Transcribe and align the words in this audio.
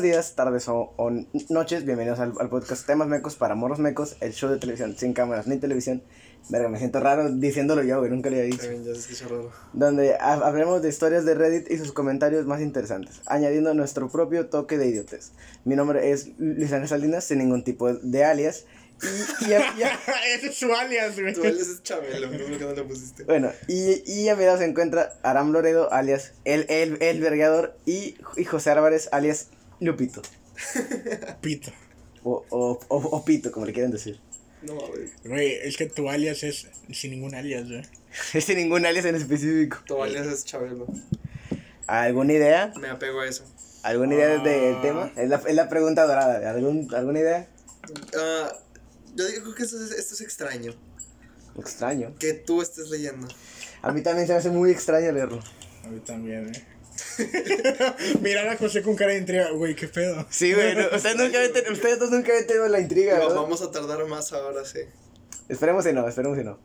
Buenos 0.00 0.16
días, 0.16 0.34
tardes 0.34 0.66
o, 0.66 0.94
o 0.96 1.10
noches, 1.50 1.84
bienvenidos 1.84 2.20
al, 2.20 2.32
al 2.40 2.48
podcast 2.48 2.86
Temas 2.86 3.06
Mecos 3.06 3.36
para 3.36 3.54
Morros 3.54 3.80
Mecos, 3.80 4.16
el 4.20 4.32
show 4.32 4.48
de 4.48 4.56
televisión 4.56 4.96
sin 4.96 5.12
cámaras 5.12 5.46
ni 5.46 5.58
televisión. 5.58 6.02
Verga, 6.48 6.70
me 6.70 6.78
siento 6.78 7.00
raro 7.00 7.28
diciéndolo 7.30 7.82
yo, 7.82 7.98
güey, 7.98 8.10
nunca 8.10 8.30
lo 8.30 8.36
había 8.36 8.46
dicho. 8.46 8.62
También 8.62 8.82
ya 8.86 8.94
se 8.94 9.00
escucha 9.00 9.28
raro. 9.28 9.52
Donde 9.74 10.14
ha- 10.14 10.32
hablaremos 10.32 10.80
de 10.80 10.88
historias 10.88 11.26
de 11.26 11.34
Reddit 11.34 11.70
y 11.70 11.76
sus 11.76 11.92
comentarios 11.92 12.46
más 12.46 12.62
interesantes, 12.62 13.20
añadiendo 13.26 13.74
nuestro 13.74 14.08
propio 14.08 14.46
toque 14.46 14.78
de 14.78 14.86
idiotes. 14.86 15.32
Mi 15.66 15.76
nombre 15.76 16.10
es 16.12 16.30
Luis 16.38 16.72
Ángel 16.72 16.88
Salinas, 16.88 17.24
sin 17.24 17.36
ningún 17.36 17.62
tipo 17.62 17.92
de 17.92 18.24
alias. 18.24 18.64
Y, 19.02 19.50
y, 19.50 19.52
a- 19.52 19.76
y 19.76 19.82
a- 19.82 19.98
Ese 20.34 20.46
es 20.46 20.54
su 20.54 20.72
alias, 20.72 21.20
güey. 21.20 21.34
Tú 21.34 21.42
alias 21.42 21.68
es 21.68 21.82
Chabelo, 21.82 22.26
no 22.30 22.38
qué 22.38 22.64
no 22.64 22.72
le 22.72 22.82
pusiste. 22.84 23.24
bueno, 23.24 23.50
y, 23.68 24.02
y 24.10 24.30
a 24.30 24.34
mi 24.36 24.46
lado 24.46 24.56
se 24.56 24.64
encuentra 24.64 25.12
Aram 25.22 25.52
Loredo, 25.52 25.92
alias 25.92 26.32
El, 26.46 26.64
el, 26.70 26.96
el 27.02 27.20
Vergador, 27.20 27.76
y, 27.84 28.14
y 28.38 28.44
José 28.46 28.70
Álvarez, 28.70 29.10
alias 29.12 29.48
Lupito. 29.80 30.22
Pito. 31.40 31.70
O, 32.22 32.44
o, 32.50 32.80
o, 32.88 32.96
o 32.96 33.24
Pito, 33.24 33.50
como 33.50 33.66
le 33.66 33.72
quieren 33.72 33.90
decir. 33.90 34.20
No 34.62 34.74
mames. 34.74 35.12
Güey, 35.24 35.52
es 35.62 35.76
que 35.76 35.86
tu 35.86 36.08
alias 36.10 36.42
es 36.42 36.66
sin 36.92 37.12
ningún 37.12 37.34
alias, 37.34 37.66
güey. 37.68 37.82
Es 38.34 38.44
sin 38.44 38.56
ningún 38.58 38.84
alias 38.84 39.04
en 39.06 39.14
específico. 39.14 39.78
Tu 39.86 40.02
alias 40.02 40.26
es 40.26 40.44
Chabelo. 40.44 40.86
¿Alguna 41.86 42.32
idea? 42.32 42.72
Me 42.80 42.88
apego 42.88 43.20
a 43.20 43.26
eso. 43.26 43.44
¿Alguna 43.82 44.14
idea 44.14 44.28
de- 44.38 44.50
del 44.50 44.74
Ah. 44.74 44.82
tema? 44.82 45.12
Es 45.16 45.28
la, 45.28 45.36
es 45.46 45.54
la 45.54 45.68
pregunta 45.68 46.06
dorada. 46.06 46.50
¿Algún, 46.50 46.92
¿Alguna 46.94 47.20
idea? 47.20 47.48
Ah, 48.18 48.52
yo 49.14 49.26
digo 49.26 49.54
que 49.54 49.62
esto 49.62 49.82
es, 49.82 49.92
esto 49.92 50.14
es 50.14 50.20
extraño. 50.20 50.74
Extraño. 51.58 52.14
Que 52.18 52.34
tú 52.34 52.60
estés 52.62 52.90
leyendo. 52.90 53.26
A 53.82 53.92
mí 53.92 54.02
también 54.02 54.26
se 54.26 54.34
me 54.34 54.38
hace 54.40 54.50
muy 54.50 54.70
extraño 54.70 55.10
leerlo. 55.12 55.40
A 55.84 55.88
mí 55.88 56.00
también, 56.00 56.44
güey. 56.50 56.62
Mirar 58.20 58.48
a 58.48 58.56
José 58.56 58.82
con 58.82 58.96
cara 58.96 59.12
de 59.12 59.18
intriga, 59.18 59.50
güey, 59.50 59.74
qué 59.74 59.88
pedo. 59.88 60.26
Sí, 60.30 60.52
güey. 60.54 60.74
no, 60.74 60.84
ustedes, 60.94 61.16
nunca 61.16 61.38
habían 61.38 61.52
ten- 61.52 61.72
ustedes 61.72 61.98
dos 61.98 62.10
nunca 62.10 62.32
habían 62.32 62.46
tenido 62.46 62.68
la 62.68 62.80
intriga, 62.80 63.18
¿verdad? 63.18 63.34
Vamos 63.34 63.62
a 63.62 63.70
tardar 63.70 64.04
más 64.06 64.32
ahora, 64.32 64.64
sí. 64.64 64.80
Esperemos 65.48 65.84
si 65.84 65.92
no, 65.92 66.06
esperemos 66.08 66.38
si 66.38 66.44
no. 66.44 66.58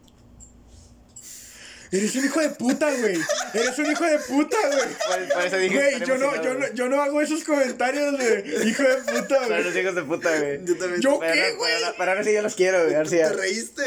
Eres 1.92 2.14
un 2.16 2.26
hijo 2.26 2.40
de 2.42 2.50
puta, 2.50 2.92
güey. 3.00 3.18
Eres 3.54 3.78
un 3.80 3.86
hijo 3.90 4.04
de 4.04 4.18
puta, 4.20 4.58
güey. 4.68 5.30
Por, 5.34 5.46
eso 5.46 5.58
dije 5.58 5.76
Güey, 5.76 6.00
yo 6.06 6.18
no, 6.18 6.42
yo 6.44 6.54
no, 6.56 6.74
yo 6.74 6.90
no 6.90 7.02
hago 7.02 7.22
esos 7.22 7.44
comentarios, 7.44 8.12
güey. 8.18 8.68
Hijo 8.70 8.84
de 8.84 8.96
puta, 8.98 9.28
Para 9.36 9.48
güey. 9.48 9.64
los 9.64 9.76
hijos 9.78 9.96
de 9.96 10.04
puta, 10.04 10.38
güey. 10.40 10.66
Yo 10.66 10.78
también. 10.78 11.02
Yo- 11.02 11.20
Para, 11.20 11.34
qué, 11.34 11.40
para- 11.40 11.56
güey? 11.56 11.74
para- 11.82 11.98
para 11.98 12.14
ver 12.16 12.26
si 12.26 12.34
yo 12.34 12.42
los 12.42 12.56
quiero, 12.56 12.82
güey. 12.84 12.96
A 12.96 12.98
ver 12.98 13.08
si 13.08 13.18
ya. 13.18 13.30
¿Te 13.32 13.38
reíste? 13.38 13.84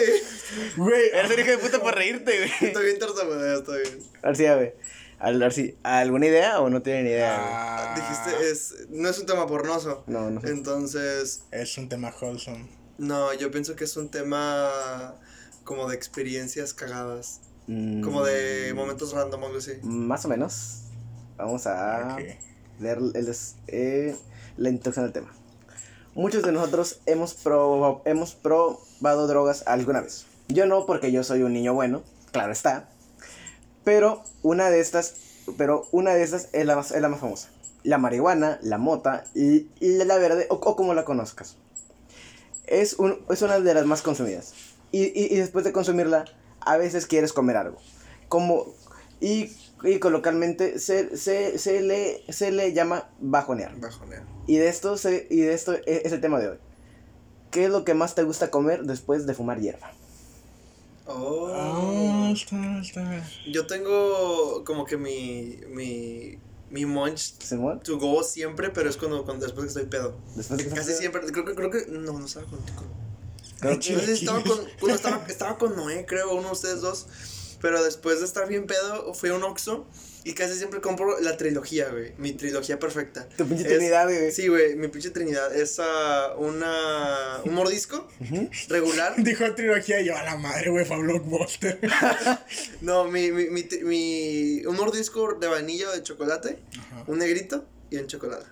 Güey, 0.77 1.09
Eres 1.13 1.31
un 1.33 1.39
hijo 1.41 1.51
de 1.51 1.59
puta 1.59 1.83
por 1.83 1.95
reírte, 1.97 2.39
güey. 2.39 2.51
Está 2.71 2.81
bien 2.81 2.99
tartamudea, 2.99 3.55
está 3.59 3.73
bien. 3.77 3.99
A 4.23 4.27
ver 4.29 4.37
si 4.37 4.43
ya, 4.45 4.55
güey. 4.55 4.73
A 5.21 5.31
ver 5.33 5.53
si. 5.53 5.77
¿Alguna 5.83 6.27
idea 6.27 6.61
o 6.61 6.71
no 6.71 6.81
tienen 6.83 7.07
idea? 7.07 7.37
Ah, 7.41 7.95
Dijiste, 7.97 8.51
es, 8.51 8.89
no 8.91 9.09
es 9.09 9.19
un 9.19 9.27
tema 9.27 9.47
pornoso. 9.47 10.05
No, 10.07 10.31
no. 10.31 10.41
Entonces, 10.47 11.43
Es 11.51 11.77
un 11.79 11.89
tema 11.89 12.13
wholesome. 12.21 12.69
no, 12.99 13.33
yo 13.35 13.51
pienso 13.51 13.75
que 13.77 13.85
es 13.85 13.97
un 13.97 14.11
tema 14.11 15.15
como 15.65 15.89
de 15.89 15.97
experiencias 15.97 16.73
cagadas. 16.75 17.41
Mm, 17.67 18.03
Como 18.03 18.25
de 18.25 18.73
momentos 18.75 19.13
random 19.13 19.45
algo 19.45 19.59
así. 19.59 19.73
Más 19.83 20.25
o 20.25 20.29
menos. 20.29 20.83
Vamos 21.37 21.67
a. 21.67 22.17
Leer 22.81 22.99
el, 23.15 23.29
es- 23.29 23.57
eh, 23.67 24.17
la 24.57 24.69
introducción 24.69 25.05
al 25.07 25.13
tema. 25.13 25.35
Muchos 26.15 26.43
de 26.45 26.53
nosotros 26.53 27.01
hemos, 27.07 27.37
hemos 28.05 28.35
probado 28.35 29.27
drogas 29.27 29.65
alguna 29.67 30.01
vez. 30.01 30.27
Yo 30.49 30.65
no, 30.67 30.87
porque 30.87 31.11
yo 31.13 31.23
soy 31.25 31.43
un 31.43 31.53
niño 31.53 31.75
bueno, 31.75 32.03
claro 32.33 32.53
está. 32.53 32.89
Pero 33.89 34.23
una 34.43 34.69
de 34.69 34.81
estas, 34.81 35.15
pero 35.57 35.87
una 35.93 36.13
de 36.13 36.23
estas 36.23 36.51
es 36.53 36.67
la 36.67 36.77
más, 36.77 36.91
es 36.91 37.01
la 37.01 37.09
más 37.09 37.21
famosa. 37.21 37.49
La 37.85 37.97
marihuana, 37.97 38.59
la 38.61 38.77
mota 38.77 39.25
y, 39.35 39.71
y 39.81 40.05
la 40.05 40.19
verde, 40.19 40.47
o, 40.51 40.57
o 40.57 40.77
como 40.77 40.93
la 40.93 41.07
conozcas. 41.07 41.57
Es, 42.67 42.93
un, 42.99 43.19
es 43.31 43.41
una 43.41 43.59
de 43.61 43.73
las 43.73 43.87
más 43.87 44.03
consumidas. 44.03 44.53
Y, 44.93 45.05
y- 45.05 45.33
y 45.33 45.37
después 45.37 45.65
de 45.65 45.73
consumirla, 45.73 46.27
a 46.61 46.77
veces 46.77 47.07
quieres 47.07 47.33
comer 47.33 47.57
algo. 47.57 47.79
Como, 48.29 48.75
y, 49.23 49.53
y 49.83 49.99
coloquialmente 50.01 50.79
se, 50.81 51.17
se, 51.17 51.59
se, 51.59 51.81
le, 51.81 52.23
se 52.31 52.51
le 52.51 52.75
llama 52.75 53.09
bajonear. 53.21 53.75
Bajonea. 53.81 54.23
Y 54.47 54.59
de 54.59 54.69
esto, 54.69 54.99
se, 54.99 55.27
y 55.31 55.41
de 55.41 55.55
esto 55.55 55.73
e- 55.73 56.03
es 56.05 56.13
el 56.13 56.21
tema 56.21 56.39
de 56.41 56.49
hoy. 56.51 56.59
¿Qué 57.51 57.65
es 57.65 57.71
lo 57.71 57.87
que 57.87 57.95
más 57.95 58.15
te 58.15 58.23
gusta 58.23 58.51
comer 58.51 58.83
después 58.83 59.27
de 59.27 59.33
fumar 59.33 59.61
hierba? 59.61 59.91
Oh. 61.11 61.49
Ah, 61.55 62.31
está, 62.33 62.81
está. 62.81 63.25
Yo 63.51 63.67
tengo 63.67 64.63
como 64.65 64.85
que 64.85 64.97
mi, 64.99 65.59
mi, 65.69 66.39
mi 66.71 66.85
munch 66.85 67.35
¿Simón? 67.43 67.81
to 67.83 67.99
go 67.99 68.23
siempre, 68.23 68.69
pero 68.71 68.91
es 68.91 68.97
cuando, 68.99 69.25
cuando 69.25 69.47
después 69.47 69.65
que 69.65 69.69
estoy 69.69 69.87
pedo. 69.87 70.17
Después 70.37 70.63
que 70.63 70.69
Casi 70.69 70.93
siempre, 70.93 71.23
creo 71.33 71.45
que, 71.47 71.55
creo 71.55 71.71
que, 71.71 71.87
no, 71.89 72.13
no 72.19 72.27
estaba 72.27 72.47
contigo. 72.47 72.83
Creo 73.61 73.73
Ah, 73.75 73.79
que- 73.79 74.13
estaba 74.13 74.43
con, 74.43 74.59
bueno, 74.81 74.95
estaba, 74.97 75.25
estaba 75.29 75.59
con 75.59 75.75
Noé, 75.77 76.05
creo, 76.07 76.33
uno 76.35 76.49
de 76.49 76.53
ustedes 76.53 76.81
dos. 76.83 77.07
Pero 77.61 77.83
después 77.83 78.21
de 78.21 78.27
estar 78.27 78.49
bien 78.49 78.67
pedo, 78.67 79.13
fui 79.15 79.31
a 79.31 79.35
un 79.35 79.43
Oxxo 79.43 79.87
y 80.25 80.35
casi 80.35 80.55
siempre 80.57 80.81
compro 80.81 81.19
la 81.21 81.37
trilogía, 81.37 81.89
güey. 81.91 82.13
Mi 82.19 82.33
trilogía 82.33 82.79
perfecta. 82.79 83.29
Tu 83.37 83.47
pinche 83.47 83.65
Es- 83.65 83.69
trinidad, 83.77 84.05
güey. 84.05 84.31
Sí, 84.31 84.49
güey, 84.49 84.77
mi 84.77 84.89
pinche 84.89 85.11
trinidad. 85.11 85.55
Es 85.55 85.79
ah, 85.81 86.35
una, 86.37 87.41
un 87.45 87.55
mordisco 87.55 88.07
regular. 88.69 89.15
Dijo 89.23 89.55
trilogía 89.55 90.01
y 90.01 90.07
yo 90.07 90.17
a 90.17 90.23
la 90.23 90.37
madre, 90.37 90.71
güey, 90.71 90.85
fue 90.85 90.97
a 90.97 90.99
Blockbuster. 91.01 91.79
No, 92.81 93.05
mi, 93.07 93.33
mi, 93.33 93.47
mi, 93.51 93.63
tri- 93.63 93.83
mi- 93.83 94.65
un 94.67 94.77
mordisco 94.77 95.35
de 95.35 95.47
vainilla 95.49 95.89
o 95.89 95.93
de 95.93 96.03
chocolate, 96.03 96.59
Ajá. 96.79 97.05
un 97.07 97.19
negrito 97.19 97.65
y 97.91 97.97
un 97.97 98.07
chocolate. 98.07 98.47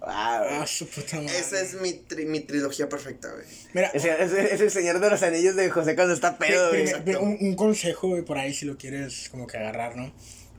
Ah. 0.00 0.60
Ah, 0.62 0.66
su 0.66 0.86
puta 0.88 1.16
madre. 1.20 1.38
Esa 1.38 1.60
es 1.60 1.74
mi, 1.80 1.90
tri- 1.92 2.26
mi 2.26 2.40
trilogía 2.40 2.88
perfecta, 2.88 3.32
güey. 3.32 3.44
Mira, 3.72 3.88
Es, 3.94 4.04
es- 4.04 4.32
es 4.32 4.60
el 4.60 4.70
señor 4.70 5.00
de 5.00 5.10
los 5.10 5.22
anillos 5.22 5.56
de 5.56 5.68
José 5.70 5.94
cuando 5.96 6.14
está 6.14 6.38
pedo, 6.38 6.70
güey. 6.70 7.16
un, 7.16 7.36
un 7.40 7.54
consejo, 7.56 8.08
güey, 8.08 8.22
por 8.22 8.38
ahí 8.38 8.54
si 8.54 8.66
lo 8.66 8.76
quieres 8.76 9.28
como 9.30 9.46
que 9.46 9.56
agarrar, 9.56 9.96
¿no? 9.96 10.12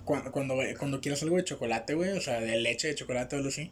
Cuando, 0.05 0.31
cuando, 0.31 0.55
cuando 0.79 1.01
quieras 1.01 1.21
algo 1.23 1.37
de 1.37 1.43
chocolate, 1.43 1.93
güey, 1.93 2.11
o 2.11 2.21
sea, 2.21 2.39
de 2.41 2.57
leche 2.59 2.87
de 2.87 2.95
chocolate 2.95 3.35
o 3.35 3.39
algo 3.39 3.49
así, 3.49 3.71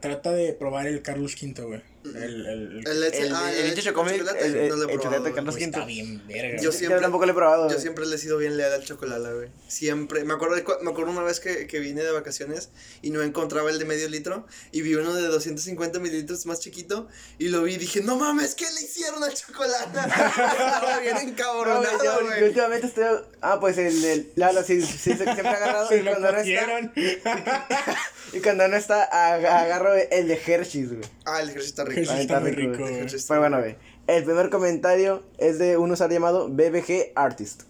trata 0.00 0.32
de 0.32 0.52
probar 0.52 0.86
el 0.86 1.02
Carlos 1.02 1.36
V, 1.40 1.62
güey. 1.62 1.80
El, 2.16 2.46
el, 2.46 2.46
el- 2.46 2.86
El 2.88 3.00
leche, 3.00 3.22
El- 3.22 3.34
ah, 3.34 3.50
el 3.52 3.58
el 3.58 3.68
leche 3.70 3.82
chocomil, 3.82 4.18
chocolate, 4.18 4.46
el- 4.46 4.56
el- 4.56 4.68
no 4.68 4.76
lo 4.76 4.82
he 4.88 4.92
el 4.92 4.98
probado, 4.98 5.02
chocolate 5.02 5.20
güey. 5.22 5.34
Carlos 5.34 5.54
güey, 5.54 5.64
quinto. 5.64 5.78
está 5.78 5.86
bien 5.86 6.22
verga. 6.26 6.56
Yo 6.58 6.62
Yo 6.64 6.72
siempre- 6.72 7.00
tampoco 7.00 7.26
lo 7.26 7.32
he 7.32 7.34
probado. 7.34 7.70
Yo 7.70 7.78
siempre 7.78 8.06
le 8.06 8.16
he 8.16 8.18
sido 8.18 8.38
bien 8.38 8.56
leal 8.56 8.72
al 8.72 8.84
chocolate, 8.84 9.34
güey. 9.34 9.48
Siempre. 9.68 10.24
Me 10.24 10.34
acuerdo, 10.34 10.56
de 10.56 10.64
cu- 10.64 10.78
me 10.82 10.90
acuerdo 10.90 11.10
una 11.12 11.22
vez 11.22 11.40
que, 11.40 11.66
que 11.66 11.78
vine 11.80 12.02
de 12.02 12.10
vacaciones 12.12 12.70
y 13.02 13.10
no 13.10 13.22
encontraba 13.22 13.70
el 13.70 13.78
de 13.78 13.84
medio 13.84 14.08
litro 14.08 14.46
y 14.72 14.82
vi 14.82 14.94
uno 14.94 15.14
de 15.14 15.22
250 15.28 15.98
mililitros 15.98 16.46
más 16.46 16.60
chiquito 16.60 17.08
y 17.38 17.48
lo 17.48 17.62
vi 17.62 17.74
y 17.74 17.76
dije, 17.78 18.00
no 18.02 18.16
mames, 18.16 18.54
¿qué 18.54 18.64
le 18.74 18.82
hicieron 18.82 19.22
al 19.24 19.34
chocolate? 19.34 19.98
Estaba 19.98 20.98
bien 21.00 21.14
No, 21.14 21.20
güey, 21.20 21.30
encabronado, 21.32 21.98
yo, 22.04 22.04
yo 22.20 22.26
güey. 22.26 22.44
últimamente 22.44 22.86
estoy. 22.86 23.04
Ah, 23.40 23.58
pues 23.60 23.78
el. 23.78 24.04
el 24.04 24.32
Lalo, 24.36 24.62
sí, 24.62 24.80
sí, 24.82 24.92
sí, 24.98 25.14
siempre 25.14 25.48
ha 25.48 25.52
agarrado. 25.52 25.88
Y, 25.98 26.02
lo 26.02 26.10
cuando 26.12 26.32
no 26.32 26.38
está, 26.38 26.92
y 28.32 28.40
cuando 28.40 28.68
no 28.68 28.76
está, 28.76 29.08
ag- 29.10 29.46
agarro 29.46 29.94
el 29.94 30.28
de 30.28 30.34
Hershey's, 30.46 30.88
güey. 30.90 31.00
Ah, 31.24 31.40
el 31.40 31.48
ejercicio 31.50 31.70
está 31.70 31.84
rico. 31.84 31.97
Está 32.02 32.40
muy 32.40 32.50
rico, 32.50 32.84
Pero 33.28 33.40
bueno, 33.40 33.58
ve. 33.60 33.76
El 34.06 34.24
primer 34.24 34.50
comentario 34.50 35.22
es 35.38 35.58
de 35.58 35.76
un 35.76 35.90
usuario 35.90 36.16
llamado 36.16 36.48
BBG 36.48 37.12
Artist. 37.14 37.62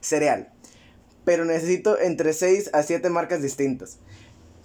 Cereal. 0.00 0.50
Pero 1.24 1.44
necesito 1.44 1.98
entre 1.98 2.32
6 2.32 2.70
a 2.72 2.82
7 2.82 3.10
marcas 3.10 3.42
distintas. 3.42 3.98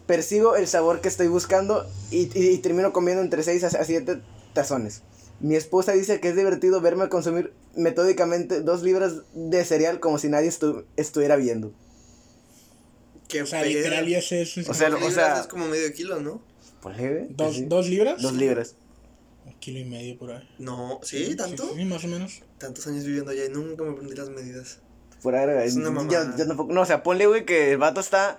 Persigo 0.06 0.56
el 0.56 0.68
sabor 0.68 1.01
que 1.01 1.07
estoy 1.07 1.27
buscando 1.27 1.85
y, 2.12 2.29
y- 2.38 2.50
y 2.50 2.57
termino 2.59 2.94
comiendo 2.94 3.21
entre 3.21 3.44
6 3.44 3.63
a 3.63 3.83
7 3.83 4.21
tazones. 4.53 5.01
Mi 5.39 5.56
esposa 5.56 5.91
dice 5.94 6.19
que 6.19 6.29
es 6.29 6.35
divertido 6.35 6.79
verme 6.79 7.09
consumir 7.09 7.53
metódicamente 7.75 8.62
2 8.62 8.83
libras 8.83 9.13
de 9.33 9.65
cereal 9.65 10.00
como 10.00 10.18
si 10.19 10.29
nadie 10.29 10.50
estu- 10.50 10.85
estuviera 10.95 11.35
viendo. 11.35 11.73
Qué 13.27 13.41
O 13.41 13.45
sea, 13.45 13.63
literal, 13.63 14.07
y 14.07 14.15
ese 14.15 14.44
es. 14.44 14.57
O 14.69 14.73
sea, 14.73 14.89
Dos 14.89 15.01
o 15.01 15.12
sea- 15.12 15.39
es 15.41 15.47
como 15.47 15.68
medio 15.68 15.91
kilo, 15.94 16.19
¿no? 16.21 16.41
Güey, 16.83 17.27
¿Dos, 17.29 17.56
sí. 17.56 17.65
¿Dos 17.65 17.88
libras? 17.89 18.21
Dos 18.21 18.33
libras. 18.33 18.75
Un 19.45 19.54
kilo 19.60 19.80
y 19.80 19.86
medio 19.86 20.18
por 20.18 20.31
ahí. 20.31 20.50
No, 20.60 21.00
¿sí? 21.04 21.36
¿Tanto? 21.36 21.63
Sí, 21.69 21.74
sí, 21.78 21.86
más 21.86 22.04
o 22.04 22.07
menos. 22.07 22.42
Tantos 22.57 22.88
años 22.88 23.04
viviendo 23.06 23.31
allá 23.31 23.45
y 23.45 23.50
nunca 23.50 23.84
me 23.84 23.92
aprendí 23.92 24.16
las 24.16 24.30
medidas. 24.30 24.80
Por 25.22 25.36
ahí, 25.36 25.45
güey. 25.45 25.68
Es 25.68 25.75
una 25.75 25.86
Yo- 25.86 25.92
mamada. 25.92 26.36
yo 26.38 26.48
tampoco- 26.48 26.74
no, 26.74 26.81
o 26.81 26.86
sea, 26.86 27.04
ponle, 27.04 27.28
güey, 27.28 27.45
que 27.45 27.72
el 27.72 27.78
vato 27.78 28.00
está, 28.01 28.38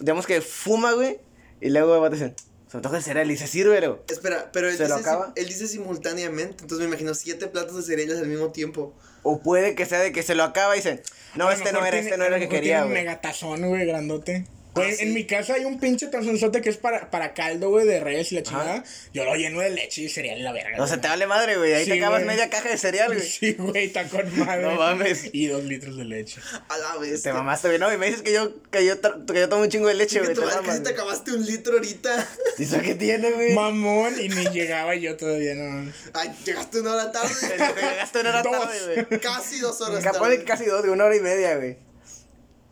digamos 0.00 0.26
que 0.26 0.40
fuma, 0.40 0.92
güey, 0.92 1.18
y 1.60 1.70
luego 1.70 1.94
el 1.94 2.00
vato 2.00 2.14
dice, 2.14 2.34
se 2.70 2.76
me 2.76 2.82
toca 2.82 2.96
el 2.96 3.02
cereal 3.02 3.30
y 3.30 3.36
se 3.36 3.46
sirve, 3.46 3.86
güey. 3.86 4.00
Espera, 4.08 4.50
pero 4.52 4.68
él 4.68 4.76
¿Se 4.76 4.88
lo 4.88 4.96
dice, 4.96 5.08
acaba? 5.08 5.32
él 5.36 5.46
dice 5.46 5.66
simultáneamente, 5.68 6.62
entonces 6.62 6.78
me 6.78 6.86
imagino 6.86 7.14
siete 7.14 7.46
platos 7.48 7.76
de 7.76 7.82
cereales 7.82 8.18
al 8.18 8.26
mismo 8.28 8.50
tiempo. 8.50 8.94
O 9.24 9.40
puede 9.40 9.74
que 9.74 9.86
sea 9.86 10.00
de 10.00 10.10
que 10.12 10.22
se 10.22 10.34
lo 10.34 10.42
acaba 10.42 10.74
y 10.74 10.78
dice, 10.80 11.02
no, 11.36 11.44
lo 11.46 11.50
este 11.52 11.72
no 11.72 11.78
era, 11.80 11.90
tiene- 11.90 12.06
este 12.06 12.16
no 12.16 12.24
era 12.24 12.30
lo 12.30 12.36
el 12.36 12.42
que 12.42 12.48
quería, 12.48 12.76
tiene 12.78 12.82
un 12.86 12.90
güey. 12.92 13.04
megatazón, 13.04 13.68
güey, 13.68 13.86
grandote. 13.86 14.46
Güey, 14.74 14.90
Ah, 14.90 14.94
sí. 14.96 15.02
en 15.02 15.12
mi 15.12 15.26
casa 15.26 15.54
hay 15.54 15.64
un 15.66 15.78
pinche 15.78 16.06
tazonzote 16.06 16.62
que 16.62 16.70
es 16.70 16.78
para, 16.78 17.10
para 17.10 17.34
caldo, 17.34 17.68
güey, 17.68 17.86
de 17.86 18.00
res 18.00 18.32
y 18.32 18.36
la 18.36 18.42
chingada. 18.42 18.82
Yo 19.12 19.24
lo 19.24 19.34
lleno 19.34 19.60
de 19.60 19.68
leche 19.70 20.02
y 20.02 20.08
cereal 20.08 20.38
y 20.38 20.42
la 20.42 20.52
verga. 20.52 20.82
O 20.82 20.86
sea, 20.86 20.96
güey. 20.96 21.00
te 21.02 21.08
vale 21.08 21.26
madre, 21.26 21.56
güey. 21.58 21.74
Ahí 21.74 21.84
Sí, 21.84 21.90
te 21.90 21.98
acabas 21.98 22.22
güey. 22.22 22.34
media 22.34 22.48
caja 22.48 22.70
de 22.70 22.78
cereal, 22.78 23.12
güey. 23.14 23.20
Sí, 23.28 23.52
güey, 23.58 23.84
está 23.86 24.08
con 24.08 24.38
madre. 24.46 24.62
No 24.62 24.76
mames. 24.76 25.28
Y 25.32 25.46
dos 25.48 25.62
litros 25.64 25.96
de 25.98 26.04
leche. 26.06 26.40
A 26.68 26.78
la 26.78 26.96
vez. 26.96 27.22
Te 27.22 27.32
mamaste, 27.32 27.68
güey. 27.68 27.78
No, 27.78 27.92
y 27.92 27.98
me 27.98 28.06
dices 28.06 28.22
que 28.22 28.32
yo, 28.32 28.62
que 28.70 28.86
yo, 28.86 28.98
que 29.00 29.34
yo 29.40 29.48
tomo 29.48 29.62
un 29.62 29.68
chingo 29.68 29.88
de 29.88 29.94
leche, 29.94 30.20
güey. 30.20 30.34
Te 30.34 30.80
te 30.80 30.88
acabaste 30.88 31.32
un 31.32 31.44
litro 31.44 31.74
ahorita. 31.74 32.28
¿Y 32.58 32.62
eso 32.62 32.80
qué 32.80 32.94
tiene, 32.94 33.30
güey? 33.32 33.52
Mamón, 33.52 34.14
y 34.20 34.28
ni 34.30 34.46
llegaba 34.46 34.94
yo 34.94 35.16
todavía, 35.18 35.54
no. 35.54 35.92
Ay, 36.14 36.30
llegaste 36.46 36.80
una 36.80 36.94
hora 36.94 37.12
tarde. 37.12 37.34
Te 37.40 37.56
llegaste 37.58 38.20
una 38.20 38.30
hora 38.30 38.42
Dos. 38.42 38.52
tarde, 38.52 39.06
güey. 39.08 39.20
Casi 39.20 39.58
dos 39.60 39.80
horas 39.82 40.02
Capaz 40.02 40.18
tarde. 40.20 40.38
de 40.38 40.44
casi 40.44 40.64
dos, 40.64 40.82
de 40.82 40.88
una 40.90 41.04
hora 41.04 41.16
y 41.16 41.20
media, 41.20 41.56
güey. 41.56 41.76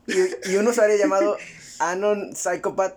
Y, 0.06 0.50
y 0.52 0.56
un 0.56 0.67
usuario 0.67 0.97
llamado 0.97 1.37
Anon 1.81 2.37
Psychopath 2.37 2.94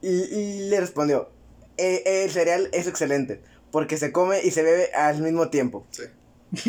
y, 0.00 0.08
y 0.08 0.68
le 0.70 0.80
respondió: 0.80 1.30
"Eh, 1.76 2.02
El 2.24 2.30
cereal 2.30 2.70
es 2.72 2.86
excelente 2.86 3.42
porque 3.70 3.98
se 3.98 4.10
come 4.12 4.40
y 4.42 4.50
se 4.52 4.62
bebe 4.62 4.90
al 4.94 5.20
mismo 5.20 5.50
tiempo. 5.50 5.86
Sí. 5.90 6.04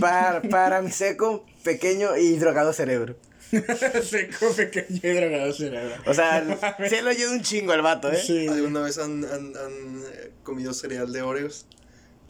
Para, 0.01 0.41
para 0.41 0.81
mi 0.81 0.91
seco, 0.91 1.45
pequeño 1.63 2.17
y 2.17 2.37
drogado 2.37 2.73
cerebro. 2.73 3.15
Seco, 4.03 4.51
pequeño 4.53 4.99
y 5.01 5.09
drogado 5.13 5.53
cerebro. 5.53 5.95
O 6.05 6.13
sea, 6.13 6.43
se 6.89 7.01
lo 7.01 7.09
ayuda 7.11 7.31
un 7.31 7.43
chingo 7.43 7.71
al 7.71 7.81
vato, 7.81 8.11
¿eh? 8.11 8.21
Sí. 8.21 8.47
¿Alguna 8.47 8.81
vez 8.81 8.97
han, 8.97 9.23
han, 9.23 9.55
han 9.55 10.03
eh, 10.13 10.31
comido 10.43 10.73
cereal 10.73 11.13
de 11.13 11.21
Oreos? 11.21 11.65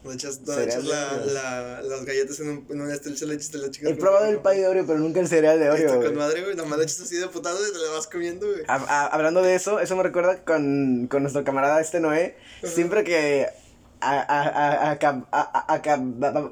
Donde 0.04 0.16
echas, 0.18 0.40
Cereal 0.46 0.68
echas 0.70 0.84
la, 0.86 1.18
la, 1.26 1.82
las 1.82 2.06
galletas 2.06 2.40
en, 2.40 2.50
un, 2.50 2.66
en 2.70 2.88
de 2.88 3.26
leche 3.26 3.48
y 3.48 3.52
te 3.52 3.58
la 3.58 3.70
chicas. 3.72 3.92
He 3.92 3.96
probado 3.96 4.26
el 4.28 4.38
pay 4.40 4.60
de 4.60 4.68
Oreo, 4.68 4.86
pero 4.88 5.00
nunca 5.00 5.20
el 5.20 5.28
cereal 5.28 5.60
de 5.60 5.66
Está 5.66 5.76
Oreo. 5.76 5.90
con 5.90 6.00
güey. 6.02 6.14
madre, 6.16 6.44
güey. 6.44 6.56
Nomás 6.56 6.78
le 6.80 6.86
echas 6.86 7.02
así 7.02 7.16
de 7.18 7.28
putado 7.28 7.58
y 7.68 7.72
te 7.74 7.80
la 7.80 7.92
vas 7.92 8.08
comiendo, 8.08 8.48
güey. 8.48 8.62
Hablando 8.68 9.42
de 9.42 9.56
eso, 9.56 9.80
eso 9.80 9.96
me 9.96 10.04
recuerda 10.04 10.44
con, 10.46 11.08
con 11.10 11.24
nuestro 11.24 11.44
camarada 11.44 11.82
este 11.82 12.00
Noé. 12.00 12.38
Siempre 12.64 13.04
que 13.04 13.48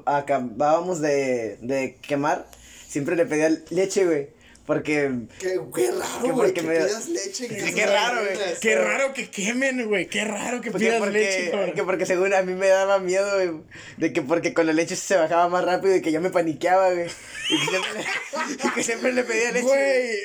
acabábamos 0.04 1.00
de, 1.00 1.58
de 1.62 1.98
quemar, 2.06 2.46
siempre 2.88 3.16
le 3.16 3.26
pedía 3.26 3.50
leche, 3.70 4.04
güey. 4.06 4.35
Porque 4.66 5.12
Qué, 5.38 5.60
qué 5.74 5.90
raro, 5.92 6.22
Que 6.22 6.32
güey. 6.32 6.34
porque 6.34 6.52
Que 6.54 6.62
me- 6.62 6.74
pidas 6.76 7.08
leche. 7.08 7.46
Que 7.46 7.72
qué 7.72 7.86
raro, 7.86 8.20
güey. 8.22 8.36
Qué 8.60 8.74
raro 8.76 9.12
que 9.14 9.30
quemen, 9.30 9.86
güey. 9.86 10.06
Qué 10.08 10.24
raro 10.24 10.60
que 10.60 10.72
porque, 10.72 10.86
pidas 10.86 10.98
porque, 10.98 11.12
leche, 11.18 11.50
cabrón. 11.52 11.72
que 11.74 11.82
porque 11.84 12.06
según 12.06 12.34
a 12.34 12.42
mí 12.42 12.54
me 12.54 12.66
daba 12.66 12.98
miedo, 12.98 13.30
güey, 13.34 13.50
de 13.96 14.12
que 14.12 14.22
porque 14.22 14.52
con 14.54 14.66
la 14.66 14.72
leche 14.72 14.96
se 14.96 15.14
bajaba 15.16 15.48
más 15.48 15.64
rápido 15.64 15.94
y 15.94 16.02
que 16.02 16.10
yo 16.10 16.20
me 16.20 16.30
paniqueaba, 16.30 16.92
güey. 16.92 17.06
Y 17.48 17.58
que 17.60 17.70
siempre 17.70 17.92
le, 17.94 18.04
y 18.68 18.74
que 18.74 18.82
siempre 18.82 19.12
le 19.12 19.22
pedía 19.22 19.52
leche. 19.52 19.66
Güey, 19.66 19.78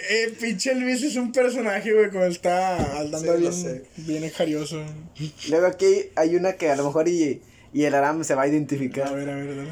eh, 0.09 0.33
pinche 0.41 0.73
Luis 0.73 1.03
es 1.03 1.15
un 1.17 1.31
personaje, 1.31 1.93
güey, 1.93 2.09
cuando 2.09 2.27
está 2.27 2.99
andando 2.99 3.33
Sí, 3.35 3.39
bien, 3.41 3.53
sé. 3.53 3.83
bien 3.97 4.29
jarioso. 4.31 4.83
Luego 5.49 5.67
aquí 5.67 6.09
hay 6.15 6.35
una 6.35 6.53
que 6.53 6.69
a 6.71 6.75
lo 6.75 6.85
mejor 6.85 7.07
y, 7.07 7.43
y 7.73 7.83
el 7.83 7.93
Aram 7.93 8.23
se 8.23 8.33
va 8.33 8.41
a 8.41 8.45
A 8.45 8.47
identificar. 8.47 9.13
ver, 9.15 9.29
a 9.29 9.35
ver, 9.35 9.55
dale. 9.55 9.69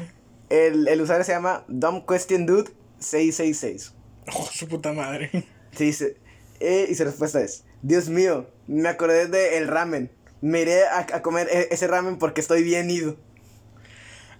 El, 0.48 0.86
el 0.86 1.00
usuario 1.00 1.24
se 1.24 1.32
llama 1.32 1.64
Dumb 1.66 2.06
Question 2.08 2.46
Dude 2.46 2.70
666. 3.00 3.94
Oh, 4.34 4.46
su 4.52 4.68
puta 4.68 4.92
madre. 4.92 5.30
Se 5.72 6.16
eh, 6.60 6.86
y 6.88 6.94
su 6.94 7.04
respuesta 7.04 7.40
es, 7.40 7.64
Dios 7.82 8.08
mío, 8.08 8.48
me 8.66 8.88
acordé 8.88 9.26
de 9.26 9.56
el 9.58 9.68
ramen. 9.68 10.10
Me 10.42 10.60
iré 10.62 10.84
a, 10.86 11.00
a 11.00 11.22
comer 11.22 11.48
e- 11.50 11.68
ese 11.70 11.86
ramen 11.86 12.18
porque 12.18 12.40
estoy 12.40 12.62
bien 12.62 12.90
ido. 12.90 13.16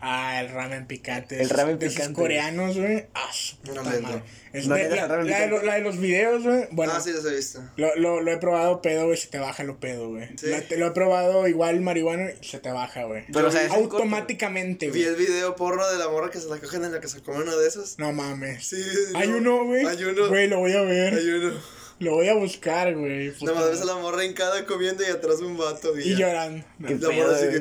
Ah, 0.03 0.41
el 0.41 0.49
ramen 0.51 0.87
picante. 0.87 1.37
El 1.37 1.43
esos- 1.43 1.57
ramen 1.57 1.79
de 1.79 1.87
esos 1.87 1.97
picante. 1.97 2.21
coreanos, 2.21 2.77
güey. 2.79 3.05
Ah, 3.15 3.29
su 3.33 3.57
puta 3.59 3.83
No 3.83 3.91
le 3.91 4.01
madre. 4.01 4.17
entro. 4.17 4.31
Es 4.53 4.67
No 4.67 4.75
de- 4.75 4.81
le 4.81 4.87
entras 4.89 5.09
la, 5.09 5.17
de 5.19 5.25
picante. 5.25 5.49
lo- 5.49 5.63
la 5.63 5.75
de 5.75 5.81
los 5.83 5.99
videos, 5.99 6.43
güey. 6.43 6.65
Bueno, 6.73 6.93
ah, 6.97 7.01
sí, 7.01 7.13
los 7.13 7.25
he 7.27 7.37
visto. 7.37 7.63
lo, 7.77 7.95
lo, 7.97 8.21
lo 8.21 8.33
he 8.33 8.37
probado 8.39 8.83
pedo, 8.83 9.07
güey, 9.07 9.17
se 9.17 9.29
te 9.29 9.39
baja 9.39 9.63
lo 9.63 9.79
pedo, 9.79 10.09
güey. 10.09 10.29
Sí. 10.37 10.47
Lo, 10.77 10.87
he 10.87 10.91
probado 10.93 11.47
igual 11.49 11.81
marihuana 11.81 12.31
y 12.41 12.45
se 12.45 12.59
te 12.59 12.71
baja, 12.71 13.05
güey. 13.05 13.25
Pero, 13.33 13.49
o 13.49 13.51
sea, 13.51 13.69
Automáticamente, 13.73 14.87
Vi 14.87 15.03
güey. 15.03 15.05
el 15.05 15.17
video 15.17 15.55
porro 15.57 15.89
de 15.93 15.99
la 15.99 16.09
morra 16.09 16.31
que 16.31 16.41
se 16.41 16.49
la 16.49 16.59
cogen 16.59 16.85
en 16.85 16.93
la 16.93 17.01
que 17.01 17.09
se 17.09 17.21
come 17.23 17.43
uno 17.43 17.57
de 17.57 17.69
esos. 17.69 17.99
No 17.99 18.13
mames. 18.13 18.67
Sí, 18.67 18.83
Hay 19.15 19.29
no. 19.29 19.37
uno, 19.37 19.65
güey. 19.67 19.87
Hay 19.87 20.03
uno. 20.05 20.29
Güey, 20.29 20.49
lo 20.49 20.59
voy 20.59 20.73
a 20.73 20.83
ver. 20.83 21.15
Hay 21.15 21.29
uno. 21.29 21.80
Lo 22.01 22.15
voy 22.15 22.29
a 22.29 22.35
buscar, 22.35 22.95
güey. 22.97 23.31
puta 23.31 23.53
Nada 23.53 23.61
más 23.61 23.71
ves 23.71 23.83
a 23.83 23.85
la 23.85 23.97
morra 23.97 24.25
hincada 24.25 24.67
comiendo 24.67 25.03
y 25.03 25.07
atrás 25.07 25.41
un 25.41 25.57
vato. 25.57 25.97
Y, 25.99 26.13
Y 26.13 26.17
llorando. 26.17 26.65
Qué 26.87 26.95
La 26.97 27.11
morra 27.11 27.37
así 27.37 27.49
que. 27.49 27.61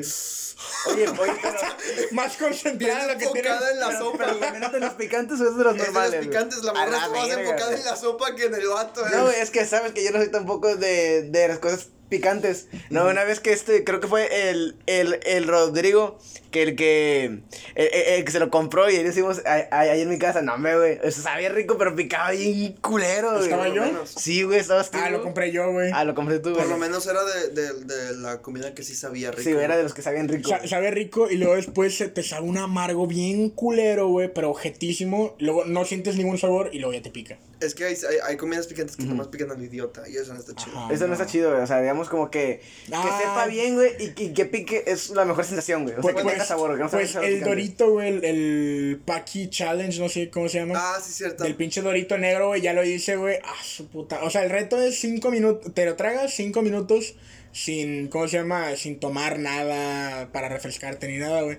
Oye, 0.90 1.08
oye, 1.08 1.32
pero, 1.42 2.06
Más 2.12 2.36
concentrada 2.36 3.06
Bien 3.06 3.08
lo 3.12 3.18
que 3.18 3.24
enfocada 3.24 3.70
en 3.70 3.80
la 3.80 3.86
pero, 3.88 3.98
sopa, 3.98 4.18
pero 4.18 4.30
güey. 4.36 4.40
también 4.50 4.72
de 4.72 4.80
los 4.80 4.92
picantes 4.94 5.40
o 5.40 5.48
es 5.48 5.56
de 5.56 5.64
los 5.64 5.72
Es 5.74 5.78
de 5.80 5.84
normales. 5.86 6.12
los 6.14 6.26
picantes, 6.26 6.62
la 6.62 6.72
morra 6.74 6.84
está 6.96 7.08
más 7.08 7.28
enfocada 7.30 7.76
en 7.76 7.84
la 7.84 7.96
sopa 7.96 8.34
que 8.34 8.44
en 8.46 8.54
el 8.54 8.66
vato, 8.68 9.08
No, 9.08 9.22
güey, 9.24 9.40
es 9.40 9.50
que 9.50 9.64
sabes 9.66 9.92
que 9.92 10.04
yo 10.04 10.10
no 10.10 10.18
soy 10.18 10.30
tampoco 10.30 10.74
de, 10.76 11.22
de 11.30 11.48
las 11.48 11.58
cosas 11.60 11.88
picantes. 12.10 12.68
No, 12.90 13.06
una 13.06 13.24
vez 13.24 13.40
que 13.40 13.52
este, 13.52 13.84
creo 13.84 14.00
que 14.00 14.08
fue 14.08 14.50
el, 14.50 14.76
el, 14.86 15.18
el 15.24 15.46
Rodrigo, 15.48 16.18
que 16.50 16.62
el 16.62 16.76
que, 16.76 17.24
el, 17.24 17.42
el- 17.76 17.92
el 18.18 18.24
que 18.24 18.32
se 18.32 18.40
lo 18.40 18.50
compró 18.50 18.90
y 18.90 18.96
ahí 18.96 19.06
hicimos 19.06 19.40
ahí 19.46 20.00
en 20.02 20.08
mi 20.10 20.18
casa. 20.18 20.42
No, 20.42 20.58
me, 20.58 20.76
güey, 20.76 20.98
eso 21.02 21.22
sabía 21.22 21.48
rico, 21.48 21.78
pero 21.78 21.94
picaba 21.96 22.32
bien 22.32 22.72
culero, 22.82 23.30
güey. 23.32 23.44
¿Estaba 23.44 23.68
yo? 23.68 23.82
menos. 23.82 24.10
Sí, 24.10 24.42
güey, 24.42 24.58
estabas 24.58 24.90
tú. 24.90 24.98
Ah, 25.00 25.08
lo 25.10 25.22
compré 25.22 25.52
yo, 25.52 25.70
güey. 25.72 25.90
Ah, 25.94 26.04
lo 26.04 26.14
compré 26.14 26.38
tú, 26.40 26.50
güey. 26.50 26.60
Por 26.62 26.68
lo 26.68 26.76
menos 26.76 27.06
era 27.06 27.20
de, 27.24 27.48
de, 27.50 27.72
de 27.84 28.16
la 28.16 28.42
comida 28.42 28.74
que 28.74 28.82
sí 28.82 28.94
sabía 28.94 29.30
rico. 29.30 29.42
Sí, 29.44 29.50
era 29.50 29.76
de 29.76 29.84
los 29.84 29.94
que 29.94 30.02
sabían 30.02 30.28
rico. 30.28 30.50
Sa- 30.50 30.66
sabe 30.66 30.90
rico 30.90 31.30
y 31.30 31.36
luego 31.36 31.54
después 31.54 31.96
se 31.96 32.08
te 32.08 32.22
sabe 32.24 32.46
un 32.46 32.58
amargo 32.58 33.06
bien 33.06 33.50
culero, 33.50 34.08
güey, 34.08 34.32
pero 34.34 34.50
objetísimo. 34.50 35.36
Luego 35.38 35.64
no 35.64 35.84
sientes 35.84 36.16
ningún 36.16 36.38
sabor 36.38 36.70
y 36.72 36.80
luego 36.80 36.92
ya 36.94 37.02
te 37.02 37.10
pica. 37.10 37.38
Es 37.60 37.74
que 37.74 37.84
hay, 37.84 37.94
hay, 37.94 38.16
hay 38.26 38.36
comidas 38.36 38.66
picantes 38.66 38.96
que 38.96 39.04
nomás 39.04 39.28
pican 39.28 39.50
al 39.50 39.62
idiota 39.62 40.08
y 40.08 40.16
eso 40.16 40.32
no 40.32 40.40
está 40.40 40.54
chido. 40.54 40.78
Ajá. 40.78 40.92
Eso 40.94 41.06
no 41.06 41.12
está 41.12 41.26
chido, 41.26 41.50
güey. 41.50 41.62
O 41.62 41.66
sea, 41.66 41.80
digamos 41.80 42.08
como 42.08 42.30
que, 42.30 42.60
que 42.86 42.94
Ah. 42.94 43.18
sepa 43.20 43.46
bien, 43.46 43.74
güey, 43.74 43.90
y, 43.98 44.22
y 44.24 44.32
que 44.32 44.46
pique 44.46 44.84
es 44.86 45.10
la 45.10 45.24
mejor 45.24 45.44
sensación, 45.44 45.82
güey. 45.84 45.94
O 45.96 46.02
sea, 46.02 46.12
Pues, 46.12 46.24
que 46.24 46.30
tenga 46.32 46.44
sabor, 46.44 46.76
que 46.76 46.82
no 46.84 46.90
pues 46.90 47.10
sabor 47.10 47.26
el 47.28 47.34
picante. 47.34 47.48
Dorito, 47.50 47.90
güey, 47.90 48.08
el, 48.08 48.24
el 48.24 49.02
Paki 49.04 49.50
Challenge, 49.50 49.98
no 50.00 50.08
sé 50.08 50.30
cómo 50.30 50.48
se 50.48 50.58
llama. 50.60 50.74
Ah, 50.76 50.98
sí, 51.02 51.12
cierto. 51.12 51.44
Del 51.44 51.54
pinche 51.54 51.82
Dorito 51.82 52.16
negro, 52.18 52.48
güey, 52.48 52.60
ya 52.62 52.72
lo 52.72 52.84
hice, 52.84 53.16
güey. 53.16 53.38
Ah, 53.44 53.54
su 53.62 53.88
puta. 53.88 54.24
O 54.24 54.30
sea, 54.30 54.42
el 54.42 54.50
reto 54.50 54.80
es 54.80 54.98
5 55.00 55.30
minutos. 55.30 55.74
Te 55.74 55.84
lo 55.84 55.96
tragas 55.96 56.32
5 56.34 56.62
minutos 56.62 57.14
sin, 57.52 58.08
¿cómo 58.08 58.26
se 58.28 58.38
llama? 58.38 58.74
Sin 58.76 59.00
tomar 59.00 59.38
nada 59.38 60.30
para 60.32 60.48
refrescarte 60.48 61.08
ni 61.08 61.18
nada, 61.18 61.42
güey. 61.42 61.58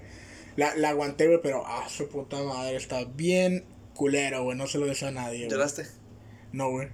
La, 0.56 0.75
la 0.75 0.89
aguanté, 0.89 1.27
güey, 1.27 1.39
pero, 1.42 1.63
ah, 1.65 1.88
su 1.89 2.07
puta 2.09 2.42
madre, 2.44 2.75
está 2.75 3.04
bien 3.06 3.65
culero, 4.02 4.44
güey. 4.44 4.58
No 4.58 4.66
se 4.66 4.80
lo 4.80 4.88
deseo 4.88 5.10
a 5.10 5.12
nadie, 5.12 5.46
güey. 5.46 5.50
¿Lloraste? 5.52 5.86
No, 6.54 6.72
güey. 6.72 6.88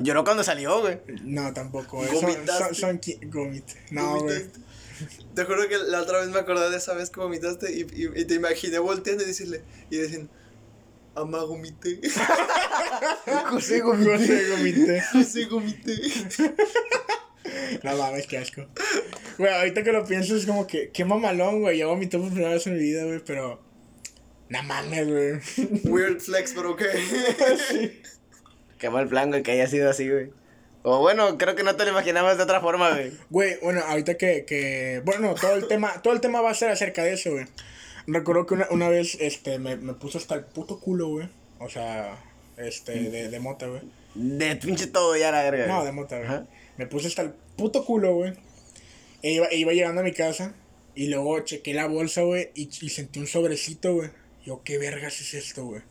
Lloró 0.00 0.24
cuando 0.24 0.42
salió, 0.42 0.80
güey. 0.80 0.98
No, 1.22 1.52
tampoco, 1.52 1.98
güey. 1.98 2.10
Son, 2.18 2.34
son, 2.48 2.74
son 2.74 3.00
gomit. 3.30 3.64
No, 3.92 4.18
güey. 4.18 4.46
Te 5.36 5.44
juro 5.44 5.68
que 5.68 5.78
la 5.78 6.00
otra 6.00 6.18
vez 6.18 6.30
me 6.30 6.40
acordé 6.40 6.68
de 6.68 6.78
esa 6.78 6.94
vez 6.94 7.10
que 7.10 7.20
vomitaste 7.20 7.72
y, 7.72 7.82
y, 7.94 8.20
y 8.20 8.24
te 8.24 8.34
imaginé 8.34 8.80
volteando 8.80 9.22
y 9.22 9.26
decirle, 9.28 9.62
y 9.88 9.98
diciendo, 9.98 10.30
ama 11.14 11.44
vomité, 11.44 12.00
José 13.50 13.80
José 13.80 14.50
gomité. 14.50 15.02
sí 15.24 15.44
vomité. 15.44 15.94
No 17.82 17.96
mames, 17.96 18.26
qué 18.26 18.38
asco. 18.38 18.62
Güey, 19.38 19.52
ahorita 19.52 19.82
que 19.82 19.92
lo 19.92 20.04
pienso 20.04 20.36
es 20.36 20.46
como 20.46 20.66
que, 20.66 20.90
qué 20.90 21.04
mamalón, 21.04 21.60
güey. 21.60 21.78
Yo 21.78 21.88
vomité 21.88 22.16
por 22.18 22.28
primera 22.30 22.52
vez 22.52 22.66
en 22.66 22.74
mi 22.74 22.80
vida, 22.80 23.04
güey, 23.04 23.20
pero. 23.24 23.60
No 24.52 24.62
mames, 24.64 25.08
güey. 25.08 25.80
Weird 25.84 26.20
flex, 26.20 26.52
pero 26.52 26.72
ok. 26.72 26.82
Qué 28.78 28.90
mal 28.90 29.08
plan, 29.08 29.30
güey, 29.30 29.42
que 29.42 29.52
haya 29.52 29.66
sido 29.66 29.88
así, 29.88 30.10
güey. 30.10 30.30
O 30.82 30.98
bueno, 30.98 31.38
creo 31.38 31.56
que 31.56 31.62
no 31.62 31.74
te 31.74 31.84
lo 31.84 31.92
imaginabas 31.92 32.36
de 32.36 32.42
otra 32.42 32.60
forma, 32.60 32.90
güey. 32.90 33.12
Güey, 33.30 33.58
bueno, 33.62 33.80
ahorita 33.80 34.18
que, 34.18 34.44
que. 34.44 35.00
Bueno, 35.06 35.34
todo 35.40 35.54
el 35.54 35.68
tema, 35.68 36.02
todo 36.02 36.12
el 36.12 36.20
tema 36.20 36.42
va 36.42 36.50
a 36.50 36.54
ser 36.54 36.68
acerca 36.68 37.02
de 37.02 37.14
eso, 37.14 37.30
güey. 37.30 37.46
Recuerdo 38.06 38.44
que 38.44 38.52
una, 38.52 38.66
una 38.70 38.90
vez, 38.90 39.16
este, 39.20 39.58
me, 39.58 39.76
me 39.76 39.94
puso 39.94 40.18
hasta 40.18 40.34
el 40.34 40.44
puto 40.44 40.80
culo, 40.80 41.08
güey. 41.08 41.30
O 41.58 41.70
sea, 41.70 42.22
este, 42.58 42.92
de, 43.08 43.30
de 43.30 43.40
mota, 43.40 43.68
güey. 43.68 43.80
De 44.14 44.56
pinche 44.56 44.86
todo 44.86 45.16
ya 45.16 45.30
la 45.30 45.44
verga. 45.44 45.66
No, 45.66 45.82
de 45.82 45.92
mota, 45.92 46.18
güey. 46.18 46.40
Me 46.76 46.86
puse 46.86 47.06
hasta 47.06 47.22
el 47.22 47.32
puto 47.56 47.86
culo, 47.86 48.16
güey. 48.16 48.34
E 49.22 49.32
iba, 49.32 49.46
e 49.46 49.56
iba 49.56 49.72
llegando 49.72 50.02
a 50.02 50.04
mi 50.04 50.12
casa. 50.12 50.54
Y 50.94 51.06
luego 51.06 51.40
chequé 51.40 51.72
la 51.72 51.86
bolsa, 51.86 52.20
güey. 52.20 52.50
Y, 52.54 52.68
y 52.82 52.90
sentí 52.90 53.18
un 53.18 53.26
sobrecito, 53.26 53.94
güey. 53.94 54.10
Yo, 54.44 54.62
¿qué 54.64 54.78
vergas 54.78 55.20
es 55.20 55.34
esto, 55.34 55.64
güey? 55.64 55.82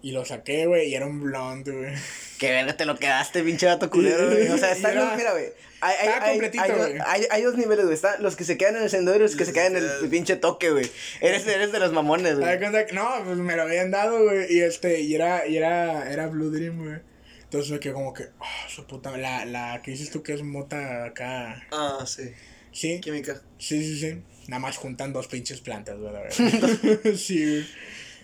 Y 0.00 0.12
lo 0.12 0.24
saqué, 0.24 0.66
güey. 0.66 0.88
Y 0.90 0.94
era 0.94 1.06
un 1.06 1.20
blonde, 1.20 1.72
güey. 1.72 1.94
Que 2.38 2.50
verga 2.52 2.76
te 2.76 2.84
lo 2.84 2.96
quedaste, 2.96 3.42
pinche 3.42 3.66
vato 3.66 3.90
culero, 3.90 4.30
güey. 4.30 4.48
O 4.48 4.58
sea, 4.58 4.72
está 4.72 4.90
Mira. 4.90 5.14
mira, 5.16 5.32
güey. 5.32 5.46
Hay, 5.80 6.08
hay, 6.08 6.30
completito, 6.30 6.62
hay, 6.64 6.70
güey. 6.72 6.94
hay, 7.04 7.26
hay 7.30 7.42
dos 7.42 7.56
niveles, 7.56 7.84
güey. 7.84 7.94
Están 7.94 8.22
los 8.22 8.36
que 8.36 8.44
se 8.44 8.56
quedan 8.58 8.76
en 8.76 8.82
el 8.82 8.90
sendero 8.90 9.18
y 9.18 9.22
los 9.22 9.36
que 9.36 9.44
se 9.44 9.52
quedan 9.52 9.76
en 9.76 9.84
el 9.84 10.08
pinche 10.08 10.36
toque, 10.36 10.70
güey. 10.70 10.90
Eres, 11.20 11.46
eres 11.46 11.72
de 11.72 11.78
los 11.80 11.92
mamones, 11.92 12.36
Me 12.36 12.44
güey. 12.44 12.58
cuenta 12.58 12.86
que- 12.86 12.92
No, 12.94 13.08
pues 13.24 13.38
me 13.38 13.56
lo 13.56 13.62
habían 13.62 13.90
dado, 13.90 14.22
güey. 14.24 14.52
Y 14.52 14.60
este, 14.60 15.00
y 15.00 15.14
era, 15.14 15.46
y 15.46 15.56
era, 15.56 16.10
era 16.12 16.26
Blue 16.28 16.50
Dream, 16.50 16.78
güey. 16.84 17.00
Entonces 17.44 17.70
me 17.72 17.80
quedé 17.80 17.92
como 17.94 18.12
que, 18.12 18.24
ah, 18.40 18.66
su 18.68 18.86
puta, 18.86 19.16
la, 19.16 19.44
la 19.46 19.80
que 19.82 19.92
dices 19.92 20.10
tú 20.10 20.22
que 20.22 20.34
es 20.34 20.42
mota 20.42 21.06
acá. 21.06 21.66
Ah, 21.72 22.04
sí. 22.06 22.30
Sí, 22.72 23.00
Química. 23.00 23.40
sí, 23.58 23.82
sí, 23.82 23.98
sí. 23.98 24.22
Nada 24.48 24.58
más 24.60 24.76
juntan 24.76 25.12
dos 25.12 25.28
pinches 25.28 25.60
plantas, 25.60 25.96
güey, 25.98 26.12
la 26.12 26.20
verdad. 26.22 27.14
sí, 27.16 27.44
güey. 27.44 27.66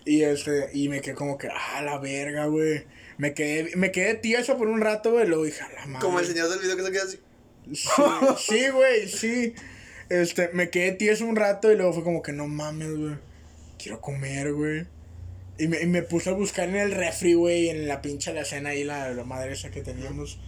Y 0.07 0.23
este, 0.23 0.71
y 0.75 0.88
me 0.88 1.00
quedé 1.00 1.14
como 1.14 1.38
que, 1.38 1.49
ah, 1.49 1.81
la 1.83 1.99
verga, 1.99 2.47
güey. 2.47 2.85
Me 3.16 3.33
quedé, 3.33 3.76
me 3.76 3.93
quedé 3.93 4.14
tieso 4.14 4.59
por 4.59 4.69
un 4.69 4.81
rato, 4.81 5.12
güey. 5.12 5.26
Luego 5.26 5.45
dije, 5.45 5.62
a 5.62 5.69
la 5.73 5.87
madre. 5.87 6.04
Como 6.04 6.19
el 6.19 6.26
señor 6.26 6.50
del 6.50 6.59
video 6.59 6.76
que 6.76 6.83
se 6.83 6.93
queda 6.93 7.04
así. 7.04 7.21
Sí, 8.47 8.69
güey, 8.71 9.09
sí. 9.09 9.54
Este, 10.11 10.50
me 10.52 10.69
quedé 10.69 10.93
tieso 10.93 11.25
un 11.25 11.37
rato 11.37 11.73
y 11.73 11.76
luego 11.76 11.93
fue 11.95 12.04
como 12.04 12.23
que 12.23 12.33
no 12.33 12.47
mames, 12.47 12.90
güey. 12.97 13.14
Quiero 13.78 14.00
comer, 14.00 14.52
güey. 14.52 14.87
Y 15.59 15.69
me, 15.69 15.81
y 15.81 15.87
me 15.87 16.02
puse 16.02 16.31
a 16.31 16.33
buscar 16.33 16.69
en 16.69 16.76
el 16.76 16.90
refri, 16.90 17.35
güey, 17.35 17.69
en 17.69 17.87
la 17.87 18.02
pinche 18.02 18.31
alacena 18.31 18.71
ahí, 18.71 18.83
la, 18.85 19.11
la 19.11 19.25
madre 19.25 19.52
esa 19.52 19.71
que 19.71 19.83
teníamos. 19.83 20.38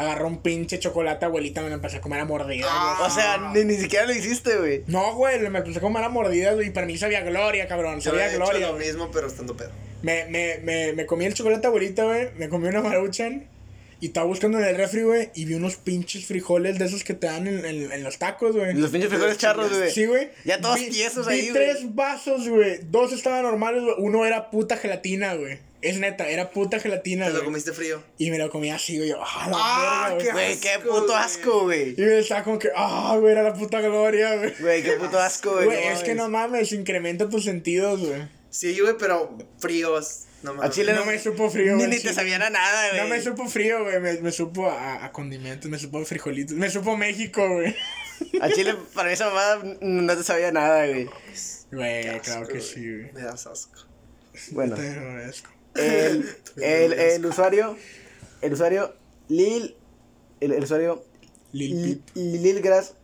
Agarró 0.00 0.28
un 0.28 0.38
pinche 0.40 0.78
chocolate, 0.78 1.26
abuelita, 1.26 1.60
me 1.60 1.68
lo 1.68 1.74
empecé 1.74 1.98
a 1.98 2.00
comer 2.00 2.20
a 2.20 2.24
mordidas. 2.24 2.70
Ah. 2.72 3.02
O 3.06 3.10
sea, 3.10 3.52
ni, 3.54 3.64
ni 3.64 3.76
siquiera 3.76 4.06
lo 4.06 4.12
hiciste, 4.14 4.56
güey. 4.56 4.82
No, 4.86 5.14
güey, 5.14 5.38
me 5.48 5.58
empecé 5.58 5.78
a 5.78 5.82
comer 5.82 6.02
a 6.04 6.08
mordidas, 6.08 6.54
güey, 6.54 6.68
y 6.68 6.70
para 6.70 6.86
mí 6.86 6.96
sabía 6.96 7.20
gloria, 7.20 7.68
cabrón, 7.68 7.96
Yo 8.00 8.10
sabía 8.10 8.24
había 8.26 8.36
hecho 8.38 8.46
gloria. 8.46 8.68
lo 8.68 8.78
mismo, 8.78 9.10
pero 9.12 9.26
estando 9.26 9.56
pedo. 9.56 9.70
Me, 10.02 10.24
me, 10.30 10.58
me, 10.62 10.92
me 10.94 11.04
comí 11.04 11.26
el 11.26 11.34
chocolate 11.34 11.66
abuelita, 11.66 12.04
güey. 12.04 12.28
Me 12.38 12.48
comí 12.48 12.68
una 12.68 12.80
maruchan. 12.80 13.44
Y 14.02 14.06
estaba 14.06 14.24
buscando 14.26 14.58
en 14.58 14.64
el 14.64 14.76
refri, 14.76 15.02
güey. 15.02 15.28
Y 15.34 15.44
vi 15.44 15.52
unos 15.52 15.76
pinches 15.76 16.24
frijoles 16.24 16.78
de 16.78 16.86
esos 16.86 17.04
que 17.04 17.12
te 17.12 17.26
dan 17.26 17.46
en, 17.46 17.62
en, 17.66 17.92
en 17.92 18.02
los 18.02 18.16
tacos, 18.18 18.56
güey. 18.56 18.72
Los 18.72 18.90
pinches 18.90 19.10
frijoles 19.10 19.36
charros, 19.36 19.76
güey. 19.76 19.90
Sí, 19.90 20.06
güey. 20.06 20.30
Ya 20.46 20.58
todos 20.58 20.76
Vi- 20.80 20.88
tiesos 20.88 21.26
vi 21.28 21.34
ahí, 21.34 21.40
güey. 21.50 21.52
tres 21.52 21.94
vasos, 21.94 22.48
güey. 22.48 22.78
Dos 22.84 23.12
estaban 23.12 23.42
normales, 23.42 23.82
güey. 23.82 23.94
Uno 23.98 24.24
era 24.24 24.50
puta 24.50 24.78
gelatina, 24.78 25.34
güey. 25.34 25.58
Es 25.82 25.98
neta, 25.98 26.28
era 26.28 26.50
puta 26.50 26.78
gelatina, 26.78 27.26
Te 27.26 27.32
lo 27.32 27.44
comiste 27.44 27.72
frío. 27.72 28.02
Y 28.18 28.30
me 28.30 28.36
lo 28.38 28.50
comí 28.50 28.70
así, 28.70 28.98
güey. 28.98 29.08
yo, 29.10 29.18
Ah, 29.22 29.48
la 29.50 29.56
Ah, 29.56 30.08
verga, 30.10 30.18
qué 30.24 30.32
güey. 30.32 30.44
Güey, 30.46 30.60
qué 30.60 30.70
asco, 30.70 30.88
puto 30.88 31.06
güey. 31.06 31.16
asco, 31.18 31.60
güey. 31.62 31.94
Y 31.96 32.00
me 32.02 32.18
estaba 32.18 32.44
como 32.44 32.58
que, 32.58 32.68
ah, 32.76 33.16
güey, 33.18 33.32
era 33.32 33.42
la 33.42 33.54
puta 33.54 33.80
gloria, 33.80 34.36
güey. 34.36 34.54
Güey, 34.60 34.82
qué 34.82 34.92
puto 34.92 35.18
asco, 35.20 35.52
güey. 35.52 35.64
Güey, 35.66 35.84
no 35.86 35.90
es 35.92 36.02
que 36.02 36.14
no 36.14 36.28
mames. 36.28 36.50
mames, 36.50 36.72
incrementa 36.72 37.28
tus 37.28 37.44
sentidos, 37.44 38.00
güey. 38.00 38.28
Sí, 38.50 38.78
güey, 38.78 38.94
pero 38.98 39.38
fríos. 39.58 40.24
No 40.42 40.50
A 40.50 40.54
mames. 40.54 40.70
Chile 40.74 40.92
No 40.94 41.04
me 41.04 41.18
supo 41.18 41.48
frío, 41.50 41.72
Ni, 41.72 41.84
güey, 41.84 41.88
ni 41.90 41.96
sí. 41.98 42.08
te 42.08 42.14
sabían 42.14 42.42
a 42.42 42.50
nada, 42.50 42.88
güey. 42.90 43.00
No 43.02 43.08
me 43.08 43.20
supo 43.22 43.46
frío, 43.46 43.82
güey. 43.84 44.00
Me, 44.00 44.14
me 44.20 44.32
supo 44.32 44.68
a, 44.70 45.04
a 45.04 45.12
condimentos, 45.12 45.70
me 45.70 45.78
supo 45.78 45.98
a 45.98 46.04
frijolitos. 46.04 46.56
Me 46.56 46.68
supo 46.70 46.96
México, 46.96 47.46
güey. 47.48 47.74
A 48.42 48.50
Chile, 48.50 48.74
para 48.94 49.10
esa 49.12 49.28
mamada, 49.30 49.62
no 49.80 50.14
te 50.16 50.24
sabía 50.24 50.52
nada, 50.52 50.86
güey. 50.86 51.08
Güey, 51.72 52.02
claro 52.20 52.42
asco, 52.42 52.46
que 52.52 52.58
güey. 52.58 52.62
sí, 52.62 52.80
güey. 52.80 53.12
Me 53.14 53.22
das 53.22 53.46
asco. 53.46 53.80
Bueno, 54.50 54.76
Te 54.76 54.88
agradezco. 54.88 55.50
El, 55.74 56.28
el, 56.62 56.92
el 56.92 57.26
usuario, 57.26 57.76
el 58.42 58.52
usuario, 58.52 58.94
Lil, 59.28 59.76
el, 60.40 60.52
el 60.52 60.62
usuario, 60.64 61.04
Lil 61.52 61.98
Peep. 62.14 62.16
Lilgrass 62.16 62.94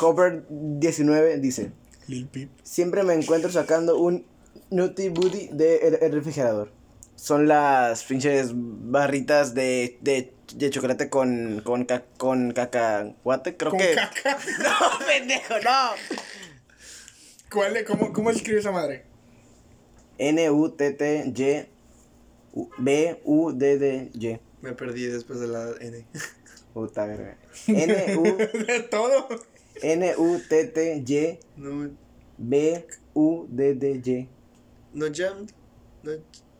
Hopper 0.00 0.44
19 0.48 1.38
dice, 1.38 1.72
Lil 2.06 2.26
Peep. 2.26 2.50
siempre 2.62 3.02
me 3.02 3.14
encuentro 3.14 3.50
sacando 3.50 3.98
un 3.98 4.24
Nutty 4.70 5.08
Booty 5.08 5.48
del 5.52 5.98
el 6.00 6.12
refrigerador. 6.12 6.70
Son 7.16 7.48
las 7.48 8.04
pinches 8.04 8.50
barritas 8.54 9.52
de, 9.52 9.98
de, 10.02 10.32
de 10.54 10.70
chocolate 10.70 11.08
con, 11.10 11.62
con, 11.64 11.84
ca- 11.84 12.04
con 12.16 12.52
cacahuate, 12.52 13.56
creo 13.56 13.70
Con 13.72 13.80
que... 13.80 13.94
caca. 13.94 14.38
No, 14.62 15.06
pendejo, 15.06 15.54
no. 15.64 15.90
¿Cuál? 17.50 17.84
¿Cómo, 17.86 18.12
¿Cómo 18.12 18.30
escribe 18.30 18.60
esa 18.60 18.70
madre? 18.70 19.04
N-U-T-T-Y 20.18 21.66
B-U-D-D-Y. 22.78 24.40
Me 24.62 24.72
perdí 24.72 25.06
después 25.06 25.38
de 25.40 25.46
la 25.48 25.70
N. 25.80 26.06
Puta 26.74 27.06
verga. 27.06 27.36
N-U... 27.66 28.22
De 28.66 28.80
todo. 28.90 29.28
N-U-T-T-Y 29.80 31.38
No, 31.56 31.90
B-U-D-D-Y. 32.38 34.28
no 34.94 35.06
jammed. 35.14 35.50
No, 36.02 36.12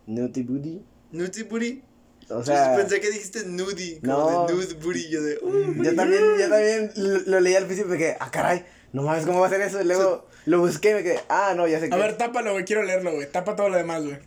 Nutty 0.07 0.43
Booty. 0.43 0.83
nudie 1.13 1.45
booty. 1.45 1.83
O 2.31 2.39
Yo 2.41 2.45
sea, 2.45 2.77
pensé 2.77 3.01
que 3.01 3.11
dijiste 3.11 3.45
nudie. 3.47 4.01
Como 4.01 4.13
No. 4.13 4.47
de 4.47 4.55
nude 4.55 4.75
booty. 4.75 5.09
Yo 5.11 5.23
de. 5.23 5.39
uh, 5.43 5.83
yo 5.83 5.95
también, 5.95 6.23
yo 6.39 6.49
también 6.49 6.91
lo, 6.97 7.19
lo 7.21 7.41
leí 7.41 7.55
al 7.55 7.65
principio 7.67 7.95
y 7.95 7.99
quedé, 7.99 8.17
ah, 8.21 8.31
caray, 8.31 8.65
no 8.93 9.03
mames, 9.03 9.25
¿cómo 9.27 9.41
va 9.41 9.47
a 9.47 9.51
ser 9.51 9.61
eso? 9.63 9.81
Y 9.81 9.85
luego 9.85 10.27
lo 10.47 10.61
busqué 10.61 10.91
y 10.91 10.95
me 10.95 11.03
quedé, 11.03 11.21
ah, 11.29 11.55
no, 11.57 11.67
ya 11.67 11.79
sé 11.81 11.87
A 11.87 11.91
que. 11.91 11.97
ver, 11.97 12.17
tápalo, 12.19 12.53
güey. 12.53 12.65
Quiero 12.65 12.83
leerlo, 12.83 13.15
güey. 13.15 13.31
Tapa 13.31 13.55
todo 13.57 13.69
lo 13.71 13.77
demás, 13.77 14.05
güey. 14.05 14.19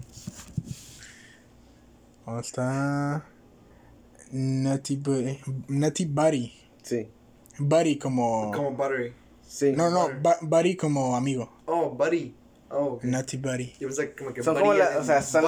¿Dónde 2.31 2.47
está? 2.47 3.25
Nutty 4.31 4.95
Buddy. 4.95 5.39
Nutty 5.67 6.05
Buddy. 6.05 6.53
Sí, 6.83 7.07
Buddy 7.59 7.97
como... 7.97 8.51
Como 8.51 8.71
buttery. 8.71 9.13
sí. 9.45 9.73
No, 9.75 9.89
no, 9.89 10.09
bu- 10.09 10.37
Buddy 10.41 10.75
como 10.77 11.15
amigo. 11.15 11.51
Oh, 11.65 11.89
buddy. 11.89 12.33
Oh, 12.69 12.93
ok. 12.93 13.03
Nutty 13.03 13.35
Buddy. 13.37 13.73
Yo 13.81 13.89
pensé 13.89 14.13
como 14.15 14.33
que 14.33 14.41
Son 14.41 14.53
buddy 14.53 14.63
como 14.63 14.73
la, 14.75 14.97
o 14.97 15.03
sea, 15.03 15.21
son, 15.21 15.43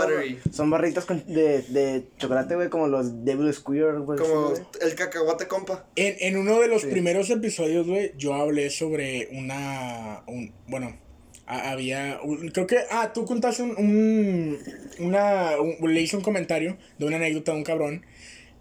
son 0.52 0.70
barritas 0.70 1.06
con- 1.06 1.26
de, 1.26 1.62
de 1.62 2.10
chocolate, 2.18 2.56
güey, 2.56 2.70
como 2.70 2.88
los 2.88 3.24
Devil 3.24 3.54
Square, 3.54 4.00
güey. 4.00 4.20
Como 4.20 4.54
el 4.82 4.96
cacahuate 4.96 5.48
compa. 5.48 5.86
En, 5.96 6.16
en 6.20 6.38
uno 6.38 6.60
de 6.60 6.68
los 6.68 6.82
Sí. 6.82 6.90
primeros 6.90 7.30
episodios, 7.30 7.88
güey, 7.88 8.12
yo 8.18 8.34
hablé 8.34 8.70
sobre 8.70 9.30
una. 9.32 10.24
Un, 10.28 10.54
bueno, 10.68 10.98
a- 11.48 11.72
había. 11.72 12.20
creo 12.54 12.68
que. 12.68 12.78
Ah, 12.92 13.12
tú 13.14 13.26
contaste 13.26 13.64
un. 13.64 13.76
un- 13.78 14.60
una. 15.00 15.60
un- 15.60 15.94
le 15.94 16.02
hice 16.02 16.16
un 16.18 16.24
comentario 16.24 16.78
de 16.98 17.06
una 17.06 17.18
anécdota 17.18 17.52
de 17.52 17.58
un 17.58 17.64
cabrón. 17.64 18.06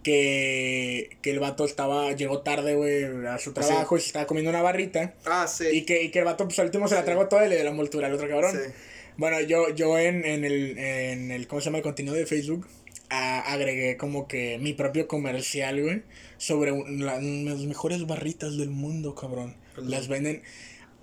Que, 0.03 1.09
que 1.21 1.31
el 1.31 1.39
vato 1.39 1.63
estaba. 1.65 2.11
Llegó 2.11 2.41
tarde, 2.41 2.75
güey, 2.75 3.05
a 3.25 3.37
su 3.39 3.53
trabajo 3.53 3.95
y 3.97 4.01
se 4.01 4.07
estaba 4.07 4.27
comiendo 4.27 4.49
una 4.51 4.61
barrita. 4.61 5.13
Ah, 5.25 5.47
sí. 5.47 5.65
Y 5.71 5.83
que, 5.85 6.03
y 6.03 6.11
que 6.11 6.19
el 6.19 6.25
vato, 6.25 6.43
pues 6.45 6.59
al 6.59 6.65
último 6.65 6.87
se 6.89 6.95
la 6.95 7.05
tragó 7.05 7.27
toda 7.29 7.45
y 7.45 7.49
le 7.49 7.55
dio 7.55 7.63
la 7.63 7.71
envoltura 7.71 8.07
al 8.07 8.13
otro 8.13 8.27
cabrón. 8.27 8.51
Sí. 8.51 8.71
Bueno, 9.15 9.39
yo, 9.41 9.69
yo 9.73 9.97
en, 9.97 10.25
en, 10.25 10.43
el, 10.43 10.77
en 10.77 11.31
el, 11.31 11.47
¿cómo 11.47 11.61
se 11.61 11.65
llama? 11.65 11.77
El 11.77 11.83
contenido 11.83 12.15
de 12.15 12.25
Facebook, 12.25 12.67
a- 13.09 13.53
agregué 13.53 13.95
como 13.95 14.27
que 14.27 14.57
mi 14.59 14.73
propio 14.73 15.07
comercial, 15.07 15.81
güey, 15.81 16.01
sobre 16.37 16.71
un- 16.73 17.05
la- 17.05 17.21
las 17.21 17.59
mejores 17.59 18.05
barritas 18.05 18.57
del 18.57 18.71
mundo, 18.71 19.15
cabrón. 19.15 19.55
¿Cuáles 19.75 19.89
Las 19.91 20.07
venden, 20.09 20.41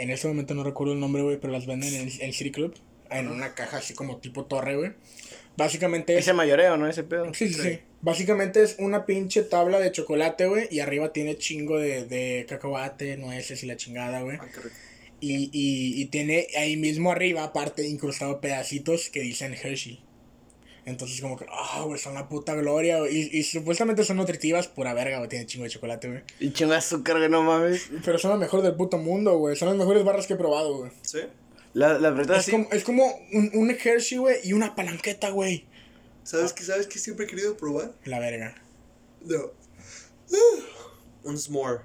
en 0.02 0.11
este 0.11 0.28
momento 0.28 0.54
no 0.54 0.64
recuerdo 0.64 0.92
el 0.95 1.00
nombre, 1.00 1.23
güey, 1.23 1.38
pero 1.38 1.52
las 1.52 1.66
venden 1.66 1.95
en, 1.95 2.11
en 2.21 2.33
City 2.33 2.50
Club, 2.50 2.75
en 3.11 3.28
una 3.28 3.54
caja 3.54 3.78
así 3.78 3.95
como 3.95 4.19
tipo 4.19 4.45
torre, 4.45 4.76
güey. 4.76 4.92
Básicamente 5.57 6.14
es... 6.14 6.21
Ese 6.21 6.33
mayoreo, 6.33 6.76
¿no? 6.76 6.87
Ese 6.87 7.02
pedo. 7.02 7.33
Sí, 7.35 7.49
sí, 7.49 7.54
Sí. 7.54 7.62
sí. 7.62 7.78
Básicamente 8.02 8.62
es 8.62 8.76
una 8.78 9.04
pinche 9.04 9.42
tabla 9.42 9.78
de 9.78 9.92
chocolate, 9.92 10.47
güey, 10.47 10.69
y 10.71 10.80
arriba 10.80 11.12
tiene 11.12 11.37
chingo 11.37 11.78
de, 11.78 12.07
de 12.07 12.47
cacahuate, 12.49 13.19
nueces 13.19 13.62
y 13.62 13.66
la 13.66 13.76
chingada, 13.76 14.23
güey. 14.23 14.38
Ah. 14.40 14.47
Y, 15.21 15.50
y, 15.52 16.00
y 16.00 16.07
tiene 16.07 16.47
ahí 16.57 16.78
mismo 16.78 17.12
arriba, 17.12 17.45
aparte, 17.45 17.87
incrustado 17.87 18.40
pedacitos 18.40 19.11
que 19.11 19.21
dicen 19.21 19.52
Hershey. 19.52 20.00
Entonces, 20.90 21.20
como 21.20 21.37
que, 21.37 21.47
ah, 21.50 21.82
güey, 21.87 21.99
son 21.99 22.14
la 22.14 22.28
puta 22.28 22.54
gloria, 22.54 22.99
güey. 22.99 23.16
Y, 23.16 23.38
y 23.38 23.42
supuestamente 23.44 24.04
son 24.04 24.16
nutritivas, 24.18 24.68
pura 24.68 24.92
verga, 24.94 25.18
güey. 25.18 25.28
Tiene 25.28 25.47
chingo 25.47 25.64
de 25.64 25.70
chocolate, 25.70 26.09
güey. 26.09 26.23
Y 26.40 26.52
chingo 26.52 26.73
de 26.73 26.78
azúcar, 26.78 27.16
güey, 27.18 27.28
no 27.30 27.42
mames. 27.42 27.88
Pero 28.04 28.18
son 28.18 28.30
las 28.32 28.40
mejores 28.40 28.64
del 28.64 28.75
puto 28.75 28.99
mundo, 28.99 29.38
güey. 29.38 29.56
Son 29.56 29.68
las 29.68 29.76
mejores 29.76 30.04
barras 30.04 30.26
que 30.26 30.35
he 30.35 30.37
probado, 30.37 30.76
güey. 30.78 30.90
¿Sí? 31.02 31.20
La, 31.73 31.94
las 31.99 32.12
barritas 32.12 32.37
Es 32.37 32.42
así. 32.42 32.50
como, 32.50 32.68
es 32.73 32.85
como 32.85 33.04
un, 33.32 33.50
un 33.54 33.70
Hershey, 33.70 34.18
güey, 34.18 34.37
y 34.44 34.52
una 34.52 34.75
palanqueta, 34.75 35.30
güey. 35.30 35.64
¿Sabes 36.25 36.52
qué, 36.52 36.64
¿Sabes 36.64 36.87
qué 36.87 36.99
siempre 36.99 37.26
he 37.26 37.28
querido 37.28 37.56
probar? 37.56 37.92
La 38.04 38.18
verga. 38.18 38.54
No. 39.25 39.50
Un 41.25 41.38
s'more. 41.38 41.80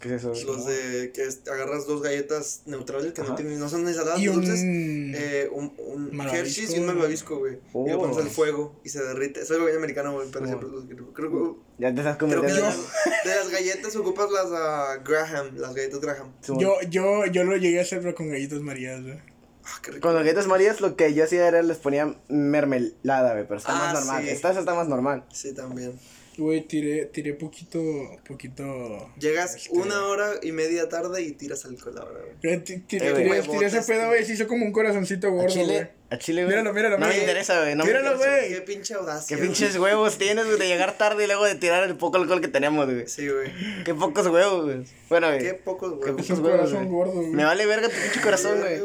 ¿Qué 0.00 0.08
es 0.14 0.24
eso? 0.24 0.32
Los 0.46 0.66
de 0.66 1.10
que 1.14 1.22
es- 1.24 1.40
agarras 1.50 1.86
dos 1.86 2.02
galletas 2.02 2.62
neutrales 2.66 3.12
que 3.14 3.22
no 3.22 3.34
tienen, 3.34 3.58
no 3.58 3.68
son 3.68 3.84
ni 3.84 3.94
saladas 3.94 4.20
Y 4.20 4.26
dulces. 4.26 4.60
un... 4.60 5.12
Eh, 5.16 5.48
un. 5.50 6.20
Hershey's 6.20 6.74
y 6.74 6.80
un 6.80 6.86
malvavisco, 6.86 7.38
güey. 7.38 7.54
Y 7.54 7.90
lo 7.90 7.96
Oh. 7.96 8.00
pones 8.00 8.18
al 8.18 8.28
fuego 8.28 8.78
y 8.84 8.90
se 8.90 9.02
derrite. 9.02 9.40
Es 9.40 9.50
algo 9.50 9.64
bien 9.64 9.78
americano, 9.78 10.12
güey, 10.12 10.28
pero 10.30 10.44
Oh. 10.44 10.48
siempre 10.48 10.68
los. 10.68 10.84
Creo, 11.14 11.30
que- 11.30 11.60
Ya 11.78 11.94
te 11.94 12.00
estás 12.00 12.16
creo 12.18 12.42
que 12.42 12.46
de 12.48 12.60
las, 12.60 12.76
de 13.24 13.34
las 13.36 13.48
galletas 13.50 13.96
ocupas 13.96 14.30
las 14.30 14.46
ah, 14.52 14.98
Graham, 15.02 15.56
las 15.56 15.74
galletas 15.74 16.00
Graham. 16.00 16.32
Yo, 16.58 16.76
yo, 16.90 17.24
yo 17.26 17.44
lo 17.44 17.56
llegué 17.56 17.78
a 17.78 17.82
hacer, 17.82 18.00
pero 18.02 18.14
con 18.14 18.28
galletas 18.28 18.60
marías, 18.60 19.02
güey. 19.02 19.18
Ah. 19.64 19.80
Con 20.00 20.14
las 20.14 20.22
galletas 20.22 20.46
marías 20.46 20.80
lo 20.80 20.94
que 20.94 21.12
yo 21.14 21.24
hacía 21.24 21.48
era 21.48 21.62
les 21.62 21.78
ponía 21.78 22.14
mermelada, 22.28 23.32
güey, 23.32 23.44
pero 23.48 23.58
está 23.58 23.72
Ah, 23.72 23.92
más 23.92 23.94
normal. 24.04 24.22
sí. 24.24 24.28
Esta 24.30 24.48
esta 24.50 24.60
está 24.60 24.74
más 24.74 24.88
normal. 24.88 25.24
Sí, 25.32 25.54
también. 25.54 25.98
Güey, 26.38 26.68
tiré, 26.68 27.06
tiré 27.06 27.32
poquito, 27.32 27.80
poquito... 28.28 29.10
Llegas 29.18 29.56
Este- 29.56 29.70
una 29.70 30.04
hora 30.06 30.32
y 30.42 30.52
media 30.52 30.86
tarde 30.86 31.22
y 31.22 31.32
tiras 31.32 31.64
alcohol 31.64 31.96
ahora, 31.96 32.20
güey. 32.20 32.36
Tiré, 32.40 32.54
Eh, 32.54 32.82
tiré, 32.86 33.66
ese 33.66 33.80
pedo, 33.82 34.08
güey, 34.08 34.22
se 34.22 34.34
hizo 34.34 34.46
como 34.46 34.66
un 34.66 34.72
corazoncito 34.72 35.30
gordo, 35.30 35.44
güey. 35.54 35.64
Chile, 35.66 35.90
a 36.10 36.18
Chile, 36.18 36.42
güey. 36.44 36.54
Míralo, 36.56 36.74
míralo, 36.74 36.98
No 36.98 37.08
me 37.08 37.16
interesa, 37.18 37.60
güey. 37.62 37.74
No 37.74 37.84
me 37.84 37.90
Míralo, 37.90 38.12
interesa. 38.16 38.36
güey. 38.38 38.48
Qué 38.52 38.60
pinche 38.60 38.92
audacia. 38.94 39.34
Qué 39.34 39.42
pinches 39.42 39.78
huevos 39.78 40.18
tienes, 40.18 40.44
güey, 40.44 40.58
de 40.58 40.68
llegar 40.68 40.98
tarde 40.98 41.24
y 41.24 41.26
luego 41.26 41.46
de 41.46 41.54
tirar 41.54 41.84
el 41.84 41.96
poco 41.96 42.18
alcohol 42.18 42.42
que 42.42 42.48
teníamos, 42.48 42.84
güey. 42.84 43.08
Sí, 43.08 43.26
güey. 43.30 43.50
Qué 43.84 43.94
pocos 43.94 44.26
huevos, 44.26 44.64
güey. 44.66 44.84
Bueno, 45.08 45.28
güey. 45.28 45.38
Qué 45.38 45.54
pocos, 45.54 45.94
Qué 46.04 46.10
güey. 46.10 46.22
Es 46.22 46.30
un 46.30 46.36
pocos 46.36 46.50
huevos, 46.52 46.58
corazón 46.70 46.78
güey. 46.88 46.88
gordo, 46.90 47.12
güey. 47.14 47.30
Me 47.30 47.44
vale 47.44 47.64
verga 47.64 47.88
tu 47.88 47.94
pinche 47.96 48.20
corazón, 48.20 48.58
güey. 48.60 48.80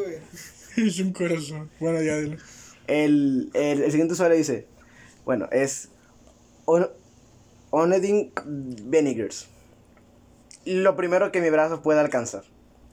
Es 0.87 0.99
un 1.01 1.11
corazón. 1.11 1.69
Bueno, 1.81 2.01
ya 2.01 2.15
dilo. 2.17 2.37
El, 2.87 3.49
el, 3.53 3.81
el 3.83 3.91
siguiente 3.91 4.13
usuario 4.13 4.37
dice, 4.37 4.67
bueno, 5.25 5.49
es 5.51 5.89
Onedin 7.71 8.31
Vinegars. 8.45 9.47
Lo 10.65 10.95
primero 10.95 11.31
que 11.31 11.41
mi 11.41 11.49
brazo 11.49 11.81
pueda 11.81 12.01
alcanzar. 12.01 12.43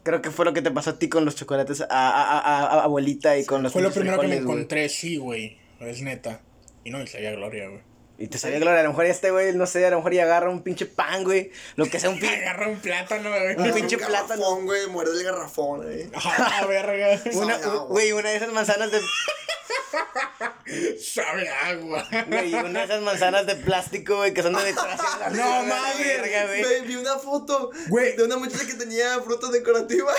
Creo 0.05 0.23
que 0.23 0.31
fue 0.31 0.45
lo 0.47 0.55
que 0.55 0.63
te 0.63 0.71
pasó 0.71 0.91
a 0.91 0.99
ti 0.99 1.09
con 1.11 1.25
los 1.27 1.37
chocolates 1.37 1.83
a, 1.83 1.87
a- 1.91 2.39
a- 2.39 2.63
a- 2.65 2.83
abuelita 2.85 3.37
y 3.37 3.45
con 3.45 3.63
los 3.63 3.73
Fue 3.73 3.83
lo 3.83 3.91
primero 3.91 4.19
que 4.21 4.27
me 4.29 4.37
encontré, 4.37 4.89
sí, 4.89 5.19
güey. 5.19 5.59
Es 5.81 6.01
neta. 6.01 6.41
Y 6.85 6.91
no, 6.91 7.03
y 7.03 7.07
sabía 7.07 7.33
gloria, 7.33 7.69
güey. 7.69 7.83
Y 8.21 8.27
te 8.29 8.39
sabía 8.39 8.59
gloria, 8.59 8.81
a 8.81 8.83
lo 8.85 8.89
mejor 8.89 9.05
ya 9.05 9.11
este 9.13 9.31
güey, 9.31 9.55
no 9.55 9.67
sé, 9.67 9.85
a 9.87 9.91
lo 9.91 9.99
mejor 9.99 10.13
ya 10.15 10.23
agarra 10.25 10.51
un 10.51 10.63
pinche 10.63 10.87
pan, 10.87 11.23
güey. 11.25 11.53
Lo 11.77 11.87
que 11.87 12.01
sea 12.01 12.09
un 12.11 12.19
pinche. 12.21 12.37
Agarra 12.37 12.69
un 12.69 12.79
plátano, 12.79 13.29
güey. 13.31 13.57
Un 13.69 13.75
pinche 13.75 13.97
Un 13.97 14.03
plátano. 14.07 14.29
garrafón, 14.41 14.65
güey, 14.65 14.87
muerde 14.89 15.13
el 15.19 15.25
garrafón, 15.25 15.83
güey. 15.83 16.09
Ah, 16.15 16.65
verga. 16.67 17.21
Una, 17.35 17.59
güey, 17.89 18.13
una 18.13 18.31
de 18.31 18.37
esas 18.37 18.53
manzanas 18.53 18.91
de. 18.91 18.99
Sabe 21.01 21.49
agua. 21.49 22.07
Güey, 22.29 22.55
una 22.55 22.81
de 22.81 22.85
esas 22.85 23.03
manzanas 23.03 23.47
de 23.47 23.57
plástico, 23.57 24.17
güey, 24.17 24.35
que 24.35 24.43
son 24.43 24.55
de 24.55 24.65
decoración. 24.65 25.09
No 25.37 25.63
mames, 25.63 26.19
güey. 26.19 26.63
Güey, 26.63 26.81
vi 26.87 26.97
una 26.97 27.17
foto 27.19 27.71
Güey. 27.89 28.17
de 28.17 28.25
una 28.25 28.37
muchacha 28.37 28.67
que 28.67 28.75
tenía 28.75 29.21
fruta 29.21 29.49
decorativa 29.51 30.13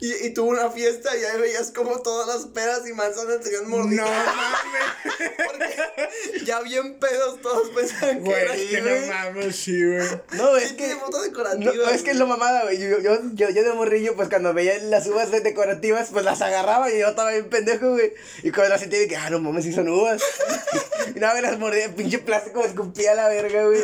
y, 0.00 0.26
y 0.26 0.30
tuvo 0.34 0.50
una 0.50 0.70
fiesta 0.70 1.16
y 1.16 1.24
ahí 1.24 1.40
veías 1.40 1.70
como 1.72 2.00
todas 2.02 2.26
las 2.28 2.46
peras 2.46 2.80
y 2.88 2.92
manzanas 2.92 3.38
se 3.42 3.48
habían 3.56 3.70
No 3.70 3.76
mordido. 3.78 4.04
mames. 4.04 5.30
Porque 5.46 6.44
ya 6.44 6.60
bien 6.60 6.98
pedos 6.98 7.40
todos 7.40 7.70
pensaban 7.70 8.22
que 8.24 8.30
era 8.30 8.54
que 8.54 8.80
no 8.80 9.06
mames, 9.14 9.56
sí, 9.56 9.84
güey. 9.84 10.06
No, 10.32 10.56
es 10.56 10.68
Sí, 10.70 10.76
que. 10.76 10.84
tiene 10.86 11.00
foto 11.00 11.22
decorativa. 11.22 11.72
No, 11.74 11.90
es 11.90 12.02
que 12.02 12.10
es 12.12 12.16
lo 12.16 12.26
mamada, 12.26 12.62
güey. 12.64 12.78
Yo, 12.78 12.98
yo, 13.00 13.18
yo, 13.34 13.50
yo 13.50 13.62
de 13.64 13.72
morrillo, 13.72 14.14
pues 14.16 14.28
cuando 14.28 14.52
veía 14.54 14.78
las 14.84 15.06
uvas 15.06 15.30
de 15.30 15.40
decorativas, 15.40 16.08
pues 16.12 16.24
las 16.24 16.40
agarraba 16.42 16.90
y 16.90 16.98
yo 17.00 17.08
estaba 17.08 17.30
bien 17.32 17.48
pendejo, 17.48 17.90
güey. 17.92 18.12
Y 18.42 18.50
cuando 18.50 18.70
las 18.70 18.80
sentí, 18.80 18.98
dije, 18.98 19.16
ah, 19.16 19.30
no 19.30 19.38
mames, 19.40 19.64
si 19.64 19.72
son 19.80 19.88
uvas. 19.88 20.22
y 21.16 21.18
nada, 21.18 21.34
me 21.34 21.42
las 21.42 21.58
mordía, 21.58 21.94
pinche 21.94 22.18
plástico, 22.18 22.60
me 22.60 22.66
escupía 22.66 23.12
a 23.12 23.14
la 23.14 23.28
verga, 23.28 23.66
güey. 23.66 23.80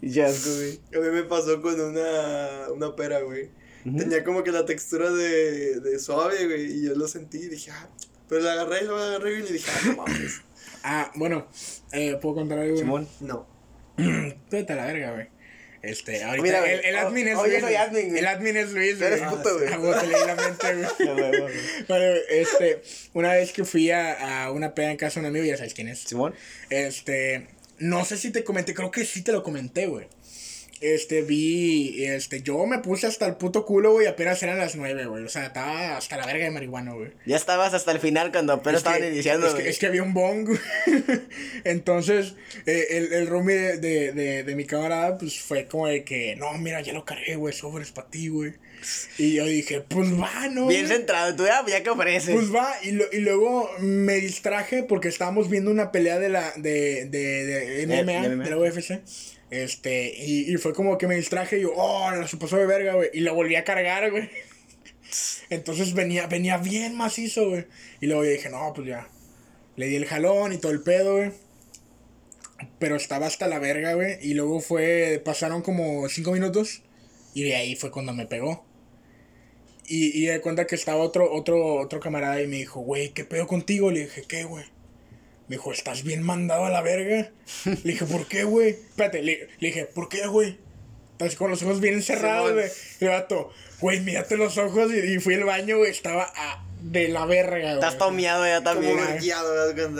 Y 0.00 0.10
ya, 0.10 0.26
asco, 0.26 0.50
güey. 0.54 0.80
A 0.94 0.98
mí 0.98 1.10
me 1.12 1.22
pasó 1.24 1.60
con 1.60 1.80
una, 1.80 2.68
una 2.72 2.96
pera, 2.96 3.20
güey. 3.20 3.50
Tenía 3.84 4.22
como 4.22 4.44
que 4.44 4.52
la 4.52 4.64
textura 4.64 5.10
de, 5.10 5.80
de 5.80 5.98
suave, 5.98 6.46
güey. 6.46 6.72
Y 6.72 6.82
yo 6.86 6.94
lo 6.94 7.08
sentí 7.08 7.38
y 7.38 7.48
dije, 7.48 7.70
ah. 7.72 7.88
Pero 8.28 8.42
la 8.42 8.52
agarré 8.52 8.82
y 8.82 8.86
lo 8.86 8.96
agarré 8.96 9.38
y 9.38 9.42
le 9.42 9.52
dije, 9.52 9.70
ah, 9.70 9.80
no 9.86 9.96
mames. 9.96 10.40
Ah, 10.84 11.12
bueno, 11.14 11.46
eh, 11.92 12.18
¿puedo 12.20 12.36
contar 12.36 12.58
algo? 12.58 12.72
güey? 12.72 12.84
Simón. 12.84 13.08
No. 13.20 13.46
Vete 14.50 14.72
a 14.72 14.76
la 14.76 14.86
verga, 14.86 15.12
güey. 15.12 15.28
Este, 15.82 16.22
ahorita 16.22 16.42
Mira, 16.42 16.60
güey, 16.60 16.72
el, 16.74 16.84
el 16.84 16.96
admin 16.96 17.28
es 17.28 17.34
yo 17.36 17.46
Luis. 17.46 17.60
soy 17.60 17.74
admin, 17.74 18.08
güey. 18.10 18.18
El 18.20 18.26
admin 18.26 18.56
es 18.56 18.70
Luis, 18.70 18.98
Tú 18.98 19.04
eres 19.04 19.20
güey. 19.20 19.30
puto, 19.36 19.58
güey. 19.58 19.68
Ah, 19.72 19.76
güey, 19.78 20.26
la 20.26 20.34
mente, 20.36 20.74
güey. 20.74 21.16
Güey, 21.16 21.40
güey. 21.40 21.54
Bueno, 21.88 22.04
este, 22.30 22.82
una 23.14 23.32
vez 23.32 23.52
que 23.52 23.64
fui 23.64 23.90
a, 23.90 24.44
a 24.44 24.52
una 24.52 24.74
peda 24.74 24.90
en 24.92 24.96
casa 24.96 25.20
de 25.20 25.26
un 25.26 25.30
amigo, 25.30 25.44
ya 25.44 25.56
sabes 25.56 25.74
quién 25.74 25.88
es. 25.88 25.98
Simón. 26.00 26.34
Este, 26.70 27.48
no 27.78 28.04
sé 28.04 28.16
si 28.16 28.30
te 28.30 28.44
comenté, 28.44 28.74
creo 28.74 28.90
que 28.92 29.04
sí 29.04 29.22
te 29.22 29.32
lo 29.32 29.42
comenté, 29.42 29.86
güey. 29.86 30.06
Este, 30.82 31.22
vi, 31.22 32.04
este, 32.04 32.42
yo 32.42 32.66
me 32.66 32.78
puse 32.80 33.06
hasta 33.06 33.26
el 33.26 33.36
puto 33.36 33.64
culo, 33.64 33.92
güey, 33.92 34.06
apenas 34.08 34.42
eran 34.42 34.58
las 34.58 34.74
nueve, 34.76 35.06
güey. 35.06 35.22
O 35.24 35.28
sea, 35.28 35.46
estaba 35.46 35.96
hasta 35.96 36.16
la 36.16 36.26
verga 36.26 36.44
de 36.44 36.50
marihuana, 36.50 36.92
güey. 36.92 37.10
Ya 37.24 37.36
estabas 37.36 37.72
hasta 37.72 37.92
el 37.92 38.00
final 38.00 38.32
cuando 38.32 38.52
apenas 38.54 38.80
Es 38.80 38.84
que- 38.84 38.90
estaban 38.94 39.12
iniciando, 39.12 39.46
Es 39.46 39.54
que, 39.54 39.68
es 39.68 39.78
que 39.78 39.86
había 39.86 40.02
un 40.02 40.12
bong. 40.12 40.46
güey. 40.48 40.58
Entonces, 41.64 42.34
eh, 42.66 42.86
el, 42.90 43.12
el 43.12 43.26
roomie 43.26 43.54
de, 43.54 43.78
de, 43.78 44.12
de, 44.12 44.42
de 44.44 44.54
mi 44.56 44.64
camarada, 44.64 45.18
pues 45.18 45.40
fue 45.40 45.66
como 45.66 45.86
de 45.86 46.04
que, 46.04 46.36
no, 46.36 46.52
mira, 46.58 46.80
ya 46.80 46.92
lo 46.92 47.04
cargué, 47.04 47.36
güey, 47.36 47.54
sobres 47.54 47.90
para 47.92 48.08
ti, 48.08 48.28
güey. 48.28 48.54
Y 49.16 49.34
yo 49.34 49.46
dije, 49.46 49.80
pues 49.80 50.12
va, 50.12 50.48
¿no? 50.48 50.66
Bien 50.66 50.86
güey? 50.86 50.96
centrado, 50.96 51.36
tú 51.36 51.44
ya, 51.46 51.64
ya 51.68 51.82
que 51.84 51.90
ofreces. 51.90 52.34
Pues 52.34 52.52
va, 52.52 52.74
y, 52.82 52.90
lo- 52.92 53.04
y 53.12 53.18
luego 53.20 53.70
me 53.78 54.14
distraje 54.16 54.82
porque 54.82 55.06
estábamos 55.08 55.48
viendo 55.48 55.70
una 55.70 55.92
pelea 55.92 56.18
de 56.18 56.28
la 56.28 56.52
de, 56.56 57.04
de, 57.06 57.44
de 57.46 57.86
MMA, 57.86 58.22
de 58.22 58.28
de, 58.30 58.36
MMA. 58.36 58.50
la 58.50 58.58
UFC. 58.58 59.00
Este, 59.52 60.14
y, 60.16 60.50
y 60.50 60.56
fue 60.56 60.72
como 60.72 60.96
que 60.96 61.06
me 61.06 61.14
distraje 61.14 61.58
y 61.58 61.62
yo, 61.62 61.74
oh, 61.76 62.10
la 62.10 62.26
se 62.26 62.38
pasó 62.38 62.56
de 62.56 62.64
verga, 62.64 62.94
güey. 62.94 63.10
Y 63.12 63.20
lo 63.20 63.34
volví 63.34 63.54
a 63.54 63.64
cargar, 63.64 64.10
güey. 64.10 64.30
Entonces 65.50 65.92
venía, 65.92 66.26
venía 66.26 66.56
bien 66.56 66.96
macizo, 66.96 67.50
güey. 67.50 67.66
Y 68.00 68.06
luego 68.06 68.24
yo 68.24 68.30
dije, 68.30 68.48
no, 68.48 68.72
pues 68.74 68.88
ya. 68.88 69.08
Le 69.76 69.88
di 69.88 69.96
el 69.96 70.06
jalón 70.06 70.54
y 70.54 70.58
todo 70.58 70.72
el 70.72 70.82
pedo, 70.82 71.16
güey. 71.18 71.32
Pero 72.78 72.96
estaba 72.96 73.26
hasta 73.26 73.46
la 73.46 73.58
verga, 73.58 73.92
güey. 73.92 74.16
Y 74.22 74.32
luego 74.32 74.60
fue, 74.60 75.20
pasaron 75.22 75.60
como 75.60 76.08
cinco 76.08 76.32
minutos. 76.32 76.80
Y 77.34 77.42
de 77.42 77.54
ahí 77.54 77.76
fue 77.76 77.90
cuando 77.90 78.14
me 78.14 78.26
pegó. 78.26 78.64
Y, 79.86 80.18
y 80.18 80.28
de 80.28 80.40
cuenta 80.40 80.66
que 80.66 80.76
estaba 80.76 81.02
otro, 81.02 81.30
otro, 81.30 81.74
otro 81.74 82.00
camarada 82.00 82.40
y 82.40 82.46
me 82.46 82.56
dijo, 82.56 82.80
güey, 82.80 83.10
¿qué 83.10 83.26
pedo 83.26 83.46
contigo? 83.46 83.90
Le 83.90 84.04
dije, 84.04 84.22
¿qué, 84.26 84.44
güey? 84.44 84.64
Me 85.48 85.56
dijo, 85.56 85.72
¿estás 85.72 86.02
bien 86.04 86.22
mandado 86.22 86.64
a 86.66 86.70
la 86.70 86.80
verga? 86.82 87.30
Le 87.64 87.74
dije, 87.92 88.04
¿por 88.06 88.26
qué, 88.26 88.44
güey? 88.44 88.70
Espérate, 88.70 89.22
le, 89.22 89.48
le 89.58 89.68
dije, 89.68 89.84
¿por 89.86 90.08
qué, 90.08 90.26
güey? 90.26 90.58
Estás 91.12 91.36
con 91.36 91.50
los 91.50 91.62
ojos 91.62 91.80
bien 91.80 92.02
cerrados, 92.02 92.52
güey. 92.52 92.66
Y 93.00 93.04
el 93.04 93.10
vato, 93.10 93.50
güey, 93.80 94.00
mírate 94.00 94.36
los 94.36 94.56
ojos. 94.58 94.90
Y, 94.92 95.14
y 95.14 95.18
fui 95.18 95.34
al 95.34 95.44
baño, 95.44 95.78
güey, 95.78 95.90
estaba 95.90 96.32
a- 96.34 96.64
de 96.80 97.08
la 97.08 97.26
verga, 97.26 97.58
güey. 97.58 97.74
Estás 97.74 97.98
tomeado 97.98 98.44
ya 98.46 98.58
Como 98.58 98.64
también. 98.72 98.96
cuenta? 98.96 99.16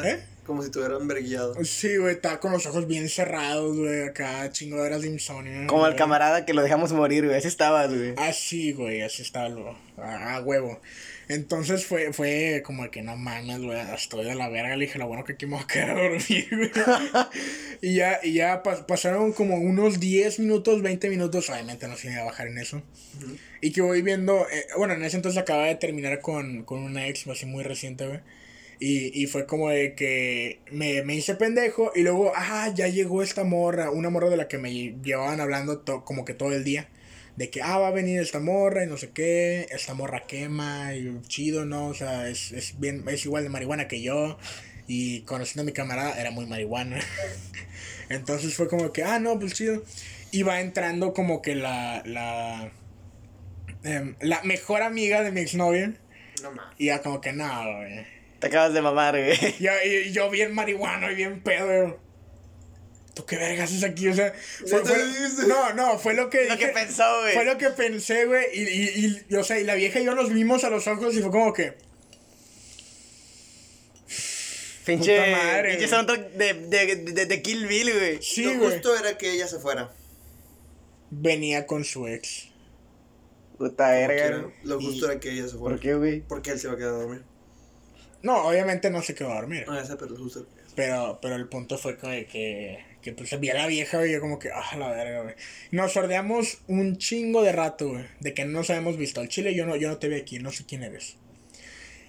¿Eh? 0.09 0.27
Como 0.53 0.63
si 0.63 0.71
tuvieran 0.71 1.09
verguiado. 1.09 1.55
Sí, 1.65 1.97
güey, 1.97 2.15
estaba 2.17 2.39
con 2.39 2.53
los 2.53 2.67
ojos 2.67 2.87
bien 2.87 3.09
cerrados, 3.09 3.75
güey, 3.75 4.03
acá, 4.03 4.51
chingaderas 4.53 5.01
de 5.01 5.09
insomnio. 5.09 5.67
Como 5.67 5.87
el 5.87 5.97
camarada 5.97 6.45
que 6.45 6.53
lo 6.53 6.63
dejamos 6.63 6.93
morir, 6.93 7.25
güey. 7.25 7.39
Así 7.39 7.49
estabas, 7.49 7.89
güey. 7.89 8.13
Así, 8.19 8.73
güey, 8.73 9.01
así 9.01 9.23
estaba 9.23 9.49
lo, 9.49 9.75
a, 9.97 10.35
a 10.37 10.43
huevo. 10.43 10.79
Entonces 11.29 11.87
fue, 11.87 12.13
fue 12.13 12.63
como 12.67 12.91
que 12.91 13.01
no 13.01 13.17
mames, 13.17 13.63
güey, 13.63 13.81
estoy 13.95 14.27
de 14.27 14.35
la 14.35 14.51
verga. 14.51 14.77
Le 14.77 14.85
dije, 14.85 14.99
lo 14.99 15.07
bueno 15.09 15.25
que 15.25 15.33
aquí 15.33 15.47
me 15.47 15.55
voy 15.55 15.63
a 15.63 15.67
quedar 15.67 15.91
a 15.91 16.03
dormir, 16.03 16.49
güey. 16.51 16.71
y 17.81 17.95
ya, 17.95 18.21
y 18.23 18.35
ya 18.35 18.63
pas- 18.63 18.85
pasaron 18.85 19.33
como 19.33 19.57
unos 19.57 20.01
10 20.01 20.39
minutos, 20.41 20.83
20 20.83 21.09
minutos. 21.09 21.49
Obviamente 21.49 21.89
no 21.89 21.97
se 21.97 22.13
iba 22.13 22.21
a 22.21 22.25
bajar 22.27 22.49
en 22.49 22.59
eso. 22.59 22.83
Y 23.63 23.73
que 23.73 23.81
voy 23.81 24.03
viendo, 24.03 24.47
eh, 24.53 24.67
bueno, 24.77 24.93
en 24.93 25.03
ese 25.05 25.17
entonces 25.17 25.41
acababa 25.41 25.69
de 25.69 25.77
terminar 25.77 26.21
con, 26.21 26.65
con 26.65 26.81
una 26.81 27.07
ex, 27.09 27.27
así 27.29 27.47
muy 27.47 27.63
reciente, 27.65 28.07
güey. 28.07 28.21
Y, 28.85 29.13
y 29.23 29.27
fue 29.29 29.47
como 29.47 29.69
de 29.71 29.95
que 29.95 30.59
me, 30.73 31.03
me 31.05 31.15
hice 31.15 31.37
pendejo 31.37 31.93
y 31.95 32.03
luego, 32.03 32.33
ah, 32.35 32.69
ya 32.75 32.89
llegó 32.89 33.23
esta 33.23 33.45
morra, 33.45 33.91
una 33.93 34.11
morra 34.11 34.29
de 34.29 34.37
la 34.37 34.49
que 34.49 34.59
me 34.59 34.73
llevaban 35.05 35.41
hablando 35.41 35.79
to- 35.81 36.05
como 36.05 36.25
que 36.25 36.35
todo 36.35 36.53
el 36.53 36.65
día. 36.65 36.89
De 37.37 37.49
que, 37.49 37.63
ah, 37.63 37.79
va 37.79 37.89
a 37.89 37.91
venir 37.93 38.21
esta 38.21 38.41
morra 38.41 38.85
y 38.85 38.89
no 38.89 38.97
sé 38.99 39.11
qué, 39.11 39.67
esta 39.71 39.95
morra 39.95 40.27
quema 40.27 40.95
y 40.97 41.17
chido, 41.29 41.65
¿no? 41.65 41.87
O 41.89 41.95
sea, 41.95 42.29
es, 42.29 42.51
es, 42.53 42.79
bien, 42.81 43.05
es 43.09 43.25
igual 43.25 43.45
de 43.45 43.51
marihuana 43.51 43.87
que 43.89 44.03
yo. 44.03 44.37
Y 44.89 45.21
conociendo 45.23 45.63
a 45.63 45.67
mi 45.67 45.73
camarada, 45.73 46.21
era 46.21 46.31
muy 46.33 46.47
marihuana. 46.47 46.99
Entonces 48.09 48.55
fue 48.55 48.69
como 48.69 48.93
que, 48.93 49.05
ah, 49.05 49.19
no, 49.21 49.39
pues 49.39 49.55
chido. 49.55 49.83
Y 50.33 50.43
va 50.43 50.61
entrando 50.61 51.13
como 51.15 51.41
que 51.43 51.55
la, 51.55 52.03
la, 52.05 52.73
em, 53.85 54.15
la 54.21 54.43
mejor 54.43 54.83
amiga 54.83 55.23
de 55.23 55.31
mi 55.33 55.41
exnovia. 55.41 55.95
No. 56.43 56.51
Y 56.79 56.87
ya 56.87 57.03
como 57.03 57.21
que, 57.21 57.33
no, 57.33 57.47
güey. 57.77 58.22
Te 58.43 58.49
acabas 58.49 58.75
de 58.75 58.83
mamar, 58.83 59.15
güey. 59.17 59.39
Y, 59.59 59.67
y- 59.89 59.97
y 60.09 60.13
yo 60.13 60.29
bien 60.29 60.53
marihuano 60.55 61.11
y 61.11 61.15
bien 61.15 61.43
pedo. 61.43 61.99
¿Tú 63.15 63.25
qué 63.25 63.37
vergas 63.37 63.71
haces 63.71 63.85
aquí? 63.85 64.09
O 64.09 64.15
sea, 64.15 64.35
fue- 64.67 64.83
¿Neta 64.83 64.95
fue- 64.95 65.47
no, 65.47 65.73
no, 65.75 65.99
fue 65.99 66.15
lo 66.15 66.29
que 66.29 66.45
Lo 66.47 66.57
que 66.59 66.67
dije. 66.67 66.69
pensó, 66.75 67.05
güey. 67.21 67.35
Fue 67.35 67.45
lo 67.45 67.57
que 67.57 67.71
pensé, 67.71 68.27
güey. 68.27 68.45
Y, 68.53 68.63
y, 68.63 69.25
y, 69.31 69.35
o 69.37 69.45
sea, 69.45 69.59
y 69.61 69.65
la 69.65 69.75
vieja 69.77 70.01
y 70.01 70.05
yo 70.05 70.15
nos 70.15 70.33
vimos 70.33 70.65
a 70.65 70.71
los 70.71 70.87
ojos 70.89 71.15
y 71.15 71.21
fue 71.23 71.31
como 71.31 71.53
que. 71.53 71.75
Pinche. 74.85 75.31
Madre, 75.31 75.71
pinche 75.71 75.89
soundtrack 75.89 76.33
de, 76.33 76.55
de, 76.55 76.97
de, 77.13 77.27
de 77.27 77.43
Kill 77.43 77.67
Bill, 77.67 77.93
güey. 77.93 78.23
Sí, 78.23 78.45
lo 78.45 78.59
güey. 78.59 78.73
justo 78.73 78.97
era 78.99 79.17
que 79.17 79.31
ella 79.33 79.47
se 79.47 79.59
fuera. 79.61 79.93
Venía 81.11 81.67
con 81.67 81.85
su 81.85 82.09
ex. 82.09 82.49
Puta 83.59 83.91
verga. 83.91 84.51
Lo 84.65 84.81
Y- 84.81 84.85
justo 84.87 85.09
era 85.11 85.21
que 85.21 85.31
ella 85.31 85.45
se 85.45 85.57
fuera. 85.57 85.77
¿Por 85.77 85.81
qué, 85.81 85.95
güey? 85.95 86.21
Porque 86.23 86.51
él 86.51 86.59
se 86.59 86.67
va 86.67 86.75
a 86.75 86.77
quedar 86.77 86.95
a 86.95 86.99
dormir. 86.99 87.23
No, 88.23 88.47
obviamente 88.47 88.91
no 88.91 89.03
se 89.03 89.15
quedó 89.15 89.33
a 89.33 89.37
dormir. 89.37 89.65
Ah, 89.69 89.81
esa, 89.83 89.99
pero 89.99 90.17
justo. 90.17 90.47
Pero, 90.75 91.19
pero 91.21 91.37
el 91.37 91.49
punto 91.49 91.77
fue 91.77 91.99
que, 91.99 92.27
que, 92.27 92.79
que 93.03 93.13
pues 93.13 93.39
vi 93.39 93.51
a 93.51 93.55
la 93.55 93.67
vieja, 93.67 93.99
güey, 93.99 94.11
y 94.11 94.13
yo 94.15 94.21
como 94.21 94.39
que, 94.39 94.51
ah, 94.51 94.77
la 94.77 94.91
verga, 94.91 95.23
güey. 95.23 95.35
Nos 95.71 95.93
sordeamos 95.93 96.59
un 96.69 96.97
chingo 96.99 97.43
de 97.43 97.53
rato, 97.53 97.91
güey, 97.91 98.05
de 98.21 98.33
que 98.33 98.45
no 98.45 98.53
nos 98.53 98.71
habíamos 98.71 98.97
visto. 98.97 99.21
Al 99.21 99.29
chile 99.29 99.55
yo 99.55 99.67
no, 99.67 99.77
yo 99.77 99.89
no 99.89 99.99
te 99.99 100.09
vi 100.09 100.17
aquí, 100.17 100.39
no 100.39 100.51
sé 100.51 100.65
quién 100.65 100.83
eres. 100.83 101.17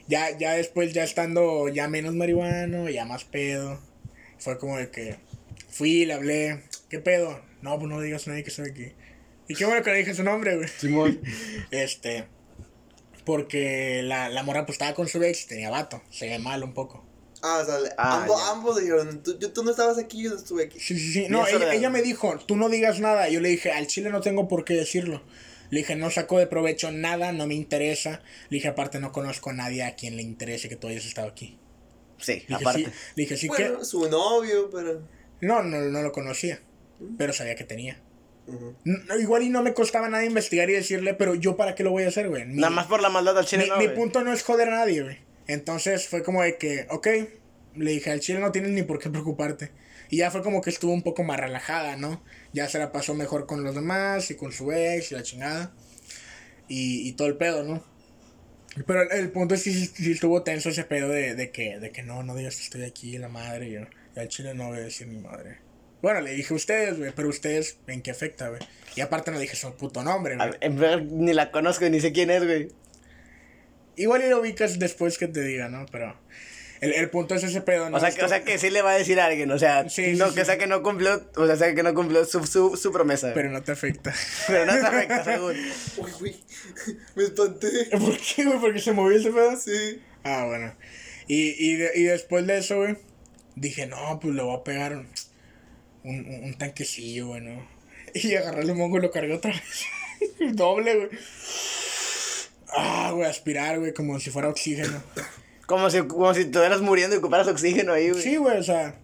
Ya, 0.07 0.37
ya 0.37 0.53
después, 0.53 0.93
ya 0.93 1.03
estando 1.03 1.67
ya 1.69 1.87
menos 1.87 2.13
marihuano, 2.13 2.89
ya 2.89 3.05
más 3.05 3.23
pedo, 3.23 3.79
fue 4.37 4.57
como 4.57 4.77
de 4.77 4.91
que 4.91 5.15
fui, 5.69 6.05
le 6.05 6.13
hablé, 6.13 6.63
¿qué 6.89 6.99
pedo? 6.99 7.41
No, 7.61 7.79
pues 7.79 7.89
no 7.89 8.01
digas 8.01 8.27
a 8.27 8.31
nadie 8.31 8.43
que 8.43 8.49
estoy 8.49 8.69
aquí. 8.69 8.91
Y 9.47 9.55
qué 9.55 9.65
bueno 9.65 9.83
que 9.83 9.91
le 9.91 9.97
dije 9.97 10.13
su 10.13 10.23
nombre, 10.23 10.55
güey. 10.55 10.67
Simón. 10.67 11.21
Este, 11.71 12.25
porque 13.25 14.01
la, 14.03 14.29
la 14.29 14.43
morra 14.43 14.65
pues 14.65 14.75
estaba 14.75 14.93
con 14.93 15.07
su 15.07 15.21
ex 15.23 15.43
y 15.43 15.47
tenía 15.47 15.69
vato, 15.69 16.01
se 16.09 16.27
ve 16.27 16.39
mal 16.39 16.63
un 16.63 16.73
poco. 16.73 17.05
Ah, 17.41 17.59
o 17.61 17.65
sea, 17.65 17.75
Ah, 17.97 18.21
ambos, 18.21 18.41
ambos 18.49 18.79
dijeron, 18.79 19.21
tú, 19.21 19.37
yo- 19.37 19.51
tú 19.51 19.63
no 19.63 19.71
estabas 19.71 19.97
aquí, 19.97 20.23
yo 20.23 20.29
no 20.29 20.37
estuve 20.37 20.63
aquí. 20.63 20.79
Sí, 20.79 20.97
sí, 20.97 21.11
sí. 21.11 21.25
No, 21.29 21.45
ella, 21.45 21.73
ella 21.73 21.89
me 21.89 22.01
dijo, 22.01 22.37
tú 22.45 22.55
no 22.55 22.69
digas 22.69 23.01
nada. 23.01 23.27
Yo 23.27 23.41
le 23.41 23.49
dije, 23.49 23.71
al 23.71 23.87
chile 23.87 24.09
no 24.11 24.21
tengo 24.21 24.47
por 24.47 24.63
qué 24.63 24.75
decirlo. 24.75 25.21
Le 25.69 25.79
dije, 25.79 25.95
no 25.97 26.09
saco 26.09 26.37
de 26.39 26.47
provecho 26.47 26.91
nada, 26.91 27.33
no 27.33 27.45
me 27.45 27.53
interesa. 27.55 28.21
Le 28.49 28.57
dije, 28.57 28.69
aparte, 28.69 28.99
no 28.99 29.11
conozco 29.11 29.49
a 29.49 29.53
nadie 29.53 29.83
a 29.83 29.95
quien 29.95 30.15
le 30.15 30.21
interese 30.21 30.69
que 30.69 30.77
tú 30.77 30.87
hayas 30.87 31.05
estado 31.05 31.27
aquí. 31.27 31.59
Sí, 32.17 32.33
Le 32.33 32.39
dije, 32.39 32.53
aparte. 32.55 32.79
sí, 32.79 32.85
le 33.15 33.23
dije, 33.23 33.35
sí 33.37 33.47
bueno, 33.49 33.79
que... 33.79 33.85
su 33.85 34.07
novio, 34.09 34.69
pero. 34.71 35.01
No, 35.41 35.63
no, 35.63 35.79
no 35.81 36.01
lo 36.01 36.11
conocía, 36.13 36.61
pero 37.17 37.33
sabía 37.33 37.55
que 37.55 37.65
tenía. 37.65 37.99
Igual 39.19 39.43
y 39.43 39.49
no 39.49 39.61
me 39.63 39.73
costaba 39.73 40.09
nada 40.09 40.25
investigar 40.25 40.69
y 40.69 40.73
decirle, 40.73 41.13
pero 41.13 41.35
yo 41.35 41.55
para 41.55 41.75
qué 41.75 41.83
lo 41.83 41.91
voy 41.91 42.03
a 42.03 42.09
hacer, 42.09 42.27
güey. 42.29 42.45
Mi- 42.45 42.55
Nada 42.55 42.69
más 42.71 42.87
por 42.87 43.01
la 43.01 43.09
maldad 43.09 43.37
al 43.37 43.45
chile, 43.45 43.63
mi, 43.63 43.69
no, 43.69 43.77
mi 43.77 43.87
punto 43.95 44.21
no 44.23 44.33
es 44.33 44.43
joder 44.43 44.67
a 44.69 44.71
nadie, 44.77 45.01
güey. 45.03 45.17
Entonces 45.47 46.07
fue 46.07 46.23
como 46.23 46.41
de 46.43 46.57
que, 46.57 46.85
ok, 46.89 47.07
le 47.75 47.91
dije, 47.91 48.11
al 48.11 48.19
chile 48.19 48.39
no 48.39 48.51
tienes 48.51 48.71
ni 48.71 48.83
por 48.83 48.99
qué 48.99 49.09
preocuparte. 49.09 49.71
Y 50.09 50.17
ya 50.17 50.29
fue 50.29 50.43
como 50.43 50.61
que 50.61 50.69
estuvo 50.69 50.91
un 50.93 51.01
poco 51.01 51.23
más 51.23 51.39
relajada, 51.39 51.95
¿no? 51.95 52.23
Ya 52.53 52.67
se 52.69 52.77
la 52.79 52.91
pasó 52.91 53.13
mejor 53.15 53.45
con 53.47 53.63
los 53.63 53.73
demás 53.75 54.29
y 54.29 54.35
con 54.35 54.51
su 54.51 54.71
ex 54.71 55.11
y 55.11 55.15
la 55.15 55.23
chingada. 55.23 55.71
Y, 56.67 57.07
y 57.07 57.13
todo 57.13 57.27
el 57.27 57.37
pedo, 57.37 57.63
¿no? 57.63 57.83
Pero 58.87 59.03
el, 59.03 59.11
el 59.19 59.31
punto 59.31 59.55
es 59.55 59.63
que 59.63 59.71
sí, 59.71 59.85
sí 59.87 60.11
estuvo 60.11 60.43
tenso 60.43 60.69
ese 60.69 60.83
pedo 60.83 61.09
de, 61.09 61.35
de 61.35 61.51
que, 61.51 61.79
de 61.79 61.91
que 61.91 62.03
no, 62.03 62.23
no 62.23 62.35
digas 62.35 62.55
que 62.57 62.63
estoy 62.63 62.83
aquí, 62.83 63.17
la 63.17 63.27
madre. 63.29 63.69
Y 63.69 63.71
yo, 63.73 63.81
y 64.15 64.19
al 64.19 64.27
chile 64.27 64.53
no 64.53 64.67
voy 64.69 64.77
a 64.79 64.81
decir 64.81 65.07
mi 65.07 65.19
madre. 65.19 65.57
Bueno, 66.03 66.21
le 66.21 66.33
dije 66.33 66.53
a 66.53 66.57
ustedes, 66.57 66.99
güey, 66.99 67.11
pero 67.15 67.29
ustedes, 67.29 67.77
¿en 67.87 68.01
qué 68.03 68.11
afecta, 68.11 68.49
güey? 68.49 68.61
Y 68.95 69.01
aparte 69.01 69.31
no 69.31 69.39
dije 69.39 69.55
su 69.55 69.73
puto 69.75 70.03
nombre, 70.03 70.35
güey. 70.35 70.49
ver, 70.51 70.57
en 70.61 70.75
verdad, 70.77 71.01
ni 71.01 71.33
la 71.33 71.49
conozco, 71.49 71.89
ni 71.89 71.99
sé 71.99 72.11
quién 72.11 72.29
es, 72.29 72.43
güey. 72.43 72.67
Igual 73.95 74.23
y 74.23 74.29
lo 74.29 74.39
ubicas 74.41 74.77
después 74.79 75.17
que 75.17 75.27
te 75.27 75.41
diga, 75.41 75.69
¿no? 75.69 75.85
Pero 75.91 76.15
el, 76.81 76.93
el 76.93 77.09
punto 77.09 77.35
es 77.35 77.43
ese 77.43 77.61
pedo, 77.61 77.89
¿no? 77.89 77.95
O 77.97 77.99
sea, 77.99 78.11
que, 78.11 78.21
o 78.23 78.27
sea 78.27 78.43
que 78.43 78.57
sí 78.57 78.69
le 78.69 78.81
va 78.81 78.91
a 78.91 78.95
decir 78.97 79.19
a 79.19 79.27
alguien, 79.27 79.49
o 79.51 79.57
sea, 79.57 79.87
Sí, 79.89 80.13
no, 80.17 80.27
sí, 80.29 80.35
que 80.35 80.41
sí. 80.41 80.45
sea 80.47 80.57
que 80.57 80.67
no 80.67 80.83
cumplió, 80.83 81.29
o 81.37 81.47
sea, 81.47 81.55
sea 81.55 81.73
que 81.73 81.83
no 81.83 81.93
cumplió 81.93 82.25
su, 82.25 82.45
su, 82.45 82.75
su 82.75 82.91
promesa. 82.91 83.31
Pero 83.33 83.49
no 83.49 83.63
te 83.63 83.71
afecta. 83.71 84.13
Pero 84.47 84.65
no 84.65 84.73
te 84.73 84.85
afecta, 84.85 85.23
según. 85.23 85.55
Uy, 85.97 86.11
güey. 86.19 86.35
Me 87.15 87.23
espanté. 87.23 87.69
¿Por 87.91 88.17
qué, 88.17 88.43
güey? 88.43 88.59
¿Porque 88.59 88.79
se 88.81 88.91
movió 88.91 89.17
ese 89.17 89.31
pedo? 89.31 89.55
Sí. 89.55 90.01
Ah, 90.25 90.43
bueno. 90.47 90.75
Y, 91.27 91.51
y, 91.65 91.75
de- 91.77 91.91
y 91.95 92.03
después 92.03 92.45
de 92.45 92.57
eso, 92.57 92.77
güey, 92.79 92.97
dije, 93.55 93.85
no, 93.85 94.19
pues 94.19 94.35
le 94.35 94.41
voy 94.41 94.57
a 94.59 94.63
pegar 94.65 94.97
un, 94.97 95.07
un, 96.03 96.25
un 96.43 96.53
tanquecillo, 96.55 97.27
güey, 97.27 97.41
¿no? 97.41 97.67
Y 98.13 98.35
agarré 98.35 98.63
el 98.63 98.75
mongo 98.75 98.97
y 98.97 99.01
lo 99.01 99.11
cargué 99.11 99.33
otra 99.33 99.51
vez. 99.51 99.85
Doble, 100.55 100.95
güey. 100.95 101.09
Ah, 102.75 103.11
güey, 103.13 103.29
aspirar, 103.29 103.79
güey, 103.79 103.93
como 103.93 104.19
si 104.19 104.29
fuera 104.29 104.49
oxígeno. 104.49 105.01
Como 105.65 105.89
si, 105.89 106.01
como 106.01 106.33
si 106.33 106.41
estuvieras 106.41 106.81
muriendo 106.81 107.15
y 107.15 107.19
ocuparas 107.19 107.47
oxígeno 107.47 107.93
ahí, 107.93 108.09
güey. 108.09 108.21
Sí, 108.21 108.35
güey, 108.37 108.57
o 108.57 108.63
sea. 108.63 108.95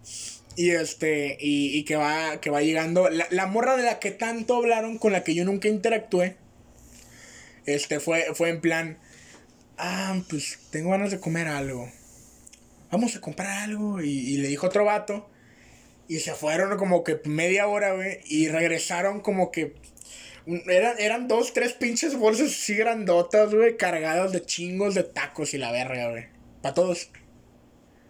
Y 0.55 0.71
este, 0.71 1.37
y, 1.39 1.77
y 1.77 1.85
que 1.85 1.95
va, 1.95 2.41
que 2.41 2.49
va 2.49 2.61
llegando. 2.61 3.09
La, 3.09 3.27
la 3.29 3.45
morra 3.45 3.77
de 3.77 3.83
la 3.83 3.99
que 3.99 4.11
tanto 4.11 4.55
hablaron, 4.55 4.97
con 4.97 5.13
la 5.13 5.23
que 5.23 5.33
yo 5.33 5.45
nunca 5.45 5.67
interactué. 5.67 6.35
Este, 7.65 7.99
fue, 7.99 8.25
fue 8.33 8.49
en 8.49 8.61
plan. 8.61 8.97
Ah, 9.77 10.19
pues 10.29 10.59
tengo 10.71 10.89
ganas 10.89 11.11
de 11.11 11.19
comer 11.19 11.47
algo. 11.47 11.89
Vamos 12.91 13.15
a 13.15 13.21
comprar 13.21 13.63
algo. 13.63 14.01
Y, 14.01 14.09
y 14.09 14.37
le 14.37 14.47
dijo 14.47 14.67
otro 14.67 14.83
vato. 14.83 15.28
Y 16.09 16.19
se 16.19 16.33
fueron 16.33 16.75
como 16.77 17.03
que 17.03 17.21
media 17.25 17.67
hora, 17.67 17.93
güey. 17.93 18.19
Y 18.25 18.49
regresaron 18.49 19.21
como 19.21 19.51
que. 19.51 19.75
Eran, 20.67 20.95
eran 20.97 21.27
dos, 21.27 21.53
tres 21.53 21.73
pinches 21.73 22.15
bolsas 22.17 22.47
así 22.47 22.73
grandotas, 22.75 23.53
güey. 23.53 23.77
Cargadas 23.77 24.31
de 24.31 24.43
chingos 24.43 24.95
de 24.95 25.03
tacos 25.03 25.53
y 25.53 25.59
la 25.59 25.71
verga, 25.71 26.09
güey. 26.09 26.25
Para 26.63 26.73
todos. 26.73 27.11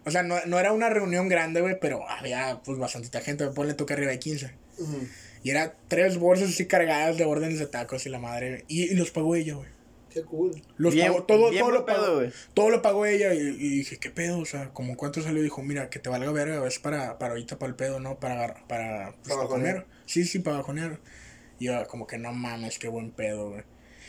O 0.06 0.12
sea, 0.12 0.24
no, 0.24 0.38
no 0.46 0.60
era 0.60 0.72
una 0.72 0.90
reunión 0.90 1.28
grande, 1.28 1.60
güey, 1.60 1.78
pero 1.80 2.10
había 2.10 2.62
pues 2.64 2.78
bastante 2.80 3.20
gente. 3.20 3.46
Ponle 3.48 3.74
tú 3.74 3.86
que 3.86 3.94
arriba 3.94 4.12
de 4.12 4.20
15. 4.20 4.54
Ujú. 4.78 5.08
Y 5.44 5.52
era 5.52 5.76
tres 5.90 6.18
bolsas 6.18 6.52
así 6.52 6.68
cargadas 6.68 7.18
de 7.18 7.26
órdenes 7.26 7.60
de 7.60 7.68
tacos 7.68 8.06
y 8.06 8.10
la 8.10 8.20
madre. 8.20 8.50
güey. 8.50 8.64
Y, 8.70 8.84
y 8.94 8.96
los 8.96 9.12
pagó 9.12 9.36
ella, 9.36 9.56
güey. 9.56 9.68
Qué 10.12 10.24
cool. 10.24 10.62
Los 10.78 10.94
Bien- 10.94 11.08
pagó, 11.12 11.24
todo, 11.26 11.50
bien 11.52 11.62
todo 11.64 11.72
lo 11.72 11.86
pagó. 11.86 12.20
pedo, 12.20 12.32
todo 12.54 12.70
lo 12.70 12.82
pagó 12.82 13.06
ella. 13.06 13.34
Y, 13.34 13.40
y 13.40 13.70
dije, 13.70 13.98
¿qué 13.98 14.10
pedo? 14.10 14.40
O 14.40 14.46
sea, 14.46 14.70
como 14.74 14.98
cuánto 14.98 15.22
salió? 15.22 15.42
Dijo, 15.44 15.62
mira, 15.62 15.90
que 15.90 16.00
te 16.00 16.10
valga 16.10 16.32
verga, 16.32 16.68
es 16.68 16.80
para, 16.80 17.20
para 17.20 17.34
ahorita, 17.34 17.60
para 17.60 17.70
el 17.70 17.76
pedo, 17.76 18.00
¿no? 18.00 18.20
Para, 18.20 18.56
para, 18.68 19.12
pues, 19.12 19.30
Para 19.30 19.36
para 19.36 19.48
comer. 19.48 19.76
bajonear. 19.76 19.86
Sí, 20.06 20.24
sí, 20.26 20.40
para 20.40 20.58
bajonear. 20.58 21.00
Y 21.60 21.66
yo, 21.66 21.86
como 21.88 22.08
que 22.08 22.18
no 22.18 22.32
mames, 22.34 22.80
qué 22.80 22.88
buen 22.88 23.12
pedo, 23.12 23.50
güey. 23.52 23.64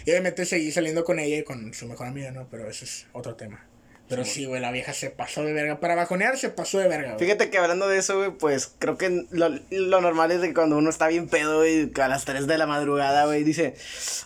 Y 0.07 0.11
obviamente 0.13 0.47
seguí 0.47 0.73
saliendo 0.73 1.05
con 1.05 1.19
ella 1.19 1.37
y 1.39 1.45
con 1.45 1.75
su 1.75 1.87
mejor 1.87 2.07
amiga, 2.07 2.31
¿no? 2.31 2.49
Pero 2.51 2.69
eso 2.71 2.85
es 2.85 3.07
otro 3.13 3.37
tema. 3.37 3.67
Pero 4.11 4.25
sí, 4.25 4.45
güey, 4.45 4.61
la 4.61 4.73
vieja 4.73 4.93
se 4.93 5.11
pasó 5.11 5.45
de 5.45 5.53
verga. 5.53 5.79
Para 5.79 5.95
bajonear 5.95 6.37
se 6.37 6.51
pasó 6.51 6.79
de 6.79 6.89
verga, 6.89 7.15
güey. 7.15 7.21
Fíjate 7.21 7.49
que 7.49 7.59
hablando 7.59 7.87
de 7.87 7.99
eso, 7.99 8.19
güey, 8.19 8.33
pues 8.33 8.73
creo 8.81 8.99
que 8.99 9.25
lo, 9.31 9.51
lo 9.71 10.01
normal 10.01 10.33
es 10.33 10.41
de 10.41 10.49
que 10.49 10.55
cuando 10.55 10.77
uno 10.77 10.91
está 10.91 11.07
bien 11.07 11.29
pedo, 11.29 11.59
güey, 11.59 11.91
a 11.95 12.09
las 12.09 12.25
3 12.25 12.49
de 12.49 12.59
la 12.59 12.67
madrugada, 12.67 13.27
güey, 13.27 13.45
dice, 13.45 13.77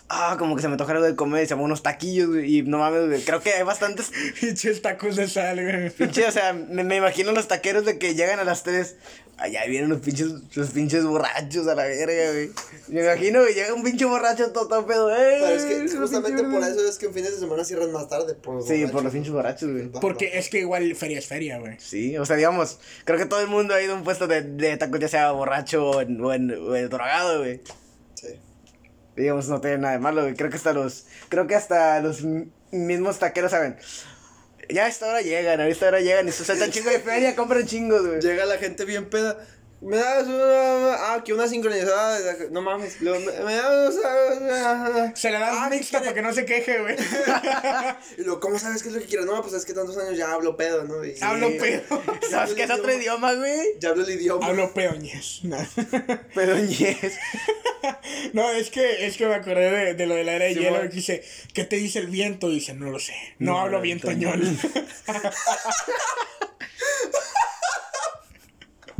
ah, 0.09 0.37
como 0.39 0.55
que 0.55 0.63
se 0.63 0.69
me 0.69 0.77
toca 0.77 0.93
algo 0.93 1.05
de 1.05 1.15
comer 1.15 1.43
y 1.43 1.47
se 1.47 1.53
unos 1.53 1.83
taquillos, 1.83 2.29
güey, 2.29 2.57
y 2.57 2.61
no 2.63 2.79
mames, 2.79 3.07
güey, 3.07 3.21
creo 3.21 3.41
que 3.41 3.53
hay 3.53 3.63
bastantes, 3.63 4.11
Pinches 4.41 4.81
tacos 4.81 5.15
de 5.15 5.27
sal, 5.27 5.61
güey. 5.63 5.89
pinche, 5.91 6.25
o 6.25 6.31
sea, 6.31 6.53
me, 6.53 6.83
me 6.83 6.95
imagino 6.97 7.31
los 7.31 7.47
taqueros 7.47 7.85
de 7.85 7.99
que 7.99 8.15
llegan 8.15 8.39
a 8.39 8.43
las 8.43 8.63
3, 8.63 8.95
allá 9.37 9.65
vienen 9.65 9.89
los 9.89 9.99
pinches, 9.99 10.27
los 10.55 10.69
pinches 10.69 11.05
borrachos 11.05 11.67
a 11.67 11.75
la 11.75 11.85
verga, 11.85 12.31
güey. 12.31 12.51
Me 12.87 13.03
imagino, 13.03 13.41
güey, 13.41 13.53
llega 13.53 13.73
un 13.73 13.83
pinche 13.83 14.05
borracho 14.05 14.51
todo, 14.51 14.67
todo 14.67 14.85
pedo, 14.85 15.13
eh. 15.15 15.37
Pero 15.41 15.55
es 15.55 15.65
que 15.65 15.79
los 15.81 15.95
justamente 15.95 16.43
por 16.43 16.63
eso 16.63 16.87
es 16.87 16.97
que 16.97 17.07
en 17.07 17.13
fines 17.13 17.33
de 17.33 17.39
semana 17.39 17.63
cierran 17.63 17.91
más 17.91 18.07
tarde. 18.07 18.35
Por 18.35 18.63
Sí, 18.63 18.85
por 18.87 19.03
los 19.03 19.11
pinches 19.11 19.33
borrachos, 19.33 19.71
güey. 19.71 19.74
Porque 20.01 20.37
es 20.37 20.49
que 20.49 20.59
igual 20.59 20.95
feria 20.95 21.19
es 21.19 21.27
feria, 21.27 21.59
güey. 21.59 21.75
Sí, 21.79 22.17
o 22.17 22.25
sea, 22.25 22.35
digamos, 22.35 22.79
creo 23.05 23.17
que 23.17 23.25
todo 23.25 23.41
el 23.41 23.47
mundo 23.47 23.73
ha 23.73 23.81
ido 23.81 23.93
a 23.93 23.97
un 23.97 24.03
puesto 24.03 24.27
de, 24.27 24.41
de 24.41 24.77
tacos, 24.77 24.99
ya 24.99 25.07
sea 25.07 25.31
borracho 25.31 25.89
o, 25.89 26.01
en, 26.01 26.19
o, 26.23 26.33
en- 26.33 26.51
o 26.51 26.75
en 26.75 26.89
drogado, 26.89 27.39
güey. 27.39 27.61
Sí. 28.15 28.27
Digamos, 29.15 29.47
no 29.47 29.61
tiene 29.61 29.77
nada 29.79 29.93
de 29.93 29.99
malo, 29.99 30.21
güey. 30.23 30.35
Creo 30.35 30.49
que 30.49 30.57
hasta 30.57 30.73
los, 30.73 31.05
creo 31.29 31.47
que 31.47 31.55
hasta 31.55 31.99
los 32.01 32.23
mismos 32.71 33.19
taqueros 33.19 33.51
saben. 33.51 33.77
Ya 34.69 34.85
a 34.85 34.87
esta 34.87 35.07
hora 35.07 35.21
llegan, 35.21 35.59
a 35.59 35.67
esta 35.67 35.87
hora 35.87 35.99
llegan 36.01 36.27
y 36.27 36.31
se 36.31 36.43
sueltan 36.43 36.71
chingo 36.71 36.89
de 36.89 36.99
feria, 36.99 37.35
compran 37.35 37.65
chingos, 37.65 38.05
güey. 38.05 38.19
Llega 38.19 38.45
la 38.45 38.57
gente 38.57 38.83
bien 38.85 39.09
peda. 39.09 39.37
Me 39.85 39.97
das 39.97 40.25
una. 40.25 40.95
Ah, 41.13 41.21
que 41.23 41.31
una 41.33 41.47
sincronizada. 41.47 42.19
de 42.19 42.25
la- 42.25 42.49
No 42.49 42.61
mames. 42.61 42.99
me, 43.01 43.11
me 43.19 43.55
das 43.55 43.93
una. 44.41 45.15
Se 45.15 45.29
le 45.29 45.37
da 45.39 45.49
Ah, 45.51 45.63
un 45.65 45.69
¿qué 45.69 45.75
mixta 45.77 45.99
para 45.99 46.13
que 46.13 46.21
no 46.23 46.33
se 46.33 46.43
queje, 46.45 46.79
güey. 46.81 46.95
Y 48.17 48.21
luego, 48.23 48.39
¿cómo 48.39 48.57
sabes 48.57 48.81
qué 48.81 48.89
es 48.89 48.95
lo 48.95 49.01
que 49.01 49.07
quiero? 49.07 49.25
No, 49.25 49.41
pues 49.41 49.53
es 49.53 49.63
que 49.65 49.73
tantos 49.73 49.95
años 49.97 50.17
ya 50.17 50.31
hablo 50.31 50.57
pedo, 50.57 50.83
¿no? 50.85 51.05
Y- 51.05 51.15
Hablo 51.21 51.49
pedo. 51.57 51.83
¿Sabes 52.31 52.55
qué 52.55 52.63
es 52.63 52.71
otro 52.71 52.91
idioma, 52.91 53.33
güey? 53.33 53.59
Ya 53.79 53.89
hablo 53.89 54.03
el 54.03 54.09
idioma. 54.09 54.45
Hablo 54.47 54.73
pedoñez. 54.73 55.41
No. 55.43 55.57
Pero 56.33 56.57
yes. 56.65 57.13
No, 58.33 58.49
es 58.51 58.71
que, 58.71 59.05
es 59.05 59.17
que 59.17 59.27
me 59.27 59.35
acordé 59.35 59.69
de, 59.69 59.93
de 59.93 60.07
lo 60.07 60.15
de 60.15 60.23
la 60.23 60.33
era 60.33 60.45
de 60.45 60.53
Sí, 60.55 60.59
hielo. 60.61 60.71
bueno. 60.77 60.89
Que 60.89 60.95
dice, 60.95 61.23
¿qué 61.53 61.63
te 61.63 61.75
dice 61.75 61.99
el 61.99 62.07
viento? 62.07 62.49
Dice, 62.49 62.73
no 62.73 62.89
lo 62.89 62.97
sé. 62.99 63.13
No, 63.37 63.51
No, 63.53 63.59
hablo 63.61 63.81
bien 63.81 63.99
toñol. 63.99 64.41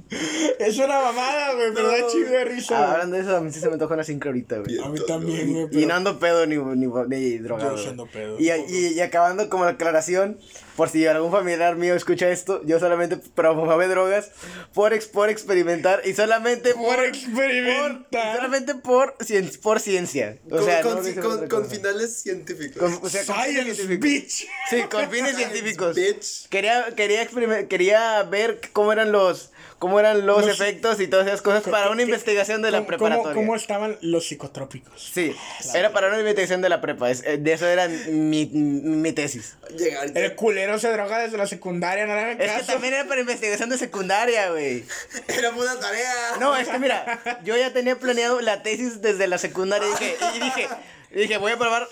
es 0.59 0.77
una 0.77 0.99
mamada, 1.01 1.53
güey, 1.53 1.73
pero 1.73 1.87
da 1.87 2.07
chido 2.11 2.29
de 2.29 2.45
risa. 2.45 2.75
Ah, 2.75 2.79
güey. 2.81 2.91
hablando 2.93 3.15
de 3.17 3.21
eso, 3.23 3.35
a 3.37 3.41
mí 3.41 3.51
sí 3.51 3.59
se 3.59 3.69
me 3.69 3.77
toca 3.77 3.93
una 3.95 4.03
sincro 4.03 4.29
ahorita, 4.29 4.59
güey. 4.59 4.79
A 4.79 4.89
mí 4.89 4.99
también, 5.07 5.51
güey. 5.51 5.63
Y 5.65 5.67
pero- 5.71 5.87
no 5.87 5.93
ando 5.95 6.19
pedo 6.19 6.45
ni, 6.45 6.57
ni, 6.57 6.87
ni 7.07 7.37
drogado. 7.39 7.71
Yo 7.71 7.77
sí 7.77 7.83
güey. 7.83 7.91
ando 7.91 8.05
pedo. 8.07 8.39
Y, 8.39 8.49
y, 8.51 8.87
y 8.95 8.99
acabando 9.01 9.49
como 9.49 9.63
aclaración, 9.65 10.37
por 10.75 10.89
si 10.89 11.07
algún 11.07 11.31
familiar 11.31 11.75
mío 11.75 11.95
escucha 11.95 12.29
esto, 12.29 12.61
yo 12.65 12.79
solamente 12.79 13.17
promueve 13.17 13.87
drogas 13.87 14.31
por, 14.73 14.93
ex- 14.93 15.07
por 15.07 15.29
experimentar 15.29 16.01
y 16.05 16.13
solamente 16.13 16.73
por, 16.73 16.95
Por 16.97 17.05
experimentar. 17.05 18.05
por- 18.11 18.31
y 18.33 18.35
solamente 18.35 18.75
por, 18.75 19.17
cien- 19.19 19.59
por 19.61 19.79
ciencia. 19.79 20.37
O 20.45 20.49
Con, 20.49 20.65
sea, 20.65 20.81
con, 20.81 20.95
no 20.95 21.01
dice 21.01 21.19
con- 21.21 21.37
con 21.47 21.63
cosa. 21.63 21.69
finales 21.75 22.17
científicos. 22.21 22.77
Con- 22.77 23.05
o 23.05 23.09
sea, 23.09 23.25
con 23.25 23.35
fines 23.35 23.53
Science, 23.55 23.75
científicos. 23.75 23.99
bitch. 23.99 24.47
Sí, 24.69 24.81
con 24.89 25.09
fines 25.09 25.35
científicos. 25.35 25.95
Bitch. 25.95 26.49
Quería, 26.49 26.87
quería, 26.95 27.21
experime- 27.23 27.67
quería 27.67 28.23
ver 28.23 28.59
cómo 28.73 28.91
eran 28.91 29.11
los, 29.11 29.51
cómo 29.79 29.99
eran 29.99 30.25
los, 30.25 30.45
Los- 30.45 30.59
efectos 30.59 30.99
y 31.01 31.07
todas 31.07 31.27
esas 31.27 31.41
cosas 31.41 31.63
para 31.63 31.87
una 31.89 31.97
¿Qué- 31.97 32.03
investigación 32.03 32.61
de 32.61 32.71
la 32.71 32.77
¿Cómo- 32.79 32.87
preparatoria. 32.87 33.33
¿Cómo, 33.33 33.45
cómo 33.47 33.55
estaban 33.55 33.97
los 34.01 34.27
psicotrópicos? 34.27 35.11
Sí, 35.13 35.35
era 35.73 35.91
para 35.91 36.07
una 36.07 36.19
investigación 36.19 36.61
de 36.61 36.69
la 36.69 36.81
prepa. 36.81 37.09
es- 37.11 37.23
eh, 37.25 37.37
de 37.37 37.53
eso 37.53 37.67
era 37.67 37.87
mi, 37.87 38.45
mi 38.47 39.11
tesis. 39.11 39.57
Llegar. 39.77 40.09
El 40.15 40.35
culero 40.35 40.79
se 40.79 40.89
droga 40.91 41.19
desde 41.19 41.37
la 41.37 41.47
secundaria, 41.47 42.05
no 42.05 42.13
hagan 42.13 42.41
Es 42.41 42.51
que 42.51 42.63
también 42.63 42.93
era 42.93 43.05
para 43.07 43.21
investigación 43.21 43.69
de 43.69 43.77
secundaria, 43.77 44.49
güey. 44.51 44.85
Era 45.27 45.49
una 45.51 45.79
tarea. 45.79 46.11
No, 46.39 46.55
es 46.55 46.67
que 46.67 46.79
mira, 46.79 47.39
yo 47.43 47.55
ya 47.57 47.71
tenía 47.73 47.97
planeado 47.97 48.41
la 48.41 48.63
tesis 48.63 49.01
desde 49.01 49.27
la 49.27 49.37
secundaria 49.37 49.87
y 49.87 49.91
dije, 49.91 50.17
y 50.35 50.39
dije, 50.39 50.67
y 51.11 51.19
dije, 51.19 51.37
voy 51.37 51.51
a 51.53 51.57
probar, 51.57 51.87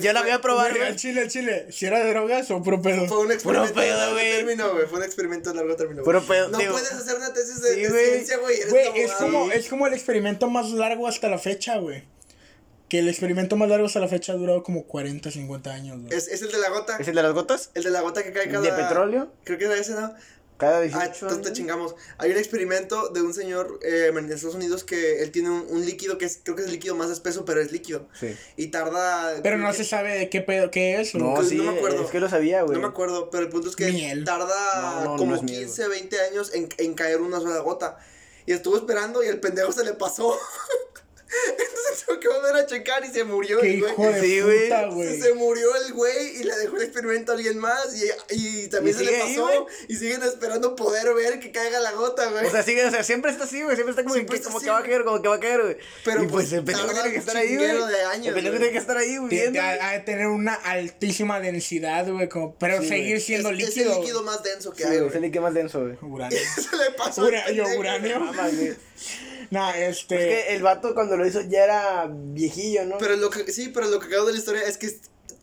yo 0.00 0.12
la 0.12 0.22
voy 0.22 0.30
a 0.30 0.40
probar, 0.40 0.72
Güey, 0.72 0.86
al 0.86 0.96
chile, 0.96 1.22
al 1.22 1.28
chile. 1.28 1.66
Si 1.70 1.86
era 1.86 1.98
de 2.04 2.10
drogas 2.10 2.50
o 2.50 2.62
puro 2.62 2.80
pedo. 2.80 3.06
Fue 3.08 3.18
un 3.18 3.32
experimento 3.32 3.72
Puro 3.72 3.82
pedo, 3.82 4.12
güey. 4.12 4.42
güey. 4.44 4.86
Fue 4.86 4.98
un 4.98 5.04
experimento 5.04 5.52
largo 5.54 5.74
término. 5.76 6.02
Puro 6.04 6.22
pedo, 6.22 6.48
No 6.50 6.58
digo- 6.58 6.72
puedes 6.72 6.92
hacer 6.92 7.16
una 7.16 7.32
tesis 7.32 7.60
de, 7.62 7.74
Sí, 7.74 7.80
de 7.80 7.88
güey. 7.88 8.10
ciencia, 8.12 8.36
güey. 8.38 8.58
es 8.94 9.12
como, 9.12 9.50
es 9.50 9.68
como 9.68 9.86
el 9.86 9.94
experimento 9.94 10.48
más 10.48 10.70
largo 10.70 11.08
hasta 11.08 11.28
la 11.28 11.38
fecha, 11.38 11.78
güey. 11.78 12.04
Que 12.88 12.98
el 13.00 13.08
experimento 13.08 13.56
más 13.56 13.68
largo 13.68 13.86
hasta 13.86 13.98
la 13.98 14.08
fecha 14.08 14.32
ha 14.32 14.36
durado 14.36 14.62
como 14.62 14.84
40, 14.84 15.30
50 15.30 15.72
años, 15.72 16.00
güey. 16.02 16.14
Es, 16.14 16.28
es 16.28 16.42
el 16.42 16.52
de 16.52 16.58
la 16.58 16.68
gota. 16.68 16.96
¿Es 17.00 17.08
el 17.08 17.14
de 17.14 17.22
las 17.22 17.32
gotas? 17.32 17.70
El 17.74 17.82
de 17.82 17.90
la 17.90 18.02
gota 18.02 18.22
que 18.22 18.32
cae 18.32 18.48
cada. 18.48 18.60
¿De 18.60 18.70
petróleo? 18.70 19.32
Creo 19.44 19.58
que 19.58 19.64
era 19.64 19.76
ese, 19.76 19.92
¿no? 19.92 20.14
Cada 20.64 20.78
Ah, 20.78 20.80
18 20.82 21.04
entonces 21.12 21.40
te 21.42 21.46
años. 21.48 21.52
chingamos. 21.58 21.94
Hay 22.18 22.30
un 22.30 22.38
experimento 22.38 23.08
de 23.10 23.22
un 23.22 23.34
señor 23.34 23.78
eh, 23.82 24.10
en 24.10 24.32
Estados 24.32 24.54
Unidos 24.54 24.84
que 24.84 25.22
él 25.22 25.30
tiene 25.30 25.50
un, 25.50 25.66
un 25.68 25.84
líquido 25.84 26.18
que 26.18 26.24
es, 26.24 26.40
creo 26.42 26.56
que 26.56 26.62
es 26.62 26.66
el 26.68 26.72
líquido 26.74 26.94
más 26.94 27.10
espeso, 27.10 27.44
pero 27.44 27.60
es 27.60 27.70
líquido. 27.72 28.08
Sí. 28.18 28.36
Y 28.56 28.68
tarda. 28.68 29.40
Pero 29.42 29.58
no 29.58 29.70
que- 29.70 29.76
se 29.76 29.84
sabe 29.84 30.16
de 30.18 30.28
qué 30.30 30.40
pedo, 30.40 30.70
qué 30.70 31.00
es. 31.00 31.14
No, 31.14 31.30
güey. 31.32 31.42
no 31.42 31.48
sí, 31.48 31.56
me 31.56 31.68
acuerdo. 31.76 32.02
es 32.04 32.10
que 32.10 32.20
lo 32.20 32.28
sabía, 32.28 32.62
güey. 32.62 32.74
No 32.74 32.80
me 32.82 32.88
acuerdo, 32.88 33.30
pero 33.30 33.42
el 33.44 33.50
punto 33.50 33.68
es 33.68 33.76
que 33.76 33.90
Miel. 33.92 34.24
tarda 34.24 35.02
No, 35.04 35.04
no, 35.04 35.16
como 35.16 35.30
no 35.32 35.36
es 35.36 35.42
miel, 35.42 35.64
15, 35.64 35.88
20 35.88 36.20
años 36.20 36.52
en, 36.54 36.68
en 36.78 36.94
caer 36.94 37.20
una 37.20 37.40
sola 37.40 37.58
gota. 37.60 37.98
Y 38.46 38.52
estuvo 38.52 38.76
esperando 38.76 39.22
y 39.22 39.28
el 39.28 39.40
pendejo 39.40 39.72
se 39.72 39.84
le 39.84 39.94
pasó. 39.94 40.36
Entonces 41.50 42.04
tuvo 42.06 42.20
que 42.20 42.28
volver 42.28 42.56
a 42.56 42.66
checar 42.66 43.04
y 43.04 43.08
se 43.08 43.24
murió 43.24 43.60
Qué 43.60 43.74
el 43.74 43.80
güey. 43.80 43.92
hijo 43.92 44.06
de 44.06 44.20
Sí, 44.20 44.40
güey. 44.40 44.64
puta, 44.64 44.86
güey. 44.86 45.20
Se 45.20 45.34
murió 45.34 45.74
el 45.76 45.92
güey 45.92 46.36
y 46.40 46.44
le 46.44 46.56
dejó 46.56 46.76
el 46.76 46.82
experimento 46.82 47.32
a 47.32 47.34
alguien 47.34 47.58
más 47.58 47.94
y, 47.94 48.04
y 48.64 48.68
también 48.68 48.96
¿Y 48.96 48.98
se 48.98 49.04
le 49.04 49.16
ahí, 49.16 49.34
pasó 49.36 49.42
güey? 49.42 49.58
y 49.88 49.96
siguen 49.96 50.22
esperando 50.22 50.76
poder 50.76 51.12
ver 51.14 51.40
que 51.40 51.50
caiga 51.52 51.80
la 51.80 51.92
gota, 51.92 52.28
güey. 52.30 52.46
O 52.46 52.50
sea, 52.50 52.62
sigue, 52.62 52.84
o 52.84 52.90
sea, 52.90 53.02
siempre 53.04 53.30
está 53.30 53.44
así, 53.44 53.62
güey. 53.62 53.74
Siempre 53.76 53.90
está 53.90 54.02
como, 54.02 54.14
Siempre 54.14 54.34
que, 54.34 54.38
está 54.38 54.48
como 54.48 54.58
así, 54.58 54.64
que 54.66 54.70
va 54.70 54.78
a 54.78 54.80
güey. 54.80 54.90
caer, 54.90 55.04
como 55.04 55.22
que 55.22 55.28
va 55.28 55.34
a 55.36 55.40
caer, 55.40 55.62
güey. 55.62 55.76
Pero, 56.04 56.22
y 56.22 56.26
pues 56.28 56.44
pues, 56.48 56.52
el 56.52 56.64
pendejo 56.64 56.92
tiene 56.92 57.10
que 57.12 57.18
estar 57.18 57.36
ahí, 57.36 57.56
güey. 57.56 57.68
de 57.68 58.02
años, 58.04 58.26
El 58.28 58.34
pendejo 58.34 58.56
güey. 58.56 58.58
tiene 58.58 58.72
que 58.72 58.78
estar 58.78 58.96
ahí, 58.96 59.18
viendo. 59.28 59.60
Ha 59.60 59.92
de 59.92 60.00
tener 60.00 60.26
una 60.28 60.54
altísima 60.54 61.40
densidad, 61.40 62.06
güey, 62.08 62.28
como, 62.28 62.54
pero 62.56 62.80
Sí, 62.82 62.88
seguir 62.88 63.08
güey. 63.16 63.20
siendo 63.20 63.50
es, 63.50 63.58
es 63.60 63.66
líquido. 63.76 63.92
el 63.94 64.00
líquido 64.00 64.22
más 64.22 64.42
denso 64.42 64.70
que 64.72 64.84
Sí, 64.84 64.88
hay, 64.88 64.96
güey, 64.98 65.08
es 65.08 65.14
el 65.14 65.18
güey. 65.20 65.22
líquido 65.30 65.42
más 65.42 65.54
denso, 65.54 65.80
güey. 65.80 65.96
Uranio. 66.02 66.38
Se 66.70 66.76
le 66.76 66.90
pasó. 66.96 67.22
uranio. 67.24 67.64
Güey. 67.76 68.74
No, 69.50 69.72
este. 69.74 70.14
Es 70.40 70.46
que 70.46 70.54
el 70.56 70.62
vato 70.62 70.94
cuando 70.94 71.16
lo 71.16 71.23
hizo 71.26 71.40
ya 71.42 71.64
era 71.64 72.08
viejillo, 72.10 72.84
¿no? 72.84 72.98
Pero 72.98 73.16
lo 73.16 73.30
que, 73.30 73.50
sí, 73.52 73.68
pero 73.68 73.86
lo 73.88 74.00
que 74.00 74.08
quedó 74.08 74.24
de 74.26 74.32
la 74.32 74.38
historia 74.38 74.62
es 74.62 74.78
que 74.78 74.90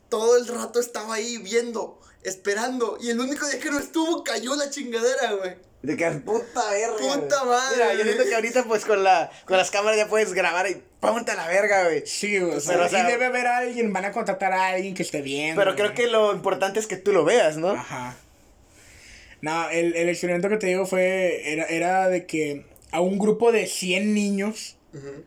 todo 0.09 0.37
el 0.37 0.47
rato 0.47 0.79
estaba 0.79 1.15
ahí 1.15 1.37
viendo, 1.37 1.99
esperando. 2.23 2.97
Y 3.01 3.09
el 3.09 3.19
único 3.19 3.47
día 3.47 3.59
que 3.59 3.71
no 3.71 3.79
estuvo 3.79 4.23
cayó 4.23 4.55
la 4.55 4.69
chingadera, 4.69 5.33
güey. 5.33 5.55
De 5.81 5.97
que 5.97 6.11
puta 6.11 6.69
verga. 6.69 6.95
Puta 6.97 7.43
madre. 7.43 7.75
Mira, 7.75 7.93
yo 7.95 8.03
siento 8.03 8.23
que 8.25 8.35
ahorita, 8.35 8.63
pues 8.65 8.85
con 8.85 9.03
la 9.03 9.31
con 9.45 9.57
las 9.57 9.71
cámaras 9.71 9.97
ya 9.97 10.07
puedes 10.07 10.31
grabar 10.33 10.69
y 10.69 10.79
ponte 10.99 11.31
a 11.31 11.35
la 11.35 11.47
verga, 11.47 11.85
güey. 11.85 12.03
Sí, 12.05 12.37
güey, 12.39 12.57
o 12.57 12.59
sea, 12.61 12.73
Pero, 12.73 12.85
o 12.85 12.89
sea- 12.89 13.07
debe 13.07 13.25
haber 13.25 13.47
alguien, 13.47 13.91
van 13.91 14.05
a 14.05 14.11
contratar 14.11 14.53
a 14.53 14.67
alguien 14.67 14.93
que 14.93 15.01
esté 15.01 15.21
bien. 15.21 15.55
Pero 15.55 15.75
creo 15.75 15.95
que 15.95 16.05
lo 16.05 16.33
importante 16.33 16.79
es 16.79 16.85
que 16.85 16.97
tú 16.97 17.11
lo 17.13 17.25
veas, 17.25 17.57
¿no? 17.57 17.71
Ajá. 17.71 18.15
No, 19.41 19.69
el, 19.71 19.95
el 19.95 20.09
experimento 20.09 20.49
que 20.49 20.57
te 20.57 20.67
digo 20.67 20.85
fue. 20.85 21.51
Era, 21.51 21.65
era 21.65 22.09
de 22.09 22.27
que 22.27 22.65
a 22.91 23.01
un 23.01 23.17
grupo 23.17 23.51
de 23.51 23.65
100 23.65 24.13
niños, 24.13 24.75
Ujú. 24.93 25.23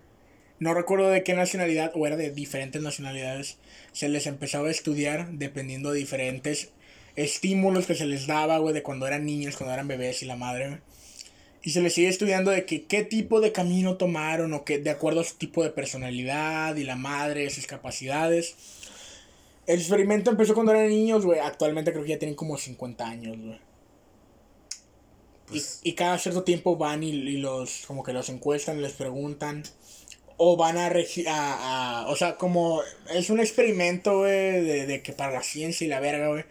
No 0.65 0.73
recuerdo 0.73 1.11
de 1.11 1.23
qué 1.23 1.35
nacionalidad, 1.35 1.93
o 1.95 2.07
era 2.07 2.17
de 2.17 2.31
diferentes 2.31 2.81
nacionalidades, 2.81 3.59
se 3.93 4.09
les 4.09 4.27
empezaba 4.27 4.69
a 4.69 4.71
estudiar 4.71 5.29
dependiendo 5.33 5.93
de 5.93 5.99
diferentes 5.99 6.71
estímulos 7.17 7.85
que 7.85 7.95
se 7.95 8.07
les 8.07 8.27
daba, 8.27 8.57
güey, 8.57 8.73
de 8.73 8.83
cuando 8.83 9.07
eran 9.07 9.27
niños, 9.27 9.57
cuando 9.57 9.75
eran 9.75 9.89
bebés 9.89 10.23
y 10.23 10.25
la 10.25 10.37
madre, 10.37 10.69
güey. 10.69 10.81
Y 11.65 11.73
se 11.73 11.83
les 11.83 11.93
sigue 11.93 12.09
estudiando 12.09 12.51
de 12.51 12.65
que 12.65 12.85
qué 12.85 13.05
tipo 13.05 13.43
de 13.43 13.53
camino 13.53 13.99
tomaron 13.99 14.55
o 14.55 14.65
que 14.65 14.79
de 14.79 14.89
acuerdo 14.89 15.21
a 15.21 15.25
su 15.25 15.35
tipo 15.35 15.63
de 15.63 15.69
personalidad 15.69 16.75
y 16.77 16.85
la 16.85 16.97
madre, 16.97 17.51
sus 17.51 17.67
capacidades. 17.67 18.55
El 19.67 19.81
experimento 19.81 20.31
empezó 20.31 20.55
cuando 20.55 20.73
eran 20.73 20.89
niños, 20.89 21.27
güey. 21.27 21.41
Actualmente 21.41 21.93
creo 21.93 22.05
que 22.05 22.11
ya 22.11 22.19
tienen 22.19 22.37
como 22.37 22.57
50 22.57 23.07
años, 23.07 23.37
güey. 23.39 23.59
Pues 25.47 25.81
y, 25.83 25.91
y 25.91 25.93
cada 25.93 26.19
cierto 26.19 26.43
tiempo 26.43 26.77
van 26.77 27.03
y, 27.03 27.11
y 27.11 27.37
los, 27.37 27.85
como 27.87 28.03
que 28.03 28.15
los 28.15 28.31
encuestan, 28.31 28.81
les 28.81 28.93
preguntan. 28.93 29.63
O 30.37 30.57
van 30.57 30.77
a, 30.79 30.87
a, 30.89 32.01
a- 32.03 32.07
O 32.09 32.17
sea, 32.17 32.37
como 32.37 32.83
es 33.13 33.31
un 33.31 33.41
experimento, 33.41 34.19
güey, 34.19 34.65
de, 34.65 34.87
de 34.87 35.03
que 35.03 35.13
para 35.13 35.33
la 35.33 35.43
ciencia 35.43 35.85
y 35.85 35.89
la 35.89 36.01
verga, 36.01 36.29
güey. 36.29 36.45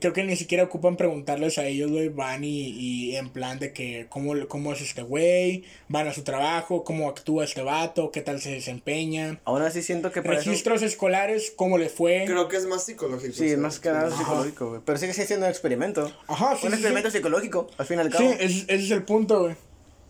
Creo 0.00 0.12
que 0.12 0.22
ni 0.22 0.36
siquiera 0.36 0.62
ocupan 0.62 0.96
preguntarles 0.96 1.58
a 1.58 1.66
ellos, 1.66 1.90
güey. 1.90 2.08
Van 2.08 2.44
y, 2.44 2.68
y 2.68 3.16
en 3.16 3.30
plan 3.30 3.58
de 3.58 3.72
que 3.72 4.06
cómo, 4.08 4.34
cómo 4.46 4.72
es 4.72 4.80
este 4.80 5.02
güey, 5.02 5.64
van 5.88 6.06
a 6.06 6.12
su 6.14 6.22
trabajo, 6.22 6.84
cómo 6.84 7.08
actúa 7.08 7.42
este 7.44 7.62
vato, 7.62 8.12
qué 8.12 8.20
tal 8.20 8.40
se 8.40 8.50
desempeña. 8.52 9.40
Aún 9.44 9.60
así 9.62 9.82
siento 9.82 10.12
que 10.12 10.22
para 10.22 10.38
eso- 10.38 10.50
Registros 10.50 10.82
escolares, 10.82 11.52
cómo 11.56 11.78
le 11.78 11.88
fue. 11.88 12.22
Creo 12.26 12.46
que 12.46 12.58
es 12.58 12.66
más 12.66 12.84
psicológico. 12.84 13.32
Sí, 13.34 13.46
es 13.46 13.58
más 13.58 13.80
que 13.80 13.88
nada 13.90 14.06
Ajá. 14.06 14.18
psicológico, 14.18 14.68
güey. 14.68 14.80
Pero 14.84 14.98
sigue 14.98 15.14
siendo 15.14 15.46
un 15.46 15.50
experimento. 15.50 16.12
Ajá, 16.28 16.56
sí, 16.56 16.66
un 16.66 16.70
sí, 16.72 16.76
experimento 16.76 17.10
sí. 17.10 17.16
psicológico, 17.16 17.66
al 17.76 17.86
fin 17.86 17.98
y 17.98 18.00
al 18.02 18.12
Sí, 18.12 18.18
cabo. 18.18 18.30
ese, 18.30 18.44
ese 18.68 18.74
es 18.84 18.90
el 18.92 19.02
punto, 19.02 19.40
güey. 19.40 19.56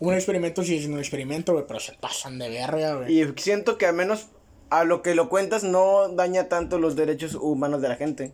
Un 0.05 0.13
experimento 0.13 0.63
sigue 0.63 0.79
siendo 0.79 0.95
un 0.95 0.99
experimento, 1.01 1.53
güey, 1.53 1.65
pero 1.65 1.79
se 1.79 1.93
pasan 1.93 2.37
de 2.37 2.49
verga, 2.49 2.95
güey. 2.95 3.21
Y 3.21 3.33
siento 3.37 3.77
que 3.77 3.85
al 3.85 3.93
menos 3.95 4.27
a 4.69 4.83
lo 4.83 5.01
que 5.01 5.15
lo 5.15 5.29
cuentas 5.29 5.63
no 5.63 6.09
daña 6.09 6.49
tanto 6.49 6.77
los 6.77 6.95
derechos 6.97 7.35
humanos 7.35 7.81
de 7.81 7.87
la 7.87 7.95
gente. 7.95 8.33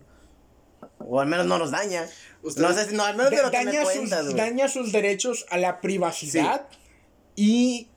O 0.97 1.19
al 1.19 1.27
menos 1.27 1.45
no 1.45 1.59
los 1.59 1.69
daña. 1.71 2.07
Ustedes- 2.41 2.67
No 2.69 2.73
sé 2.73 2.89
si, 2.89 2.95
no, 2.95 3.03
al 3.05 3.15
menos 3.15 3.29
de 3.31 3.43
lo 3.43 3.51
que 3.51 3.57
me 3.59 3.65
daña, 3.65 3.83
cuentas, 3.83 4.25
sus, 4.25 4.35
daña 4.35 4.67
sus 4.67 4.91
derechos 4.91 5.45
a 5.49 5.57
la 5.57 5.79
privacidad 5.81 6.67
y 7.35 7.89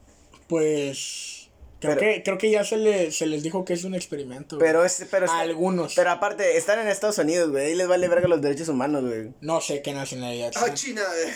pues 0.48 1.48
creo 1.80 1.96
Pero- 1.96 2.00
que 2.00 2.22
creo 2.22 2.38
que 2.38 2.50
ya 2.50 2.64
se, 2.64 2.76
le, 2.76 3.10
se 3.10 3.24
les 3.26 3.42
dijo 3.42 3.64
que 3.64 3.72
es 3.72 3.84
un 3.84 3.94
experimento. 3.94 4.56
güey. 4.56 4.68
Pero 4.68 4.84
es, 4.84 5.06
pero 5.10 5.30
a 5.30 5.40
algunos. 5.40 5.94
Pero 5.94 6.10
aparte, 6.10 6.58
están 6.58 6.78
en 6.78 6.88
Estados 6.88 7.18
Unidos, 7.18 7.50
güey. 7.50 7.66
Ahí 7.68 7.74
les 7.74 7.88
vale 7.88 8.06
verga 8.08 8.28
los 8.28 8.42
derechos 8.42 8.68
humanos, 8.68 9.02
güey. 9.04 9.32
no 9.40 9.60
sé 9.62 9.80
qué 9.80 9.92
nacionalidad. 9.94 10.52
Ah. 10.56 10.74
China. 10.74 11.02
eh. 11.26 11.32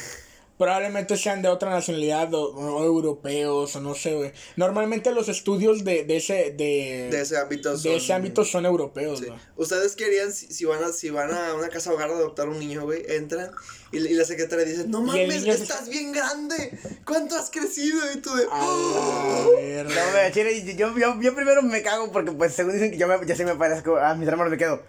Probablemente 0.59 1.19
sean 1.19 1.42
de 1.42 1.49
otra 1.49 1.69
nacionalidad 1.71 2.33
o, 2.33 2.45
o 2.55 2.83
europeos 2.85 3.77
o 3.77 3.81
no 3.81 3.95
sé, 3.95 4.14
güey. 4.14 4.33
Normalmente 4.57 5.12
los 5.12 5.29
estudios 5.29 5.85
de, 5.85 6.05
de 6.05 6.16
ese 6.16 6.55
de, 6.57 7.09
De 7.11 7.21
ese 7.21 7.37
ámbito. 7.37 7.73
de 7.73 7.79
son- 7.79 7.92
ese 7.92 8.12
ámbito 8.14 8.45
son 8.45 8.64
europeos, 8.64 9.19
Sí. 9.19 9.27
güey. 9.27 9.38
Ustedes 9.57 9.97
querían, 9.97 10.33
si, 10.33 10.47
si 10.53 10.64
van 10.64 10.83
a, 10.83 10.92
si 10.92 11.11
van 11.11 11.31
a 11.35 11.53
una 11.55 11.69
casa 11.69 11.92
hogar 11.92 12.09
a 12.11 12.14
adoptar 12.14 12.49
un 12.49 12.59
niño, 12.59 12.85
güey, 12.85 13.03
entran 13.09 13.51
y, 13.92 13.99
y 13.99 14.14
la 14.14 14.25
secretaria 14.25 14.64
dice, 14.64 14.87
no 14.88 15.03
mames, 15.03 15.42
se- 15.42 15.51
estás 15.51 15.88
bien 15.90 16.12
grande. 16.12 16.79
¿Cuánto 17.05 17.37
has 17.37 17.51
crecido? 17.51 17.99
Y 18.14 18.19
tú 18.19 18.35
de, 18.35 18.45
A 18.45 18.49
"Oh". 18.53 19.51
No, 19.53 19.53
güey, 20.12 20.75
yo, 20.77 20.97
yo, 20.97 21.21
yo 21.21 21.35
primero 21.35 21.61
me 21.62 21.83
cago 21.83 22.11
porque, 22.11 22.33
pues, 22.33 22.55
según 22.55 22.73
dicen 22.73 22.90
que 22.92 22.97
yo 22.99 23.07
me, 23.09 23.19
ya 23.27 23.37
se 23.37 23.45
me 23.45 23.55
parezco 23.57 23.97
a 23.99 24.14
mis 24.14 24.27
hermanos, 24.27 24.51
me 24.51 24.57
quedo. 24.59 24.83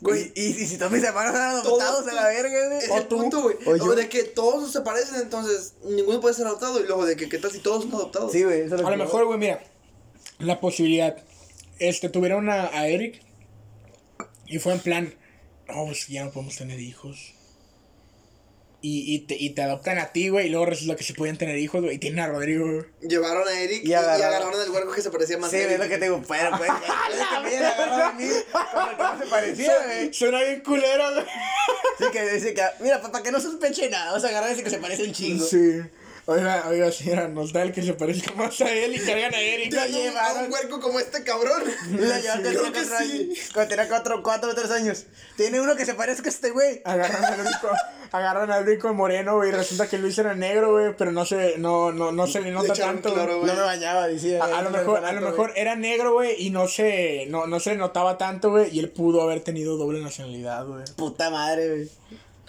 Güey. 0.00 0.32
Y, 0.34 0.46
y, 0.46 0.66
si 0.66 0.76
todos 0.76 0.92
mis 0.92 1.02
hermanos 1.02 1.34
eran 1.34 1.62
Todos- 1.62 1.80
adoptados 1.82 2.08
a 2.08 2.12
la 2.12 2.28
verga, 2.28 2.68
güey. 2.68 2.78
Es 2.78 2.90
O 2.90 2.96
el 2.98 3.06
tú, 3.08 3.16
punto, 3.16 3.42
güey. 3.42 3.56
o 3.64 3.94
de 3.94 4.08
que 4.08 4.24
todos 4.24 4.70
se 4.70 4.80
parecen, 4.82 5.16
entonces 5.20 5.74
ninguno 5.84 6.20
puede 6.20 6.34
ser 6.34 6.46
adoptado. 6.46 6.80
Y 6.80 6.86
luego 6.86 7.06
de 7.06 7.16
que, 7.16 7.28
¿qué 7.28 7.38
tal 7.38 7.50
si 7.52 7.60
todos 7.60 7.84
son 7.84 7.94
adoptados? 7.94 8.32
Sí, 8.32 8.42
güey, 8.42 8.62
eso 8.62 8.74
es 8.76 8.82
A 8.82 8.90
lo 8.90 8.96
mejor, 8.96 9.24
güey, 9.26 9.38
mira, 9.38 9.62
la 10.38 10.60
posibilidad, 10.60 11.16
este, 11.78 12.08
tuvieron 12.08 12.50
a, 12.50 12.64
a 12.76 12.88
Eric 12.88 13.22
y 14.46 14.58
fue 14.58 14.72
en 14.74 14.80
plan, 14.80 15.14
no, 15.68 15.86
pues 15.86 16.06
ya 16.08 16.24
no 16.24 16.32
podemos 16.32 16.56
tener 16.56 16.80
hijos. 16.80 17.33
Y, 18.86 19.14
y, 19.14 19.20
te, 19.20 19.34
y 19.34 19.48
te 19.54 19.62
adoptan 19.62 19.96
a 19.98 20.12
ti, 20.12 20.28
güey, 20.28 20.48
y 20.48 20.50
luego 20.50 20.66
resulta 20.66 20.94
que 20.94 21.04
sí 21.04 21.14
podían 21.14 21.38
tener 21.38 21.56
hijos, 21.56 21.80
güey, 21.82 21.94
y 21.94 21.98
tienen 21.98 22.20
a 22.20 22.26
Rodrigo, 22.26 22.66
güey. 22.70 22.84
Llevaron 23.00 23.48
a 23.48 23.58
Eric 23.58 23.82
Y 23.82 23.92
agarraron- 23.94 24.22
agarraron 24.26 24.60
al 24.60 24.68
huerco 24.70 24.92
que 24.92 25.00
se 25.00 25.10
parecía 25.10 25.38
más 25.38 25.50
Sí, 25.50 25.56
a 25.56 25.60
es 25.60 25.66
Eric. 25.68 25.78
lo 25.78 25.88
que 25.88 25.96
te 25.96 26.04
digo, 26.04 26.22
pero, 26.28 26.50
pues, 26.58 26.70
es 27.14 27.26
que 27.26 27.40
me 27.42 27.48
hayan 27.48 27.64
agarrado 27.64 28.02
a 28.04 28.12
mí 28.12 28.28
como 28.52 28.90
el 28.90 28.96
que 29.18 29.24
se 29.24 29.30
parecía, 29.30 29.72
güey. 29.86 30.12
Suena 30.12 30.42
bien 30.42 30.60
culero, 30.60 31.12
güey. 31.14 31.24
Sí, 31.98 32.04
que 32.12 32.30
dice 32.32 32.52
que, 32.52 32.62
mira, 32.80 33.00
para 33.00 33.24
que 33.24 33.30
no 33.32 33.40
sospeche 33.40 33.88
nada, 33.88 34.06
vamos 34.10 34.24
a 34.24 34.28
agarrar 34.28 34.50
ese 34.50 34.62
que 34.62 34.68
se 34.68 34.78
parece 34.78 35.04
un 35.04 35.12
chingo. 35.12 35.42
Sí. 35.46 35.80
Oiga, 36.26 36.64
oiga, 36.68 36.90
señora, 36.90 37.28
nos 37.28 37.52
da 37.52 37.62
el 37.62 37.72
que 37.72 37.82
se 37.82 37.92
parezca 37.92 38.32
más 38.32 38.58
a 38.62 38.72
él 38.72 38.94
y 38.94 38.98
cargan 38.98 39.34
a 39.34 39.40
Eric. 39.40 39.74
Lo 39.74 39.84
llevaron. 39.86 40.46
un 40.46 40.52
huerco 40.52 40.80
como 40.80 40.98
este 40.98 41.22
cabrón. 41.22 41.62
Llevaron 41.90 42.54
cuatro 42.54 42.82
sí. 42.82 42.94
años. 42.94 43.38
Cuando 43.52 43.68
tenía 43.68 43.88
cuatro, 43.88 44.22
cuatro 44.22 44.50
o 44.50 44.54
tres 44.54 44.70
años. 44.70 45.04
Tiene 45.36 45.60
uno 45.60 45.76
que 45.76 45.84
se 45.84 45.92
parezca 45.92 46.28
a 46.28 46.32
este 46.32 46.50
güey. 46.50 46.80
Agarran 46.86 47.24
al 47.24 47.38
rico, 47.44 47.68
agarran 48.10 48.50
al 48.50 48.64
rico 48.64 48.94
moreno, 48.94 49.36
güey, 49.36 49.50
y 49.50 49.52
resulta 49.52 49.86
que 49.86 49.98
Luis 49.98 50.16
era 50.16 50.34
negro, 50.34 50.72
güey, 50.72 50.96
pero 50.96 51.12
no 51.12 51.26
se, 51.26 51.58
no, 51.58 51.92
no, 51.92 52.10
no 52.10 52.26
se 52.26 52.40
le 52.40 52.52
nota 52.52 52.72
tanto. 52.72 53.14
No 53.14 53.44
me 53.44 53.60
bañaba, 53.60 54.08
decía. 54.08 54.42
A, 54.42 54.60
a 54.60 54.62
lo 54.62 54.70
mejor, 54.70 55.04
a 55.04 55.12
lo 55.12 55.20
mejor 55.20 55.52
era 55.56 55.76
negro, 55.76 56.14
güey, 56.14 56.42
y 56.42 56.48
no 56.48 56.68
se, 56.68 57.26
no, 57.28 57.46
no 57.46 57.60
se 57.60 57.70
le 57.70 57.76
notaba 57.76 58.16
tanto, 58.16 58.50
güey, 58.50 58.74
y 58.74 58.78
él 58.78 58.88
pudo 58.88 59.20
haber 59.20 59.40
tenido 59.40 59.76
doble 59.76 60.00
nacionalidad, 60.00 60.66
güey. 60.66 60.84
Puta 60.96 61.28
madre, 61.28 61.68
güey. 61.68 61.90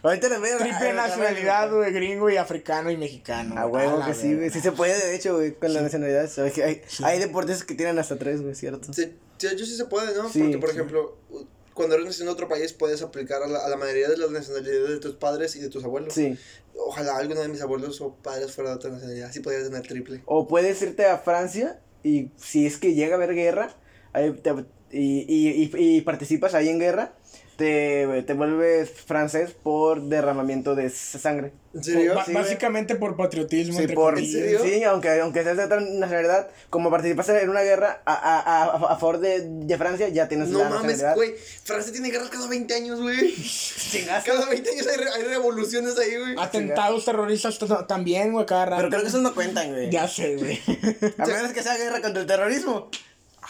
Ahorita 0.06 0.30
voy 0.39 0.50
a 0.50 0.58
Triple 0.58 0.94
nacionalidad, 0.94 1.72
güey, 1.74 1.91
gringo 1.91 2.30
y 2.30 2.38
africano 2.38 2.91
y 2.91 2.98
mexicano. 2.98 3.60
A 3.60 3.65
güey. 3.65 3.86
huevo 3.88 4.06
que 4.06 4.13
sí, 4.13 4.36
güey. 4.36 4.50
Sí 4.50 4.62
se 4.62 4.72
puede, 4.72 4.98
de 4.98 5.15
hecho, 5.15 5.36
güey, 5.36 5.54
con 5.56 5.74
la 5.74 5.82
nacionalidad. 5.82 6.30
¿sabes? 6.30 6.54
Que 6.54 6.63
hay, 6.63 6.82
hay 7.04 7.20
deportes 7.20 7.63
que 7.63 7.74
tienen 7.76 7.98
hasta 8.00 8.18
tres, 8.18 8.41
güey, 8.41 8.56
¿cierto? 8.56 8.94
Sí, 8.94 9.13
hecho 9.41 9.65
sí 9.65 9.76
se 9.76 9.86
puede, 9.86 10.15
¿no? 10.15 10.30
Sí, 10.30 10.39
Porque, 10.39 10.58
por 10.60 10.70
sí. 10.70 10.76
ejemplo, 10.76 11.18
cuando 11.74 11.96
eres 11.96 12.08
nacido 12.08 12.26
en 12.26 12.30
otro 12.30 12.48
país 12.48 12.72
puedes 12.72 13.02
aplicar 13.02 13.44
a 13.44 13.48
la, 13.48 13.60
a 13.60 13.70
la 13.70 13.76
mayoría 13.78 14.08
de 14.08 14.18
las 14.18 14.32
nacionalidades 14.32 14.89
de 14.89 15.00
tus 15.00 15.15
padres 15.15 15.56
y 15.56 15.60
de 15.60 15.70
tus 15.70 15.84
abuelos. 15.84 16.13
Sí. 16.13 16.38
Ojalá 16.78 17.18
alguno 17.18 17.41
de 17.41 17.48
mis 17.48 17.62
abuelos 17.62 18.00
o 18.02 18.15
padres 18.15 18.52
fuera 18.52 18.70
de 18.72 18.76
otra 18.78 18.91
nacionalidad. 18.91 19.30
Así 19.30 19.39
podría 19.39 19.63
tener 19.63 19.82
triple. 19.82 20.22
O 20.26 20.48
puedes 20.48 20.82
irte 20.82 21.06
a 21.06 21.18
Francia 21.18 21.80
y 22.04 22.32
si 22.38 22.65
es 22.65 22.78
que 22.78 22.94
llega 22.94 23.13
a 23.13 23.18
haber 23.18 23.34
guerra 23.34 23.76
ahí 24.13 24.32
te- 24.34 24.54
y, 24.91 25.26
y, 25.28 25.63
y, 25.76 25.98
y 25.98 26.02
participas 26.02 26.54
ahí 26.54 26.70
en 26.70 26.80
guerra, 26.80 27.15
te, 27.58 28.24
te 28.26 28.34
vuelves 28.34 28.89
francés 28.91 29.52
por 29.52 30.02
derramamiento 30.04 30.76
de 30.76 30.89
sangre. 30.89 31.52
¿En 31.74 31.84
serio? 31.84 32.15
Sí, 32.26 32.32
básicamente 32.34 32.96
por 32.96 33.18
patriotismo. 33.18 33.78
Sí, 33.80 33.88
por, 33.88 34.13
comillas. 34.15 34.32
serio? 34.32 34.60
sí, 34.63 34.84
aunque, 34.84 35.20
aunque 35.20 35.44
seas 35.44 35.58
de 35.58 35.65
otra 35.65 35.80
nacionalidad, 35.82 36.50
como 36.70 36.89
participaste 36.89 37.41
en 37.41 37.50
una 37.50 37.62
guerra 37.63 38.02
a, 38.06 38.13
a, 38.13 38.63
a, 38.63 38.94
a 38.94 38.98
favor 38.98 39.20
de, 39.20 39.44
de 39.46 39.78
Francia, 39.78 40.08
ya 40.10 40.28
tienes 40.28 40.50
No 40.50 40.60
la 40.60 40.70
mames, 40.70 40.84
nacionalidad. 41.02 41.15
güey. 41.15 41.36
Francia 41.63 41.91
tiene 41.91 42.12
guerras 42.12 42.30
cada 42.30 42.48
20 42.48 42.74
años, 42.74 43.02
güey. 43.02 43.36
Cada 44.26 44.46
20 44.50 44.70
años 44.72 44.88
hay, 44.88 44.98
re- 44.98 45.12
hay 45.15 45.24
revoluciones 45.24 45.98
ahí, 45.98 46.15
güey. 46.18 46.36
Atentados 46.39 47.06
terroristas 47.06 47.58
también, 47.88 48.32
güey, 48.34 48.46
cada 48.46 48.65
rato. 48.65 48.78
Pero 48.78 48.89
creo 48.89 49.02
que 49.02 49.08
esos 49.08 49.22
no 49.22 49.34
cuentan, 49.34 49.72
güey. 49.72 49.89
Ya 49.89 50.08
sé, 50.08 50.36
güey. 50.38 50.60
A 51.18 51.26
menos 51.26 51.52
que 51.54 51.63
sea 51.63 51.78
guerra 51.78 52.02
contra 52.02 52.22
el 52.22 52.28
terrorismo. 52.28 52.89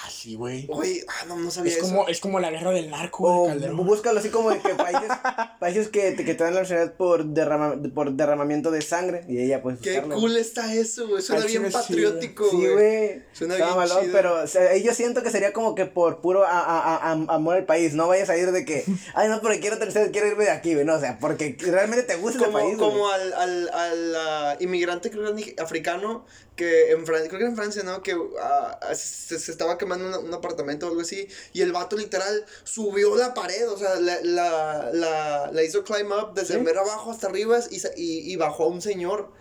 Ah, 0.06 0.10
sí, 0.12 0.36
güey. 0.36 0.68
Güey, 0.68 1.02
ah, 1.08 1.26
no, 1.28 1.36
no 1.38 1.50
sabía 1.50 1.72
Es 1.72 1.78
eso. 1.80 1.88
como, 1.88 2.08
es 2.08 2.20
como 2.20 2.39
la 2.39 2.52
guerra 2.52 2.72
del 2.72 2.91
narco, 2.91 3.24
O 3.24 3.38
güey, 3.39 3.52
Calderón. 3.54 3.78
búscalo 3.88 4.20
así 4.20 4.30
como 4.30 4.52
de 4.52 4.60
que 4.60 4.70
países, 4.76 5.10
países 5.60 5.88
que, 5.88 6.12
te- 6.12 6.24
que 6.24 6.36
te 6.36 6.44
dan 6.44 6.54
la 6.54 6.62
nacionalidad 6.62 6.94
por, 6.96 7.26
derrama, 7.26 7.76
por 7.94 8.12
derramamiento 8.12 8.70
de 8.70 8.82
sangre. 8.82 9.24
Y 9.28 9.39
ella 9.39 9.63
pues 9.63 9.80
Qué 9.80 9.94
buscarlo. 9.94 10.15
cool 10.15 10.38
está 10.38 10.74
eso, 10.76 11.08
güey. 11.08 11.22
Suena 11.24 11.41
Al 11.41 11.48
bien 11.48 11.72
patriótico, 11.72 12.50
Sí, 12.52 12.58
güey. 12.58 12.74
güey. 12.74 13.22
Suena 13.34 13.56
Estaba 13.56 13.72
bien 13.72 13.89
malón, 13.89 14.04
chido. 14.06 14.13
pero 14.15 14.44
o 14.44 14.48
sea, 14.48 14.78
yo 14.78 14.94
siento 14.94 15.24
que 15.24 15.32
sería 15.32 15.54
como 15.54 15.74
que 15.76 15.86
por 15.88 16.22
puro 16.22 16.46
a- 16.46 16.50
a- 16.60 16.96
a- 16.98 17.12
am- 17.12 17.28
amor 17.30 17.56
al 17.56 17.65
país. 17.65 17.94
No 17.96 18.08
vayas 18.08 18.30
a 18.30 18.38
ir 18.38 18.52
de 18.52 18.63
que, 18.63 18.84
ay, 19.15 19.28
no, 19.30 19.41
porque 19.41 19.60
quiero 19.60 19.78
tercer, 19.80 20.12
quiero 20.12 20.28
irme 20.28 20.44
de 20.46 20.52
aquí, 20.52 20.74
güey. 20.74 20.86
No, 20.86 20.96
o 20.96 21.00
sea, 21.00 21.18
porque 21.20 21.58
realmente 21.60 22.04
te 22.04 22.15
gusta 22.18 22.46
como, 22.46 22.60
país. 22.60 22.78
güey. 22.78 22.89
como 22.91 23.10
al, 23.10 23.34
al, 23.34 23.70
al 23.70 24.15
ah, 24.15 24.58
inmigrante 24.60 25.10
creo 25.10 25.34
que 25.36 25.52
era 25.54 25.63
africano 25.63 26.26
que 26.56 26.91
en 26.91 27.06
Francia, 27.06 27.28
creo 27.28 27.39
que 27.41 27.46
en 27.48 27.56
Francia, 27.56 27.84
¿no? 27.84 28.02
Que 28.02 28.15
ah, 28.41 28.80
se, 28.96 29.38
se 29.39 29.52
estaba 29.52 29.78
quemando 29.78 30.08
una- 30.08 30.20
un 30.20 30.34
apartamento 30.34 30.86
o 30.86 30.89
algo 30.89 31.02
así 31.02 31.28
y 31.54 31.62
el 31.62 31.72
vato 31.74 31.98
literal 31.98 32.46
subió 32.63 33.15
la 33.18 33.34
pared, 33.34 33.70
o 33.70 33.78
sea, 33.78 33.96
la, 34.00 34.20
la, 34.22 34.89
la, 34.94 35.50
la 35.52 35.63
hizo 35.63 35.84
climb 35.84 36.12
up 36.12 36.34
desde 36.34 36.56
Sí. 36.56 36.60
mero 36.62 36.82
abajo 36.82 37.12
hasta 37.12 37.28
arriba 37.28 37.60
y, 37.70 37.82
y, 37.98 38.32
y 38.32 38.36
bajó 38.38 38.63
a 38.63 38.68
un 38.68 38.82
señor 38.82 39.32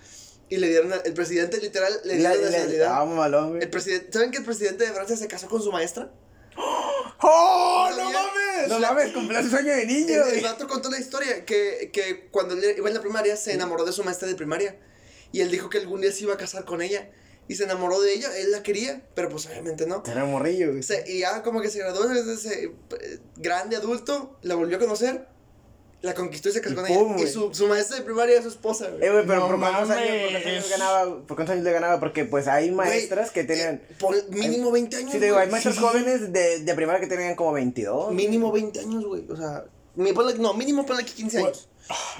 y 0.48 0.57
le 0.57 0.68
dieron, 0.68 0.92
a- 0.92 0.96
el 1.05 1.14
presidente 1.14 1.59
literal 1.59 2.00
le 2.05 2.14
dio 2.16 2.22
La- 2.29 2.35
nacionalidad. 2.37 2.92
ah, 3.00 3.05
malón, 3.05 3.50
güey. 3.50 3.62
el 3.62 3.70
presidente, 3.70 4.12
¿saben 4.12 4.31
que 4.31 4.38
el 4.38 4.44
presidente 4.44 4.85
de 4.85 4.92
Francia 4.92 5.16
se 5.16 5.29
casó 5.29 5.48
con 5.48 5.62
su 5.62 5.70
maestra? 5.72 6.11
¡Oh, 7.20 7.90
no 7.96 8.05
mames! 8.11 8.68
No 8.68 8.79
mames, 8.81 9.12
cumplió 9.12 9.42
su 9.42 9.50
sueño 9.50 9.72
de 9.72 9.87
niño, 9.87 10.22
El, 10.24 10.38
el 10.38 10.44
vato 10.44 10.66
contó 10.68 10.90
la 10.90 10.98
historia 10.98 11.44
que, 11.44 11.90
que 11.92 12.29
cuando 12.31 12.55
él 12.55 12.74
iba 12.77 12.88
en 12.88 12.94
la 12.94 13.00
primaria 13.00 13.37
se 13.37 13.53
enamoró 13.53 13.85
de 13.85 13.92
su 13.92 14.05
maestra 14.05 14.29
de 14.29 14.35
primaria. 14.35 14.77
Y 15.35 15.40
él 15.40 15.51
dijo 15.51 15.68
que 15.68 15.79
algún 15.79 16.01
día 16.01 16.12
se 16.12 16.23
iba 16.23 16.35
a 16.35 16.37
casar 16.37 16.64
con 16.64 16.81
ella. 16.83 17.11
Y 17.47 17.57
se 17.57 17.64
enamoró 17.64 18.01
de 18.01 18.14
ella, 18.14 18.29
él 18.38 18.53
la 18.53 18.62
quería, 18.62 19.03
pero 19.14 19.29
pues 19.29 19.47
obviamente 19.47 19.87
no. 19.87 20.03
Era 20.07 20.25
morrillo, 20.25 20.70
güey. 20.70 20.83
Se- 20.83 21.05
y 21.07 21.18
ya 21.20 21.42
como 21.42 21.61
que 21.61 21.68
se 21.68 21.79
graduó 21.81 22.07
desde 22.09 22.33
ese 22.35 22.64
eh, 22.64 23.18
grande 23.37 23.77
adulto, 23.77 24.38
la 24.42 24.55
volvió 24.55 24.77
a 24.79 24.81
conocer, 24.81 25.27
la 26.01 26.14
conquistó 26.14 26.49
y 26.49 26.53
se 26.53 26.61
casó 26.62 26.73
Y 26.75 26.77
con 26.77 26.87
pum, 26.87 26.94
ella. 26.94 27.16
Y 27.16 27.20
güey. 27.23 27.33
su, 27.33 27.53
su 27.53 27.66
maestra 27.66 27.99
de 27.99 28.03
primaria 28.05 28.37
es 28.38 28.44
su 28.44 28.49
esposa, 28.51 28.88
güey. 28.88 29.05
Eh, 29.05 29.11
güey, 29.12 29.27
pero 29.27 29.40
No 29.40 29.49
¿por, 29.49 29.59
cuántos 29.59 29.90
años. 29.90 30.09
¿por 30.23 30.31
cuántos 30.31 30.47
años 30.53 30.70
ganaba? 30.70 31.05
¿Por 31.27 31.37
cuántos 31.37 31.53
años 31.53 31.64
le 31.64 31.73
ganaba? 31.73 32.01
Porque 32.01 32.25
pues 32.25 32.47
hay 32.49 32.70
maestras 32.70 33.31
que 33.31 33.44
tenían... 33.44 33.75
Eh, 33.75 33.97
por 33.99 34.31
mínimo 34.31 34.70
20 34.70 34.97
años. 34.97 35.12
Sí, 35.12 35.18
te 35.18 35.25
digo, 35.27 35.37
hay 35.37 35.49
güey. 35.49 35.53
maestros 35.53 35.75
Sí, 35.75 35.81
jóvenes 35.83 36.33
de, 36.33 36.61
de 36.61 36.75
primaria 36.75 37.01
que 37.01 37.09
tenían 37.09 37.35
como 37.35 37.53
22. 37.53 38.14
Mínimo 38.14 38.53
20 38.53 38.81
años, 38.81 39.05
güey. 39.05 39.27
O 39.31 39.37
sea, 39.37 39.64
mi- 39.97 40.12
ponle- 40.12 40.37
no, 40.38 40.55
mínimo 40.55 40.87
ponle 40.87 41.05
que 41.05 41.12
15 41.12 41.38
Güey. 41.40 41.53
años. 41.53 41.68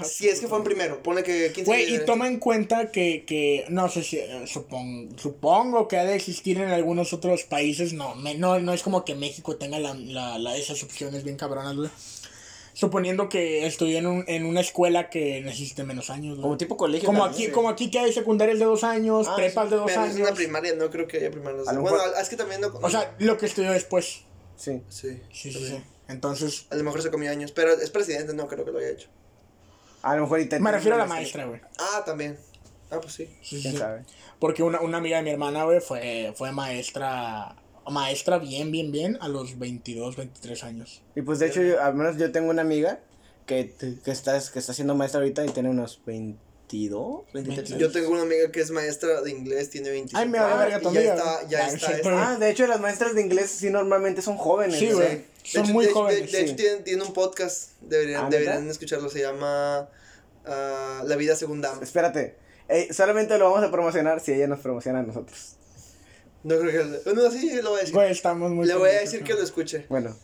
Si 0.03 0.27
es 0.27 0.39
que 0.39 0.47
fue 0.47 0.57
en 0.59 0.63
primero, 0.63 1.01
ponle 1.01 1.23
que 1.23 1.51
15 1.51 1.63
Güey, 1.63 1.87
años. 1.87 2.03
y 2.03 2.05
toma 2.05 2.27
en 2.27 2.39
cuenta 2.39 2.91
que, 2.91 3.25
que 3.25 3.65
no 3.69 3.89
sé 3.89 4.03
si, 4.03 4.17
eh, 4.17 4.43
supon- 4.45 5.17
supongo 5.17 5.87
que 5.87 5.97
ha 5.97 6.05
de 6.05 6.15
existir 6.15 6.59
en 6.59 6.69
algunos 6.69 7.13
otros 7.13 7.43
países, 7.43 7.93
no, 7.93 8.13
me- 8.15 8.35
no, 8.35 8.59
no 8.59 8.73
es 8.73 8.83
como 8.83 9.03
que 9.03 9.15
México 9.15 9.55
tenga 9.55 9.79
la, 9.79 9.93
la, 9.95 10.37
la- 10.37 10.55
esas 10.55 10.83
opciones 10.83 11.23
bien 11.23 11.35
cabronas, 11.37 11.75
güey. 11.75 11.89
Suponiendo 12.73 13.29
que 13.29 13.65
estudié 13.65 13.99
en, 13.99 14.05
un, 14.07 14.25
en 14.27 14.45
una 14.45 14.59
escuela 14.59 15.09
que 15.09 15.39
necesite 15.41 15.83
menos 15.85 16.09
años, 16.09 16.35
güey. 16.35 16.41
Como 16.43 16.57
tipo 16.57 16.75
colegio. 16.75 17.05
Como 17.07 17.19
también, 17.23 17.35
aquí, 17.35 17.45
sí. 17.45 17.51
como 17.51 17.69
aquí 17.69 17.89
que 17.89 17.99
hay 17.99 18.11
secundarias 18.11 18.59
de 18.59 18.65
dos 18.65 18.83
años, 18.83 19.27
Ah, 19.29 19.35
prepas 19.37 19.69
de 19.69 19.77
dos 19.77 19.85
Pero 19.87 20.03
es 20.03 20.13
años. 20.13 20.27
una 20.27 20.35
primaria, 20.35 20.75
no 20.75 20.89
creo 20.89 21.07
que 21.07 21.17
haya 21.17 21.31
primarios. 21.31 21.67
A 21.69 21.73
lo 21.73 21.81
Bueno, 21.81 21.97
mejor- 21.97 22.13
es 22.21 22.27
que 22.29 22.35
también 22.35 22.59
no. 22.59 22.67
O 22.81 22.89
sea, 22.89 23.15
lo 23.19 23.37
que 23.37 23.45
estudió 23.45 23.71
después. 23.71 24.21
Sí. 24.57 24.81
sí. 24.89 25.21
Sí, 25.31 25.51
sí, 25.53 25.67
sí. 25.69 25.83
Entonces, 26.09 26.65
A 26.69 26.75
lo 26.75 26.83
mejor 26.83 27.01
se 27.01 27.09
comió 27.09 27.31
años, 27.31 27.51
pero 27.51 27.71
es 27.73 27.89
presidente, 27.89 28.33
no 28.33 28.47
creo 28.47 28.65
que 28.65 28.71
lo 28.71 28.79
haya 28.79 28.89
hecho. 28.89 29.07
A 30.05 30.15
lo 30.15 30.21
mejor 30.21 30.39
y 30.39 30.45
te... 30.45 30.59
me 30.59 30.71
refiero 30.71 30.95
a 30.95 30.99
la 30.99 31.07
maestra, 31.07 31.45
güey. 31.45 31.59
Ah, 31.79 32.03
también. 32.05 32.37
Ah, 32.91 32.99
pues 33.01 33.13
sí. 33.13 33.27
¿Quién 33.47 33.61
sí. 33.61 33.77
sabe? 33.77 34.05
Porque 34.39 34.61
una, 34.61 34.79
una 34.81 34.99
amiga 34.99 35.17
de 35.17 35.23
mi 35.23 35.31
hermana, 35.31 35.63
güey, 35.63 35.79
fue, 35.81 36.31
fue 36.35 36.51
maestra, 36.51 37.55
maestra 37.89 38.37
bien, 38.37 38.71
bien, 38.71 38.91
bien, 38.91 39.17
a 39.19 39.27
los 39.27 39.57
22, 39.57 40.15
23 40.15 40.63
años. 40.63 41.01
Y 41.15 41.21
pues 41.23 41.39
de 41.39 41.47
hecho, 41.47 41.61
yo- 41.63 41.81
al 41.81 41.95
menos 41.95 42.17
yo 42.17 42.31
tengo 42.31 42.51
una 42.51 42.61
amiga 42.61 42.99
que, 43.47 43.73
que, 44.03 44.11
está, 44.11 44.39
que 44.51 44.59
está 44.59 44.73
siendo 44.73 44.93
maestra 44.93 45.21
ahorita 45.21 45.43
y 45.45 45.49
tiene 45.49 45.69
unos 45.69 45.97
22, 46.69 47.25
23 47.33 47.77
Yo 47.79 47.91
tengo 47.91 48.09
una 48.11 48.23
amiga 48.23 48.51
que 48.51 48.59
es 48.61 48.71
maestra 48.71 49.21
de 49.21 49.31
inglés, 49.31 49.69
tiene 49.69 49.89
25 49.91 50.19
Ay, 50.21 50.27
me 50.29 50.39
vale 50.39 50.53
años, 50.53 50.59
verga 50.65 50.79
tu 50.89 50.93
ya 50.93 51.01
está, 51.15 51.47
ya 51.47 51.65
Ah, 51.65 51.69
está. 51.69 52.31
Ah, 52.33 52.37
de 52.37 52.49
hecho 52.49 52.65
las 52.67 52.79
maestras 52.79 53.13
de 53.15 53.21
inglés 53.21 53.51
sí 53.51 53.69
normalmente 53.69 54.21
son 54.21 54.37
jóvenes. 54.37 54.79
Sí, 54.79 54.89
¿no? 54.89 54.95
güey. 54.95 55.07
De 55.09 55.25
Son 55.43 55.63
hecho- 55.63 55.73
muy 55.73 55.85
de 55.85 55.91
hecho- 55.91 55.99
de- 55.99 56.05
jóvenes, 56.13 56.31
De, 56.31 56.39
hecho, 56.41 56.49
sí. 56.49 56.55
tiene, 56.55 56.77
tiene 56.77 57.03
un 57.03 57.13
podcast. 57.13 57.71
Deberían, 57.81 58.25
¿Ah, 58.25 58.29
deberían 58.29 58.67
escucharlo. 58.69 59.09
Se 59.09 59.19
llama 59.21 59.89
ah, 60.45 61.03
La 61.05 61.15
vida 61.15 61.35
segunda. 61.35 61.77
Espérate. 61.81 62.35
eh, 62.67 62.87
solamente 62.91 63.37
lo 63.37 63.51
vamos 63.51 63.63
a 63.67 63.71
promocionar 63.71 64.19
si 64.21 64.33
ella 64.33 64.47
nos 64.47 64.59
promociona 64.59 64.99
a 64.99 65.03
nosotros. 65.03 65.51
No 66.43 66.57
creo 66.59 66.71
que. 66.71 66.99
Bueno, 67.11 67.31
sí, 67.31 67.51
lo 67.61 67.69
voy 67.71 67.77
a 67.77 67.81
decir. 67.81 67.95
Güey, 67.95 68.11
estamos 68.11 68.51
muy 68.51 68.65
Le 68.67 68.73
voy 68.73 68.89
a 68.89 68.91
pendejos, 68.91 69.11
decir 69.11 69.21
¿no? 69.21 69.27
que 69.27 69.33
lo 69.35 69.43
escuche. 69.43 69.85
Bueno, 69.89 70.15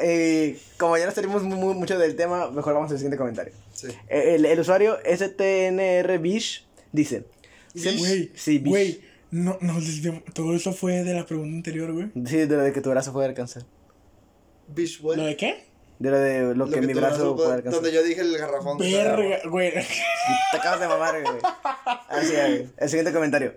eh, 0.00 0.58
como 0.78 0.96
ya 0.96 1.06
nos 1.06 1.14
tenemos 1.14 1.42
mu- 1.42 1.56
mu- 1.56 1.74
mucho 1.74 1.98
del 1.98 2.16
tema, 2.16 2.50
mejor 2.50 2.74
vamos 2.74 2.90
al 2.90 2.96
siguiente 2.98 3.16
comentario. 3.18 3.52
Sí. 3.72 3.88
Eh, 4.08 4.34
El, 4.36 4.44
el 4.46 4.60
usuario 4.60 4.98
STNRBish 5.04 6.66
dice... 6.92 7.24
Güey, 7.74 8.30
Sí, 8.34 8.58
Bish. 8.58 8.68
güey, 8.70 9.00
no, 9.30 9.56
desviamos. 9.80 10.24
Todo 10.34 10.54
eso 10.54 10.72
fue 10.74 11.04
de 11.04 11.14
la 11.14 11.24
pregunta 11.24 11.56
anterior, 11.56 11.90
güey. 11.92 12.10
Sí, 12.26 12.36
de 12.36 12.46
lo 12.48 12.62
de 12.62 12.72
que 12.72 12.82
tu 12.82 12.90
brazo 12.90 13.12
puede 13.14 13.28
alcanzar. 13.28 13.62
Bish, 14.68 15.00
what? 15.02 15.16
¿Lo 15.16 15.24
de 15.24 15.36
qué? 15.36 15.64
De 15.98 16.10
lo 16.10 16.18
de 16.18 16.40
lo, 16.42 16.54
Lo 16.54 16.68
que, 16.70 16.82
mi 16.82 16.92
tu 16.92 16.98
brazo 17.00 17.34
puede 17.34 17.54
alcanzar. 17.54 17.80
Donde 17.80 17.92
yo 17.96 18.02
dije 18.02 18.20
el 18.20 18.36
garrafón. 18.36 18.76
Verga, 18.76 19.38
güey. 19.48 19.72
Te 19.72 20.56
acabas 20.58 20.80
de 20.80 20.88
mamar, 20.88 21.22
güey. 21.22 21.36
Así, 22.10 22.32
güey. 22.34 22.68
El 22.76 22.88
siguiente 22.90 23.12
comentario. 23.12 23.54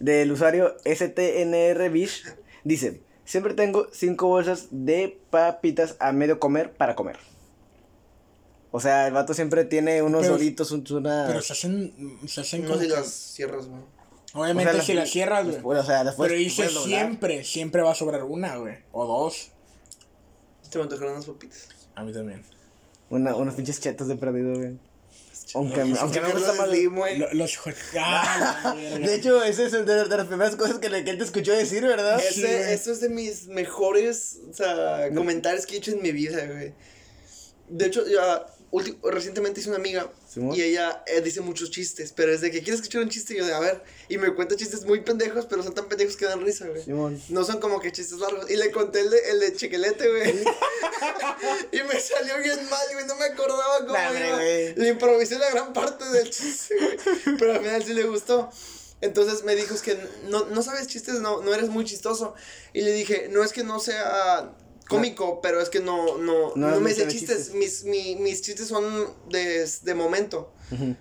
Del 0.00 0.30
usuario 0.32 0.76
STNRBish 0.84 2.24
dice: 2.64 3.00
Siempre 3.24 3.54
tengo 3.54 3.86
cinco 3.92 4.28
bolsas 4.28 4.68
de 4.70 5.18
papitas 5.30 5.96
a 5.98 6.12
medio 6.12 6.38
comer 6.38 6.72
para 6.72 6.94
comer. 6.94 7.16
O 8.70 8.80
sea, 8.80 9.06
el 9.06 9.12
vato 9.14 9.34
siempre 9.34 9.64
tiene 9.64 10.02
unos 10.02 10.22
Pero- 10.22 10.32
doritos, 10.34 10.70
un- 10.72 10.84
una. 10.90 11.24
Pero 11.28 11.40
se 11.40 11.52
hacen. 11.52 12.18
Se 12.26 12.40
hacen 12.40 12.64
No 12.64 12.76
si 12.78 12.88
las 12.88 13.06
cierras, 13.08 13.66
güey. 13.66 13.80
Obviamente 14.34 14.70
O 14.72 14.74
sea, 14.74 14.82
si 14.82 14.94
las 14.94 15.10
cierras, 15.10 15.44
güey. 15.44 15.54
después, 15.54 15.78
o 15.78 15.84
sea, 15.84 16.02
después 16.02 16.28
Pero 16.28 16.38
dice 16.40 16.68
siempre, 16.68 17.44
siempre 17.44 17.82
va 17.82 17.92
a 17.92 17.94
sobrar 17.94 18.24
una, 18.24 18.56
güey. 18.56 18.78
O 18.90 19.06
dos. 19.06 19.52
Te 20.70 20.78
me 20.78 20.84
antojaron 20.84 21.12
unas 21.12 21.26
papitas. 21.26 21.68
A 21.94 22.02
mí 22.02 22.12
también. 22.12 22.42
Una, 23.10 23.36
unos 23.36 23.54
pinches 23.54 23.80
chetos 23.80 24.08
de 24.08 24.16
perdido, 24.16 24.54
güey. 24.56 24.76
Aunque, 25.54 25.80
aunque 25.82 25.98
Aunque 26.00 26.20
me 26.20 26.32
gusta 26.32 26.52
más. 26.54 26.68
Slim, 26.68 26.96
Los 27.32 27.52
hijos. 27.52 27.74
Ah. 27.98 28.74
De 28.76 29.14
hecho, 29.14 29.42
ese 29.42 29.66
es 29.66 29.72
el 29.74 29.84
de, 29.84 30.04
de 30.04 30.16
las 30.16 30.26
primeras 30.26 30.56
cosas 30.56 30.78
que, 30.78 30.88
le, 30.88 31.04
que 31.04 31.10
él 31.10 31.18
te 31.18 31.24
escuchó 31.24 31.52
decir, 31.52 31.82
¿verdad? 31.86 32.20
Sí, 32.20 32.42
Ese, 32.44 32.58
güey. 32.58 32.72
eso 32.72 32.92
es 32.92 33.00
de 33.00 33.08
mis 33.08 33.46
mejores 33.48 34.38
o 34.50 34.54
sea, 34.54 35.10
comentarios 35.14 35.66
que 35.66 35.74
he 35.74 35.78
hecho 35.78 35.92
en 35.92 36.02
mi 36.02 36.12
vida, 36.12 36.44
güey. 36.46 36.72
De 37.68 37.86
hecho, 37.86 38.06
ya 38.06 38.46
recientemente 39.02 39.60
hice 39.60 39.68
una 39.68 39.78
amiga 39.78 40.10
y 40.52 40.62
ella 40.62 41.04
eh, 41.06 41.20
dice 41.20 41.40
muchos 41.40 41.70
chistes, 41.70 42.12
pero 42.12 42.32
es 42.32 42.40
de 42.40 42.50
que 42.50 42.58
quieres 42.62 42.80
escuchar 42.80 43.02
un 43.02 43.08
chiste 43.08 43.34
y 43.34 43.36
yo 43.38 43.46
de 43.46 43.52
a 43.54 43.60
ver, 43.60 43.82
y 44.08 44.18
me 44.18 44.34
cuenta 44.34 44.56
chistes 44.56 44.84
muy 44.84 45.00
pendejos, 45.02 45.46
pero 45.46 45.62
son 45.62 45.74
tan 45.74 45.86
pendejos 45.88 46.16
que 46.16 46.24
dan 46.24 46.44
risa, 46.44 46.66
güey. 46.66 46.82
Simón. 46.82 47.22
No 47.28 47.44
son 47.44 47.60
como 47.60 47.78
que 47.80 47.92
chistes 47.92 48.18
largos. 48.18 48.50
Y 48.50 48.56
le 48.56 48.70
conté 48.72 49.00
el 49.00 49.10
de, 49.10 49.18
el 49.30 49.40
de 49.40 49.54
chiquelete, 49.54 50.08
güey. 50.10 50.44
y 51.72 51.82
me 51.82 52.00
salió 52.00 52.38
bien 52.42 52.68
mal, 52.68 52.86
güey. 52.92 53.06
No 53.06 53.14
me 53.16 53.26
acordaba 53.26 53.78
cómo 53.80 53.92
Nah, 53.92 54.10
iba. 54.10 54.36
güey. 54.36 54.74
Le 54.74 54.88
improvisé 54.88 55.38
la 55.38 55.50
gran 55.50 55.72
parte 55.72 56.04
del 56.06 56.30
chiste, 56.30 56.74
güey. 56.78 57.36
Pero 57.38 57.52
al 57.52 57.60
final 57.60 57.84
sí 57.84 57.94
le 57.94 58.04
gustó. 58.04 58.50
Entonces 59.00 59.44
me 59.44 59.54
dijo, 59.54 59.74
es 59.74 59.82
que 59.82 59.98
no, 60.28 60.46
no 60.46 60.62
sabes 60.62 60.86
chistes, 60.86 61.16
no, 61.20 61.42
no 61.42 61.52
eres 61.54 61.68
muy 61.68 61.84
chistoso. 61.84 62.34
Y 62.72 62.80
le 62.80 62.92
dije, 62.92 63.28
no 63.30 63.44
es 63.44 63.52
que 63.52 63.62
no 63.62 63.78
sea 63.78 64.50
cómico, 64.88 65.40
pero 65.40 65.60
es 65.60 65.68
que 65.70 65.80
no, 65.80 66.18
no, 66.18 66.54
No 66.56 66.80
me 66.80 66.92
sé 66.94 67.06
chistes. 67.08 67.48
chistes. 67.50 67.54
Mis, 67.54 67.84
mi- 67.84 68.16
mis 68.16 68.42
chistes 68.42 68.68
son 68.68 68.84
de, 69.30 69.68
de 69.82 69.94
momento. 69.94 70.52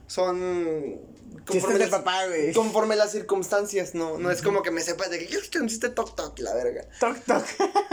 Son... 0.08 1.00
De 1.46 1.78
las- 1.80 1.90
papá, 1.90 2.26
güey. 2.28 2.54
Conforme 2.54 2.96
las 2.96 3.12
circunstancias, 3.12 3.96
no, 3.96 4.18
no 4.18 4.32
es 4.32 4.42
como 4.42 4.62
que 4.64 4.72
me 4.72 4.80
sepas 4.82 5.10
de 5.10 5.20
que 5.20 5.26
escuchar 5.36 5.62
un 5.64 5.68
chiste 5.68 5.90
toc 5.90 6.16
toc, 6.16 6.40
la 6.40 6.54
verga. 6.54 6.86
Toc, 7.02 7.18
toc. 7.26 7.44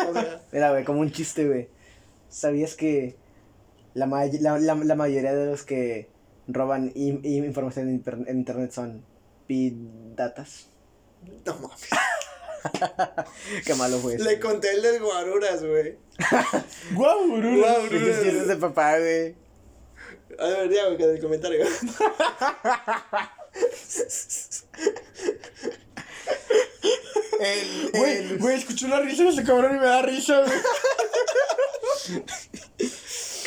O 0.09 0.13
sea, 0.13 0.43
Mira, 0.53 0.71
güey, 0.71 0.85
como 0.85 1.01
un 1.01 1.11
chiste, 1.11 1.47
güey. 1.49 1.69
¿Sabías 2.29 2.77
que 2.77 3.17
la, 3.95 4.07
may- 4.07 4.39
la, 4.39 4.57
la, 4.61 4.77
la 4.77 4.95
mayoría 4.95 5.35
de 5.35 5.47
los 5.47 5.65
que 5.65 6.09
roban 6.47 6.93
in- 6.95 7.23
in- 7.25 7.45
información 7.45 7.89
en, 7.89 7.95
inter- 7.97 8.19
en 8.29 8.39
internet 8.39 8.71
son 8.71 9.05
pidatas? 9.49 10.69
no 11.45 11.55
mames. 11.57 11.89
Qué 13.65 13.75
malo 13.75 13.99
fue 13.99 14.15
eso. 14.15 14.25
Le 14.25 14.39
conté 14.41 14.71
el 14.73 14.83
del 14.83 15.01
guaruras, 15.01 15.65
güey. 15.65 15.97
Bro. 16.91 17.27
Guau, 17.59 17.89
Pinches 17.89 18.23
chistes 18.23 18.49
de 18.49 18.57
papá, 18.57 18.99
güey. 18.99 19.35
A 20.39 20.47
ver, 20.47 20.71
ya, 20.71 20.87
güey, 20.87 20.97
que 20.97 21.05
en 21.05 21.11
el 21.11 21.21
comentario. 21.21 21.67
El, 27.41 27.91
Güey, 27.93 28.17
el- 28.17 28.39
güey, 28.39 28.57
escuché 28.59 28.87
una 28.87 29.01
risa 29.01 29.23
de 29.25 29.31
ese 29.31 29.45
cabrón 29.45 29.77
y 29.77 29.79
me 29.81 29.87
da 29.87 30.03
risa, 30.03 30.43
güey. 30.43 30.59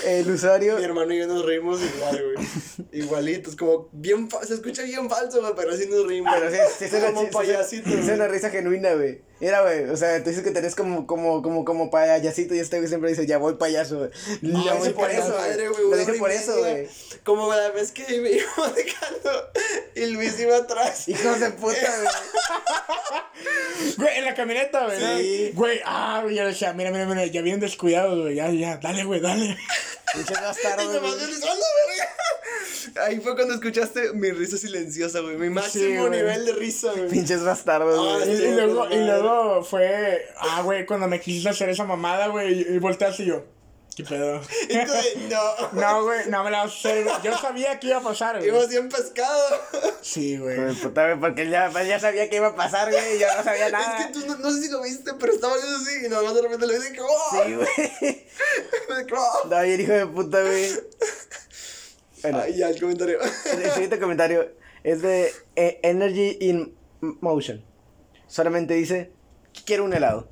el 0.05 0.29
usuario. 0.29 0.77
Mi 0.77 0.83
hermano 0.83 1.13
y 1.13 1.19
yo 1.19 1.27
nos 1.27 1.45
reímos 1.45 1.79
igual, 1.81 2.23
güey. 2.35 2.47
Igualitos, 2.91 3.55
como 3.55 3.89
bien 3.91 4.27
se 4.45 4.53
escucha 4.53 4.83
bien 4.83 5.09
falso, 5.09 5.39
güey, 5.41 5.53
pero 5.55 5.71
así 5.71 5.87
nos 5.87 6.07
reímos. 6.07 6.33
Pero 6.37 6.51
sí, 6.51 6.57
sí 6.79 6.85
es 6.85 6.93
una, 6.93 7.07
Como 7.07 7.21
sí 7.21 7.25
es 7.27 7.31
una- 7.35 7.39
payasito, 7.43 7.89
sí 7.89 7.97
es 7.97 8.09
una 8.09 8.27
risa 8.27 8.49
genuina, 8.49 8.93
güey. 8.93 9.21
Mira, 9.43 9.61
güey, 9.61 9.89
o 9.89 9.97
sea, 9.97 10.23
tú 10.23 10.29
dices 10.29 10.41
que 10.41 10.51
tenés 10.51 10.73
como, 10.73 11.05
como, 11.05 11.41
como, 11.41 11.65
como 11.65 11.91
payasito 11.91 12.55
y 12.55 12.59
este 12.59 12.77
güey 12.77 12.87
siempre 12.87 13.09
dice, 13.09 13.25
ya 13.27 13.37
voy 13.39 13.55
payaso, 13.55 13.97
güey. 13.97 14.09
No, 14.41 14.63
ya 14.63 14.75
voy 14.75 14.91
por 14.91 15.11
eso, 15.11 15.35
madre, 15.37 15.67
güey. 15.67 16.05
Lo 16.05 16.15
y 16.15 16.17
por 16.17 16.31
eso, 16.31 16.59
güey. 16.59 16.87
Como 17.25 17.53
la 17.53 17.69
vez 17.71 17.91
que 17.91 18.21
me 18.21 18.31
iba 18.37 18.45
manejando 18.55 19.51
y 19.95 20.05
Luis 20.05 20.39
iba 20.39 20.55
atrás. 20.55 21.09
Hijos 21.09 21.41
de 21.41 21.49
puta, 21.51 21.75
güey. 21.75 22.07
Güey, 23.97 24.17
en 24.19 24.25
la 24.25 24.33
camioneta, 24.33 24.85
güey. 24.85 24.99
Sí. 25.21 25.51
Güey, 25.53 25.81
ah, 25.85 26.21
güey, 26.23 26.35
yo 26.35 26.45
decía, 26.45 26.71
mira, 26.73 26.89
mira, 26.91 27.05
mira, 27.05 27.25
ya 27.25 27.41
vienen 27.41 27.59
descuidados, 27.59 28.17
güey. 28.21 28.35
Ya, 28.35 28.49
ya, 28.49 28.77
dale, 28.77 29.03
güey, 29.03 29.19
dale. 29.19 29.57
Pinches 30.13 30.37
Y 30.37 30.41
bastardos, 30.41 30.85
nomás 30.93 31.15
güey. 31.15 31.21
yo 31.21 31.27
les, 31.27 31.43
¡a 31.43 31.47
la 31.47 31.53
verga! 31.87 33.05
Ahí 33.05 33.19
fue 33.19 33.35
cuando 33.35 33.55
escuchaste 33.55 34.13
mi 34.13 34.31
risa 34.31 34.57
silenciosa, 34.57 35.19
güey. 35.21 35.35
Mi 35.37 35.49
máximo 35.49 36.07
nivel 36.09 36.45
de 36.45 36.53
risa, 36.53 36.91
güey. 36.91 37.09
Pinches 37.09 37.43
bastardos, 37.43 38.21
Ah, 38.21 38.25
Y, 38.25 38.29
güey. 38.37 38.47
y 38.47 38.51
luego, 38.51 38.87
y 38.89 38.97
luego 38.97 39.32
fue, 39.63 40.25
ah, 40.37 40.61
güey, 40.63 40.85
cuando 40.85 41.07
me 41.07 41.19
quisiste 41.19 41.49
hacer 41.49 41.69
esa 41.69 41.83
mamada, 41.83 42.27
güey, 42.27 42.61
y, 42.61 42.79
volteaste 42.79 43.23
y 43.23 43.25
yo, 43.27 43.43
¿qué 43.95 44.03
pedo? 44.03 44.41
Y 44.69 44.85
tú 44.85 44.91
de, 44.91 45.29
no. 45.29 45.71
No, 45.73 46.03
güey, 46.03 46.29
no 46.29 46.43
me 46.43 46.51
la 46.51 46.63
vas 46.63 46.71
a 46.71 46.75
hacer, 46.75 47.03
güey. 47.03 47.15
Yo 47.23 47.37
sabía 47.37 47.79
que 47.79 47.87
iba 47.87 47.97
a 47.97 48.01
pasar, 48.01 48.37
güey. 48.37 48.47
Íbamos 48.47 48.69
bien 48.69 48.89
pescado. 48.89 49.61
Sí, 50.01 50.37
güey. 50.37 50.73
Puta, 50.75 51.05
güey, 51.05 51.19
porque 51.19 51.49
ya, 51.49 51.69
pues, 51.71 51.87
ya 51.87 51.99
sabía 51.99 52.29
que 52.29 52.37
iba 52.37 52.47
a 52.47 52.55
pasar, 52.55 52.91
güey, 52.91 53.15
y 53.15 53.19
yo 53.19 53.27
no 53.35 53.43
sabía 53.43 53.69
nada. 53.69 53.99
Es 53.99 54.07
que 54.07 54.13
tú 54.13 54.25
no, 54.25 54.35
no 54.37 54.51
sé 54.51 54.61
si 54.61 54.69
lo 54.71 54.81
viste, 54.81 55.11
pero 55.19 55.33
estaba 55.33 55.53
yo 55.55 55.77
así 55.77 56.05
y 56.05 56.09
nomás 56.09 56.35
de 56.35 56.41
repente 56.41 56.67
le 56.67 56.79
dije 56.79 57.01
¡oh! 57.01 57.43
Sí, 57.43 57.55
güey. 57.55 58.25
¡oh! 59.15 59.47
No, 59.49 59.61
bien, 59.61 59.81
hijo 59.81 59.93
de 59.93 60.07
puta, 60.07 60.41
güey. 60.41 60.69
Bueno, 62.23 62.39
Ay, 62.39 62.57
ya, 62.57 62.69
el 62.69 62.79
comentario. 62.79 63.19
el 63.21 63.71
siguiente 63.71 63.99
comentario 63.99 64.49
es 64.83 65.01
de 65.01 65.33
eh, 65.55 65.79
Energy 65.83 66.37
in 66.41 66.75
Motion. 67.01 67.63
Solamente 68.27 68.73
dice, 68.73 69.11
quiero 69.65 69.85
un 69.85 69.93
helado. 69.93 70.27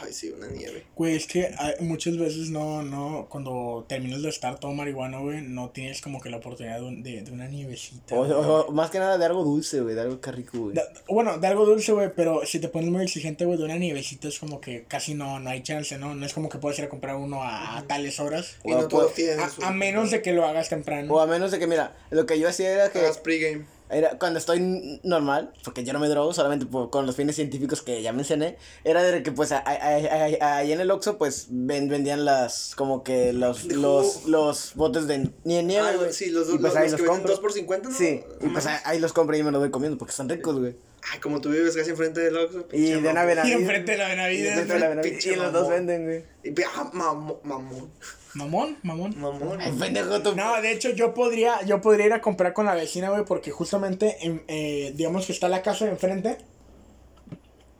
Ay, 0.00 0.12
sí, 0.12 0.30
una 0.30 0.46
nieve. 0.46 0.84
Güey, 0.94 1.16
es 1.16 1.26
que 1.26 1.52
hay- 1.58 1.74
muchas 1.80 2.16
veces 2.16 2.50
no, 2.50 2.82
no, 2.84 3.26
cuando 3.28 3.84
terminas 3.88 4.22
de 4.22 4.28
estar 4.28 4.60
todo 4.60 4.70
marihuano, 4.70 5.22
güey, 5.22 5.42
no 5.42 5.70
tienes 5.70 6.00
como 6.00 6.20
que 6.20 6.30
la 6.30 6.36
oportunidad 6.36 6.76
de, 6.78 6.84
un- 6.86 7.02
de, 7.02 7.22
de 7.22 7.30
una 7.32 7.48
nievecita. 7.48 8.14
O, 8.14 8.20
o- 8.20 8.66
o 8.68 8.70
más 8.72 8.90
que 8.90 9.00
nada 9.00 9.18
de 9.18 9.24
algo 9.24 9.42
dulce, 9.42 9.80
güey, 9.80 9.96
de 9.96 10.02
algo 10.02 10.20
que 10.20 10.30
rico, 10.30 10.56
güey. 10.56 10.76
Bueno, 11.08 11.36
de 11.38 11.48
algo 11.48 11.66
dulce, 11.66 11.90
güey, 11.90 12.12
pero 12.14 12.46
si 12.46 12.60
te 12.60 12.68
pones 12.68 12.90
muy 12.90 13.02
exigente, 13.02 13.44
güey, 13.44 13.58
de 13.58 13.64
una 13.64 13.76
nievecita 13.76 14.28
es 14.28 14.38
como 14.38 14.60
que 14.60 14.84
casi 14.84 15.14
no, 15.14 15.40
no 15.40 15.50
hay 15.50 15.64
chance, 15.64 15.98
¿no? 15.98 16.14
No 16.14 16.24
es 16.26 16.32
como 16.32 16.48
que 16.48 16.58
puedes 16.58 16.78
ir 16.78 16.84
a 16.84 16.88
comprar 16.88 17.16
uno 17.16 17.42
a, 17.42 17.76
a 17.78 17.82
tales 17.82 18.20
horas. 18.20 18.58
Y 18.64 18.70
no 18.70 18.78
O 18.78 18.86
todos 18.88 19.04
pues, 19.06 19.14
tienen 19.16 19.40
A, 19.40 19.50
a 19.66 19.72
menos 19.72 20.12
de 20.12 20.22
que 20.22 20.32
lo 20.32 20.46
hagas 20.46 20.68
temprano. 20.68 21.12
O 21.12 21.18
a 21.18 21.26
menos 21.26 21.50
de 21.50 21.58
que, 21.58 21.66
mira, 21.66 21.96
lo 22.10 22.24
que 22.24 22.38
yo 22.38 22.48
hacía 22.48 22.70
era 22.70 22.92
que... 22.92 23.00
Hagas 23.00 23.18
pregame. 23.18 23.64
Era 23.92 24.18
cuando 24.18 24.38
estoy 24.38 25.00
normal, 25.02 25.52
porque 25.64 25.84
yo 25.84 25.92
no 25.92 25.98
me 25.98 26.08
drogo, 26.08 26.32
solamente 26.32 26.66
por- 26.66 26.90
con 26.90 27.06
los 27.06 27.14
fines 27.14 27.36
científicos 27.36 27.82
que 27.82 28.00
ya 28.02 28.12
mencioné, 28.12 28.56
era 28.84 29.02
de 29.02 29.22
que 29.22 29.32
pues 29.32 29.52
ahí 29.52 30.72
en 30.72 30.80
el 30.80 30.90
Oxxo 30.90 31.18
pues 31.18 31.46
ven- 31.50 31.88
vendían 31.88 32.24
las, 32.24 32.74
como 32.74 33.04
que 33.04 33.32
los, 33.32 33.64
los, 33.66 34.24
los 34.26 34.74
botes 34.74 35.06
de 35.06 35.18
nie- 35.44 35.62
nieve, 35.62 35.88
Ah, 35.88 35.96
güey. 35.96 36.12
sí, 36.12 36.30
los, 36.30 36.48
Y, 36.48 36.52
los, 36.52 36.60
pues, 36.60 36.72
los 36.74 36.76
ahí 36.76 36.84
que 36.86 36.90
los 36.92 37.00
venden 37.00 37.16
compro. 37.16 37.30
2 37.32 37.40
por 37.40 37.52
50, 37.52 37.88
¿no? 37.90 37.94
Sí, 37.96 38.22
y 38.40 38.48
pues 38.48 38.66
ahí, 38.66 38.78
ahí 38.84 38.98
los 38.98 39.12
compro 39.12 39.36
y 39.36 39.42
me 39.42 39.50
los 39.50 39.60
voy 39.60 39.70
comiendo 39.70 39.98
porque 39.98 40.10
están 40.12 40.28
ricos, 40.28 40.58
güey. 40.58 40.74
Ay, 41.12 41.18
como 41.18 41.40
tú 41.40 41.50
vives 41.50 41.74
casi 41.76 41.90
enfrente 41.90 42.20
del 42.20 42.36
Oxxo. 42.36 42.66
Y 42.72 42.90
de 42.92 42.98
una 42.98 43.12
mamón. 43.12 43.26
Benavides. 43.26 43.46
Y 43.48 43.52
enfrente 43.52 43.92
de 43.92 43.98
la 43.98 44.06
Y 44.06 44.10
Benavides, 44.16 44.48
enfrente 44.52 44.74
de 44.74 44.80
la 44.80 44.88
Benavides, 44.88 45.26
Y 45.26 45.34
los 45.34 45.52
dos 45.52 45.68
venden, 45.68 46.04
güey. 46.04 46.24
Y 46.44 46.62
ah, 46.62 46.90
mamón, 46.92 47.90
mamón. 48.34 48.78
Mamón, 48.82 49.18
mamón. 49.20 49.60
Ay, 49.60 49.72
pendejo, 49.78 50.20
tú. 50.22 50.34
No, 50.34 50.60
de 50.60 50.72
hecho 50.72 50.90
yo 50.90 51.14
podría, 51.14 51.62
yo 51.64 51.80
podría 51.80 52.06
ir 52.06 52.12
a 52.12 52.20
comprar 52.20 52.52
con 52.52 52.66
la 52.66 52.74
vecina, 52.74 53.10
güey, 53.10 53.24
porque 53.24 53.50
justamente, 53.50 54.16
en- 54.26 54.42
eh, 54.48 54.92
digamos 54.96 55.26
que 55.26 55.32
está 55.32 55.48
la 55.48 55.62
casa 55.62 55.84
de 55.84 55.92
enfrente. 55.92 56.38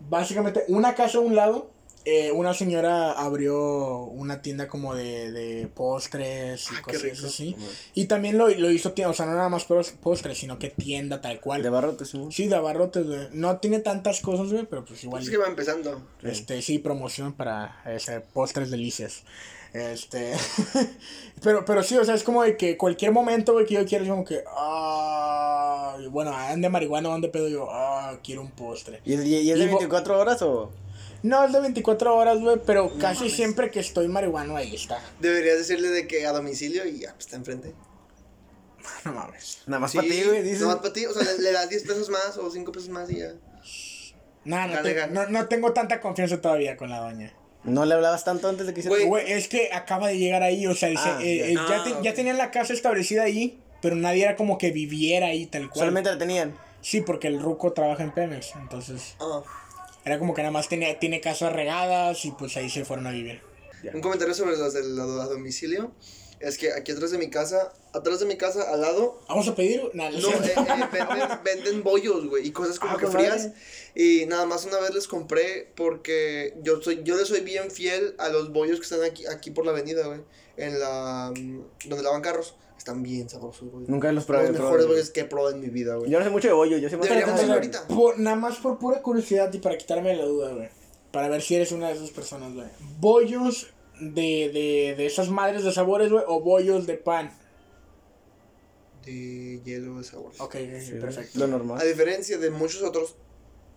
Básicamente, 0.08 0.64
una 0.68 0.94
casa 0.94 1.18
a 1.18 1.20
un 1.20 1.34
lado, 1.36 1.70
eh, 2.04 2.32
una 2.32 2.52
señora 2.52 3.12
abrió 3.12 3.98
una 4.06 4.42
tienda 4.42 4.66
como 4.66 4.94
de, 4.94 5.30
de 5.30 5.68
postres 5.68 6.70
y 6.72 6.74
Ah, 6.74 6.82
cosas 6.82 7.22
así. 7.24 7.56
Y 7.94 8.06
también 8.06 8.36
lo, 8.36 8.48
lo 8.48 8.70
hizo 8.72 8.92
tienda, 8.92 9.10
o 9.10 9.14
sea, 9.14 9.26
no 9.26 9.34
nada 9.34 9.48
más 9.48 9.64
pos- 9.64 9.92
postres, 10.02 10.36
sino 10.36 10.58
que 10.58 10.68
tienda 10.70 11.20
tal 11.20 11.40
cual. 11.40 11.62
De 11.62 11.70
barrotes, 11.70 12.08
sí. 12.08 12.26
Sí, 12.32 12.48
de 12.48 12.56
abarrotes, 12.56 13.06
güey. 13.06 13.28
No 13.32 13.58
tiene 13.58 13.78
tantas 13.78 14.20
cosas, 14.20 14.52
güey, 14.52 14.66
pero 14.68 14.84
pues 14.84 15.02
igual. 15.04 15.22
Es 15.22 15.30
que 15.30 15.36
va 15.36 15.46
empezando. 15.46 16.02
Este, 16.22 16.60
sí, 16.60 16.78
promoción 16.80 17.32
para 17.34 17.80
ese, 17.86 18.20
postres 18.20 18.70
delicias. 18.70 19.22
Este, 19.72 20.34
pero, 21.42 21.64
pero 21.64 21.82
sí, 21.82 21.96
o 21.96 22.04
sea, 22.04 22.14
es 22.14 22.22
como 22.24 22.42
de 22.42 22.56
que 22.58 22.76
cualquier 22.76 23.10
momento, 23.12 23.52
güey, 23.54 23.64
que 23.64 23.74
yo 23.74 23.86
quiero, 23.86 24.04
es 24.04 24.10
como 24.10 24.24
que, 24.24 24.44
ah, 24.46 25.96
bueno, 26.10 26.34
ande 26.36 26.68
marihuana, 26.68 27.12
ande 27.14 27.28
pedo, 27.28 27.48
yo, 27.48 27.68
ah, 27.70 28.18
quiero 28.22 28.42
un 28.42 28.50
postre. 28.50 29.00
¿Y 29.04 29.14
es, 29.14 29.24
y- 29.24 29.36
y 29.38 29.50
es 29.50 29.58
de 29.58 29.64
Y 29.64 29.68
vo- 29.68 29.78
24 29.78 30.18
horas 30.18 30.42
o...? 30.42 30.70
No, 31.22 31.44
es 31.44 31.52
de 31.52 31.60
24 31.60 32.16
horas, 32.16 32.40
güey, 32.40 32.60
pero 32.66 32.98
casi 32.98 33.30
siempre 33.30 33.70
que 33.70 33.78
estoy 33.80 34.08
marihuano, 34.08 34.56
ahí 34.56 34.74
está. 34.74 34.98
Deberías 35.20 35.56
decirle 35.58 35.88
de 35.88 36.06
que 36.08 36.26
a 36.26 36.32
domicilio 36.32 36.84
y 36.86 36.98
ya, 37.00 37.12
pues 37.14 37.26
está 37.26 37.36
enfrente. 37.36 37.72
No 39.04 39.12
mames. 39.12 39.62
Nada 39.66 39.78
más 39.80 39.92
Sí, 39.92 39.98
para 39.98 40.08
ti, 40.08 40.22
güey, 40.24 40.42
dices. 40.42 40.60
Nada 40.62 40.72
más 40.74 40.82
para 40.82 40.92
ti, 40.92 41.06
o 41.06 41.12
sea, 41.14 41.22
le, 41.22 41.38
le 41.42 41.52
das 41.52 41.68
10 41.70 41.82
pesos 41.84 42.10
más 42.10 42.36
o 42.36 42.50
5 42.50 42.72
pesos 42.72 42.88
más 42.88 43.08
y 43.10 43.18
ya. 43.20 43.32
No, 44.44 44.66
no, 44.66 44.82
te- 44.82 45.06
no, 45.08 45.28
no 45.28 45.46
tengo 45.46 45.72
tanta 45.72 46.00
confianza 46.00 46.40
todavía 46.40 46.76
con 46.76 46.90
la 46.90 46.98
doña. 46.98 47.32
¿No 47.64 47.84
le 47.84 47.94
hablabas 47.94 48.24
tanto 48.24 48.48
antes 48.48 48.66
de 48.66 48.74
que 48.74 48.80
hiciera 48.80 48.96
Güey, 48.96 49.08
Güey, 49.08 49.32
es 49.32 49.46
que 49.48 49.70
acaba 49.72 50.08
de 50.08 50.18
llegar 50.18 50.42
ahí, 50.42 50.66
o 50.66 50.74
sea, 50.74 50.88
dice, 50.88 51.02
Ah, 51.06 51.18
eh, 51.22 51.38
ya. 51.38 51.46
eh, 51.46 51.54
ya, 51.68 51.80
Ah, 51.80 51.84
te- 51.84 52.02
ya 52.02 52.14
tenían 52.14 52.36
la 52.38 52.50
casa 52.50 52.72
establecida 52.72 53.22
ahí, 53.22 53.58
pero 53.80 53.94
nadie 53.96 54.24
era 54.24 54.34
como 54.36 54.58
que 54.58 54.70
viviera 54.72 55.28
ahí 55.28 55.46
tal 55.46 55.68
cual. 55.68 55.78
Solamente 55.80 56.10
la 56.10 56.18
tenían. 56.18 56.54
Sí, 56.80 57.00
porque 57.02 57.28
el 57.28 57.40
ruco 57.40 57.72
trabaja 57.72 58.02
en 58.02 58.10
Pemex, 58.12 58.54
entonces 58.60 59.14
Ah. 59.20 59.42
era 60.04 60.18
como 60.18 60.34
que 60.34 60.42
nada 60.42 60.50
más 60.50 60.68
tenía, 60.68 60.98
tiene 60.98 61.20
casas 61.20 61.52
regadas 61.52 62.24
y 62.24 62.32
pues 62.32 62.56
ahí 62.56 62.68
se 62.68 62.84
fueron 62.84 63.06
a 63.06 63.12
vivir. 63.12 63.40
Un 63.94 64.00
comentario 64.00 64.34
sobre 64.34 64.56
los 64.56 64.72
del 64.74 64.98
a 64.98 65.04
domicilio. 65.26 65.92
Es 66.42 66.58
que 66.58 66.72
aquí 66.72 66.92
atrás 66.92 67.10
de 67.12 67.18
mi 67.18 67.30
casa, 67.30 67.72
atrás 67.92 68.20
de 68.20 68.26
mi 68.26 68.36
casa, 68.36 68.72
al 68.72 68.80
lado, 68.80 69.20
Vamos 69.28 69.46
a 69.48 69.54
pedir 69.54 69.80
nada, 69.94 70.10
no, 70.10 70.28
eh, 70.28 70.54
eh, 70.56 70.88
venden, 70.92 71.28
venden 71.44 71.82
bollos, 71.84 72.26
güey, 72.28 72.46
y 72.46 72.50
cosas 72.52 72.78
como 72.78 72.94
Ah, 72.94 72.98
que 72.98 73.06
frías. 73.06 73.46
madre. 73.46 73.52
Y 73.94 74.26
nada 74.26 74.44
más 74.46 74.64
una 74.64 74.78
vez 74.80 74.92
les 74.94 75.06
compré 75.06 75.70
porque 75.76 76.54
yo 76.62 76.82
soy 76.82 77.02
yo 77.04 77.16
le 77.16 77.24
soy 77.24 77.40
bien 77.40 77.70
fiel 77.70 78.14
a 78.18 78.28
los 78.28 78.52
bollos 78.52 78.78
que 78.78 78.82
están 78.84 79.02
aquí, 79.04 79.24
aquí 79.26 79.50
por 79.50 79.64
la 79.64 79.70
avenida, 79.72 80.06
güey. 80.06 80.20
En 80.56 80.78
la. 80.80 81.32
mm, 81.36 81.60
donde 81.88 82.02
lavan 82.02 82.20
carros. 82.22 82.56
Están 82.76 83.00
bien 83.04 83.28
sabrosos, 83.28 83.70
güey. 83.70 83.84
Nunca 83.86 84.10
los 84.10 84.24
probé. 84.24 84.48
Los 84.48 84.56
probé, 84.56 84.64
mejores 84.64 84.86
güey. 84.86 84.96
bollos 84.98 85.10
que 85.10 85.20
he 85.20 85.24
probado 85.24 85.54
en 85.54 85.60
mi 85.60 85.68
vida, 85.68 85.94
güey. 85.94 86.10
Yo 86.10 86.18
no 86.18 86.24
sé 86.24 86.30
mucho 86.32 86.48
de 86.48 86.54
bollo, 86.54 86.78
yo 86.78 86.88
sé 86.88 86.96
más 86.96 87.04
Deberíamos 87.04 87.34
de- 87.36 87.40
hacerlo 87.42 87.54
ahorita. 87.54 87.86
Por- 87.86 88.18
nada 88.18 88.34
más 88.34 88.56
por 88.56 88.78
pura 88.80 89.00
curiosidad 89.02 89.52
y 89.54 89.58
para 89.58 89.78
quitarme 89.78 90.16
la 90.16 90.24
duda, 90.24 90.52
güey. 90.52 90.68
Para 91.12 91.28
ver 91.28 91.42
si 91.42 91.54
eres 91.54 91.70
una 91.70 91.88
de 91.88 91.94
esas 91.94 92.10
personas, 92.10 92.52
güey. 92.54 92.66
Bollos 92.98 93.71
de, 94.02 94.50
de, 94.52 94.94
de 94.96 95.06
esas 95.06 95.28
madres 95.28 95.64
de 95.64 95.72
sabores, 95.72 96.10
güey, 96.10 96.24
o 96.26 96.40
bollos 96.40 96.86
de 96.86 96.94
pan. 96.94 97.30
De 99.04 99.60
hielo 99.64 99.98
de 99.98 100.04
sabor. 100.04 100.32
Ok, 100.38 100.56
Sí, 100.80 100.92
perfecto. 100.92 101.38
Lo 101.38 101.44
A 101.44 101.48
normal. 101.48 101.86
diferencia 101.86 102.38
de 102.38 102.50
muchos 102.50 102.82
otros, 102.82 103.16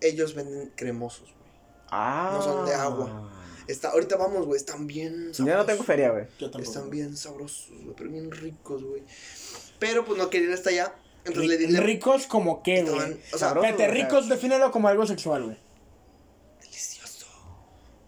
ellos 0.00 0.34
venden 0.34 0.72
cremosos, 0.76 1.32
güey. 1.32 1.50
Ah. 1.90 2.30
no 2.34 2.42
son 2.42 2.66
de 2.66 2.74
agua. 2.74 3.32
Está, 3.68 3.90
ahorita 3.90 4.16
vamos, 4.16 4.46
güey, 4.46 4.58
están 4.58 4.86
bien 4.86 5.32
Yo 5.32 5.44
no 5.44 5.64
tengo 5.64 5.82
feria, 5.82 6.10
güey. 6.10 6.26
Yo 6.38 6.50
tampoco. 6.50 6.62
Están 6.72 6.90
bien 6.90 7.16
sabrosos, 7.16 7.70
güey, 7.82 7.94
pero 7.96 8.10
bien 8.10 8.30
ricos, 8.30 8.84
güey. 8.84 9.02
Pero 9.80 10.04
pues 10.04 10.18
no 10.18 10.30
quería 10.30 10.48
ir 10.48 10.54
hasta 10.54 10.70
allá. 10.70 10.94
Entonces 11.24 11.50
le 11.50 11.58
dije. 11.58 11.80
Ricos 11.80 12.26
como 12.28 12.62
qué, 12.62 12.82
güey. 12.82 12.94
o 12.94 13.38
sea, 13.38 13.48
Sabrosos, 13.48 13.76
sea, 13.76 13.88
ricos, 13.88 14.28
defínelo 14.28 14.70
como 14.70 14.86
algo 14.86 15.04
sexual, 15.06 15.44
güey. 15.44 15.56
Delicioso. 16.60 17.26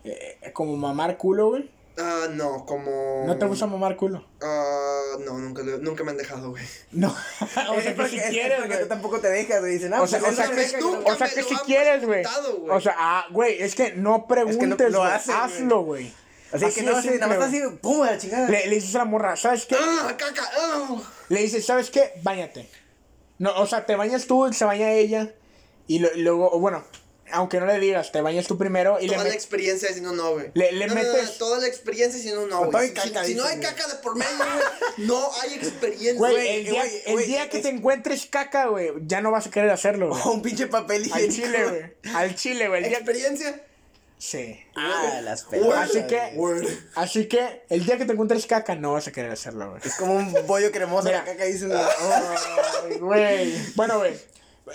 Eh, 0.04 0.38
como 0.52 0.76
mamar 0.76 1.16
culo, 1.16 1.48
güey. 1.48 1.68
Ah, 2.00 2.26
no, 2.30 2.64
como. 2.64 3.24
¿No 3.26 3.36
te 3.38 3.46
gusta 3.46 3.66
mamar 3.66 3.96
culo? 3.96 4.24
Ah, 4.40 5.02
no, 5.24 5.36
nunca, 5.38 5.62
lo- 5.62 5.78
nunca 5.78 6.04
me 6.04 6.12
han 6.12 6.16
dejado, 6.16 6.50
güey. 6.50 6.64
No. 6.92 7.08
o 7.40 7.46
sea, 7.46 7.82
que 7.82 7.90
porque- 7.92 8.10
si 8.10 8.16
es 8.18 8.30
quieres, 8.30 8.58
porque 8.58 8.74
güey. 8.74 8.82
tú 8.82 8.88
tampoco 8.88 9.20
te 9.20 9.28
dejas, 9.28 9.60
güey. 9.60 9.72
Dicen, 9.72 9.92
ah, 9.94 10.02
O 10.02 10.06
sea, 10.06 10.20
pues 10.20 10.32
o 10.32 10.36
sea, 10.36 10.48
que, 10.50 10.76
o 10.84 11.16
sea 11.16 11.28
que 11.28 11.42
si 11.42 11.56
quieres, 11.66 12.04
güey. 12.06 12.22
O 12.70 12.80
sea, 12.80 12.94
ah, 12.96 13.26
güey, 13.30 13.60
es 13.60 13.74
que 13.74 13.92
no 13.94 14.26
preguntes, 14.28 14.94
hazlo, 14.94 15.82
güey. 15.82 16.12
Así 16.52 16.64
Así 16.64 16.80
que 16.80 16.86
no, 16.86 16.96
de 16.96 17.02
sí, 17.02 17.10
nada 17.18 17.26
más 17.36 17.48
así, 17.48 17.60
pum, 17.82 18.02
a 18.02 18.12
la 18.12 18.18
chingada. 18.18 18.48
Le, 18.48 18.66
le 18.68 18.74
dices 18.76 18.94
a 18.94 18.98
la 18.98 19.04
morra, 19.04 19.36
¿sabes 19.36 19.66
qué? 19.66 19.76
¡Ah, 19.78 20.14
caca! 20.16 20.48
¡Ah! 20.58 20.96
Le 21.28 21.40
dices, 21.42 21.66
¿sabes 21.66 21.90
qué? 21.90 22.12
Báñate. 22.22 22.70
No, 23.38 23.54
o 23.60 23.66
sea, 23.66 23.84
te 23.84 23.96
bañas 23.96 24.26
tú, 24.26 24.50
se 24.52 24.64
baña 24.64 24.92
ella. 24.92 25.34
Y 25.86 25.98
lo- 25.98 26.08
luego, 26.16 26.50
o 26.50 26.58
bueno, 26.58 26.84
aunque 27.32 27.60
no 27.60 27.66
le 27.66 27.78
digas, 27.78 28.12
te 28.12 28.20
bañas 28.20 28.46
tú 28.46 28.56
primero 28.58 28.98
y 29.00 29.04
le 29.04 29.08
Toda 29.14 29.18
la 29.18 29.24
metes. 29.24 29.42
experiencia 29.44 29.88
diciendo 29.88 30.12
no, 30.12 30.32
güey. 30.32 30.50
Le- 30.54 30.72
le 30.72 30.86
No, 30.86 30.94
no, 30.94 31.02
no, 31.02 31.08
metes- 31.12 31.38
toda 31.38 31.58
la 31.58 31.66
experiencia 31.66 32.16
diciendo 32.16 32.46
no, 32.46 32.70
güey. 32.70 32.88
Si, 32.88 32.94
caca, 32.94 33.24
si 33.24 33.34
no 33.34 33.44
hay 33.44 33.60
caca 33.60 33.86
de 33.88 33.94
por 33.96 34.16
medio, 34.16 34.30
güey, 34.36 35.06
no 35.08 35.28
hay 35.42 35.54
experiencia. 35.54 36.14
Güey, 36.14 36.32
Güey, 36.34 36.48
el 36.60 36.64
día, 36.66 36.84
el 37.06 37.26
día 37.26 37.48
que 37.50 37.56
es- 37.58 37.62
te 37.62 37.68
encuentres 37.70 38.26
caca, 38.26 38.66
güey, 38.66 38.92
ya 39.02 39.20
no 39.20 39.30
vas 39.30 39.46
a 39.46 39.50
querer 39.50 39.70
hacerlo. 39.70 40.10
O 40.12 40.32
un 40.32 40.42
pinche 40.42 40.66
papel 40.66 41.02
Al 41.12 41.24
higiénico. 41.24 41.34
chile, 41.34 41.68
güey. 42.02 42.14
Al 42.14 42.34
chile, 42.34 42.68
güey. 42.68 42.84
Día... 42.84 42.98
¿Experiencia? 42.98 43.62
Sí. 44.20 44.58
Ah, 44.74 45.20
las 45.22 45.44
pelas. 45.44 45.90
Así 45.90 46.02
que, 46.08 46.32
Word. 46.34 46.66
así 46.96 47.26
que, 47.28 47.62
el 47.68 47.84
día 47.86 47.98
que 47.98 48.04
te 48.04 48.12
encuentres 48.14 48.46
caca, 48.46 48.74
no 48.74 48.94
vas 48.94 49.06
a 49.06 49.12
querer 49.12 49.30
hacerlo, 49.30 49.70
güey. 49.70 49.80
Es 49.84 49.94
como 49.94 50.14
un 50.16 50.34
bollo 50.48 50.72
cremoso, 50.72 51.04
Mira. 51.04 51.18
la 51.18 51.24
caca 51.24 51.44
dice. 51.44 51.68
Ay, 51.72 52.98
güey. 52.98 53.52
Bueno, 53.76 53.98
güey. 53.98 54.14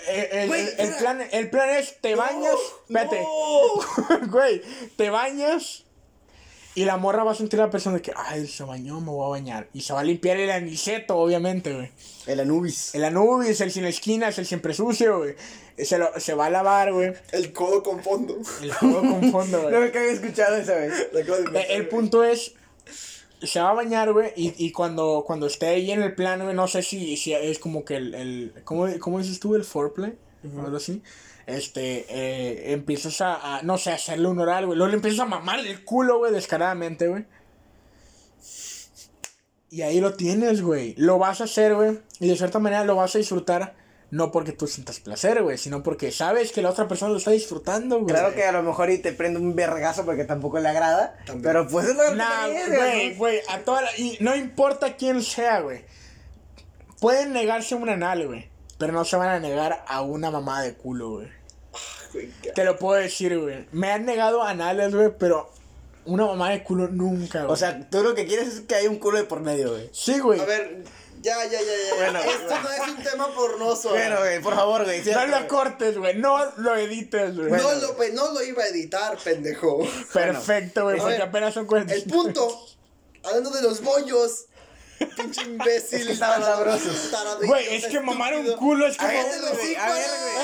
Eh, 0.08 0.28
El, 0.32 0.48
Güey, 0.48 0.60
el- 0.62 0.80
el 0.80 0.94
plan, 0.96 1.20
el 1.32 1.50
plan 1.50 1.70
es, 1.70 2.00
te 2.00 2.14
bañas, 2.14 2.54
vete, 2.88 3.20
No. 3.22 4.26
güey, 4.30 4.62
te 4.96 5.10
bañas 5.10 5.84
y 6.76 6.84
la 6.84 6.96
morra 6.96 7.22
va 7.22 7.32
a 7.32 7.34
sentir 7.36 7.60
a 7.60 7.66
la 7.66 7.70
persona 7.70 7.96
de 7.96 8.02
que, 8.02 8.12
ay, 8.16 8.46
se 8.48 8.64
bañó, 8.64 9.00
me 9.00 9.10
voy 9.10 9.26
a 9.26 9.28
bañar. 9.30 9.68
Y 9.72 9.82
se 9.82 9.92
va 9.92 10.00
a 10.00 10.04
limpiar 10.04 10.38
el 10.38 10.50
aniceto, 10.50 11.16
obviamente, 11.16 11.72
güey. 11.72 11.90
El 12.26 12.40
Anubis. 12.40 12.94
El 12.96 13.04
Anubis, 13.04 13.60
el 13.60 13.70
sin 13.70 13.84
esquinas, 13.84 14.36
el 14.38 14.46
siempre 14.46 14.74
sucio, 14.74 15.18
güey. 15.18 15.36
Se, 15.78 15.98
lo, 15.98 16.10
se 16.18 16.34
va 16.34 16.46
a 16.46 16.50
lavar, 16.50 16.92
güey. 16.92 17.12
El 17.30 17.52
codo 17.52 17.82
con 17.84 18.02
fondo. 18.02 18.36
El 18.60 18.72
juego 18.72 19.00
con 19.02 19.30
fondo, 19.30 19.60
güey. 19.62 19.72
No 19.72 19.80
me 19.80 19.86
había 19.86 20.02
escuchado 20.10 20.56
esa 20.56 20.74
vez. 20.74 21.08
Inventar, 21.12 21.56
Eh, 21.62 21.66
El 21.76 21.88
punto 21.88 22.24
es, 22.24 22.54
se 23.46 23.60
va 23.60 23.70
a 23.70 23.74
bañar, 23.74 24.12
güey, 24.12 24.32
y, 24.36 24.54
y 24.64 24.72
cuando, 24.72 25.24
cuando 25.26 25.46
esté 25.46 25.66
ahí 25.66 25.90
en 25.90 26.02
el 26.02 26.14
plan, 26.14 26.42
güey, 26.42 26.54
no 26.54 26.68
sé 26.68 26.82
si, 26.82 27.16
si 27.16 27.32
es 27.32 27.58
como 27.58 27.84
que 27.84 27.96
el, 27.96 28.14
el 28.14 28.54
¿cómo, 28.64 28.86
cómo 29.00 29.18
dices 29.18 29.40
tú? 29.40 29.54
El 29.54 29.64
foreplay, 29.64 30.14
o 30.56 30.60
algo 30.60 30.76
así. 30.76 31.02
Este, 31.46 32.06
eh, 32.08 32.72
empiezas 32.72 33.20
a, 33.20 33.58
a, 33.58 33.62
no 33.62 33.76
sé, 33.76 33.90
a 33.90 33.94
hacerle 33.94 34.28
un 34.28 34.38
oral, 34.38 34.66
güey. 34.66 34.78
Luego 34.78 34.90
le 34.90 34.96
empiezas 34.96 35.20
a 35.20 35.26
mamar 35.26 35.60
el 35.60 35.84
culo, 35.84 36.18
güey, 36.18 36.32
descaradamente, 36.32 37.08
güey. 37.08 37.24
Y 39.70 39.82
ahí 39.82 40.00
lo 40.00 40.14
tienes, 40.14 40.62
güey. 40.62 40.94
Lo 40.96 41.18
vas 41.18 41.40
a 41.40 41.44
hacer, 41.44 41.74
güey. 41.74 41.98
Y 42.20 42.28
de 42.28 42.36
cierta 42.36 42.60
manera 42.60 42.84
lo 42.84 42.96
vas 42.96 43.14
a 43.14 43.18
disfrutar. 43.18 43.74
No 44.14 44.30
porque 44.30 44.52
tú 44.52 44.68
sientas 44.68 45.00
placer, 45.00 45.42
güey, 45.42 45.58
sino 45.58 45.82
porque 45.82 46.12
sabes 46.12 46.52
que 46.52 46.62
la 46.62 46.70
otra 46.70 46.86
persona 46.86 47.10
lo 47.10 47.18
está 47.18 47.32
disfrutando, 47.32 47.96
güey. 47.98 48.14
Claro 48.14 48.32
que 48.32 48.44
a 48.44 48.52
lo 48.52 48.62
mejor 48.62 48.90
y 48.90 48.98
te 48.98 49.12
prende 49.12 49.40
un 49.40 49.56
vergazo 49.56 50.04
porque 50.04 50.24
tampoco 50.24 50.60
le 50.60 50.68
agrada. 50.68 51.16
También. 51.26 51.42
Pero 51.42 51.66
pues 51.66 51.88
es 51.88 51.96
lo 51.96 52.04
que 52.10 52.14
Nah, 52.14 52.46
güey, 52.46 53.14
güey, 53.16 53.40
a 53.48 53.58
toda 53.60 53.82
la- 53.82 53.96
y 53.98 54.16
no 54.20 54.36
importa 54.36 54.94
quién 54.96 55.20
sea, 55.20 55.60
güey. 55.62 55.84
Pueden 57.00 57.32
negarse 57.32 57.74
un 57.74 57.88
anal, 57.88 58.24
güey. 58.26 58.48
Pero 58.78 58.92
no 58.92 59.04
se 59.04 59.16
van 59.16 59.30
a 59.30 59.40
negar 59.40 59.84
a 59.88 60.02
una 60.02 60.30
mamá 60.30 60.62
de 60.62 60.74
culo, 60.74 61.10
güey. 61.10 61.28
Te 62.54 62.64
lo 62.64 62.78
puedo 62.78 63.00
decir, 63.00 63.36
güey. 63.36 63.66
Me 63.72 63.90
han 63.90 64.04
negado 64.04 64.44
anales, 64.44 64.94
güey, 64.94 65.10
pero 65.18 65.50
una 66.04 66.26
mamá 66.26 66.50
de 66.50 66.62
culo 66.62 66.86
nunca, 66.86 67.40
güey. 67.40 67.52
O 67.52 67.56
sea, 67.56 67.88
tú 67.90 68.02
lo 68.04 68.14
que 68.14 68.26
quieres 68.26 68.46
es 68.48 68.60
que 68.60 68.76
haya 68.76 68.88
un 68.88 68.98
culo 68.98 69.18
de 69.18 69.24
por 69.24 69.40
medio, 69.40 69.70
güey. 69.72 69.90
sí, 69.92 70.20
güey. 70.20 70.38
A 70.40 70.44
ver, 70.44 70.84
ya, 71.24 71.44
ya, 71.44 71.50
ya, 71.60 71.60
ya. 71.60 71.94
Bueno, 71.96 72.20
Esto 72.20 72.60
no 72.60 72.70
es 72.70 72.80
un 72.88 73.02
tema 73.02 73.34
pornoso. 73.34 73.90
Bueno, 73.90 74.18
güey, 74.18 74.40
por 74.40 74.54
favor, 74.54 74.84
güey. 74.84 75.02
No 75.04 75.26
lo 75.26 75.48
cortes, 75.48 75.96
güey. 75.98 76.16
No 76.18 76.52
lo 76.58 76.76
edites, 76.76 77.34
güey. 77.36 77.50
no, 77.50 77.72
lo, 77.74 77.96
pe- 77.96 78.12
no 78.12 78.32
lo 78.32 78.42
iba 78.42 78.62
a 78.62 78.66
editar, 78.68 79.16
pendejo. 79.18 79.78
Perfecto, 80.12 80.84
güey, 80.84 80.98
porque 80.98 81.12
ver, 81.14 81.22
apenas 81.22 81.54
son 81.54 81.66
cuentas. 81.66 81.96
El 81.96 82.04
punto, 82.04 82.66
hablando 83.24 83.50
de 83.50 83.62
los 83.62 83.82
bollos. 83.82 84.46
Pinche 85.16 85.42
imbécil. 85.42 86.00
Es 86.00 86.06
que 86.06 86.12
estaban 86.12 86.42
sabrosos. 86.42 87.10
Güey, 87.44 87.76
es 87.76 87.86
que 87.86 88.00
mamar 88.00 88.34
un 88.34 88.52
culo 88.56 88.86
es 88.86 88.96
como, 88.96 89.10
güey, 89.10 89.72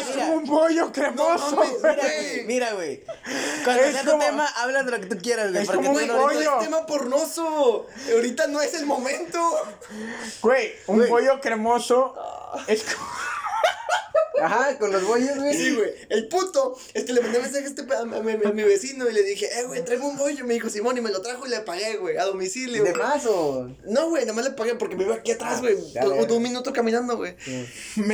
es 0.00 0.16
como 0.16 0.32
un 0.34 0.44
bollo 0.44 0.92
cremoso, 0.92 1.56
güey. 1.56 2.44
Mira, 2.46 2.72
güey. 2.72 3.02
Cuando 3.64 3.82
Es 3.82 3.92
sea 3.92 4.04
tu 4.04 4.18
tema, 4.18 4.46
habla 4.56 4.82
de 4.82 4.90
lo 4.90 5.00
que 5.00 5.06
tú 5.06 5.18
quieras, 5.18 5.50
güey. 5.50 5.62
Es 5.62 5.70
como 5.70 5.90
un 5.90 6.08
bollo. 6.08 6.60
es 6.60 6.64
tema 6.64 6.86
pornoso. 6.86 7.86
Ahorita 8.12 8.46
no 8.48 8.60
es 8.60 8.74
el 8.74 8.86
momento. 8.86 9.38
Güey, 10.42 10.74
un 10.86 11.08
bollo 11.08 11.40
cremoso 11.40 12.14
es 12.66 12.82
como... 12.84 13.06
Ajá, 14.40 14.78
con 14.78 14.90
los 14.92 15.04
bollos, 15.04 15.36
güey. 15.36 15.54
Sí, 15.56 15.74
güey. 15.74 15.90
El 16.08 16.28
punto 16.28 16.76
es 16.94 17.04
que 17.04 17.12
le 17.12 17.20
mandé 17.20 17.38
mensaje 17.40 17.64
a, 17.64 17.68
este, 17.68 17.82
a, 17.94 18.04
mi, 18.04 18.32
a 18.32 18.52
mi 18.52 18.62
vecino 18.62 19.08
y 19.08 19.12
le 19.12 19.22
dije, 19.22 19.46
eh, 19.58 19.64
güey, 19.64 19.84
traigo 19.84 20.06
un 20.08 20.16
bollo. 20.16 20.44
Me 20.44 20.54
dijo 20.54 20.68
Simón 20.68 20.96
y 20.98 21.00
me 21.00 21.10
lo 21.10 21.20
trajo 21.22 21.46
y 21.46 21.50
le 21.50 21.60
pagué, 21.60 21.96
güey, 21.96 22.16
a 22.16 22.24
domicilio. 22.24 22.82
¿De 22.84 22.90
güey. 22.92 23.02
más 23.02 23.24
o...? 23.26 23.68
No, 23.84 24.08
güey, 24.08 24.22
nada 24.24 24.34
más 24.34 24.44
le 24.44 24.50
pagué 24.52 24.74
porque 24.74 24.96
me 24.96 25.04
iba 25.04 25.14
aquí 25.14 25.32
atrás, 25.32 25.60
güey. 25.60 25.76
Todo- 26.00 26.26
todo 26.26 26.36
un 26.36 26.42
minuto 26.42 26.72
caminando, 26.72 27.16
güey. 27.16 27.34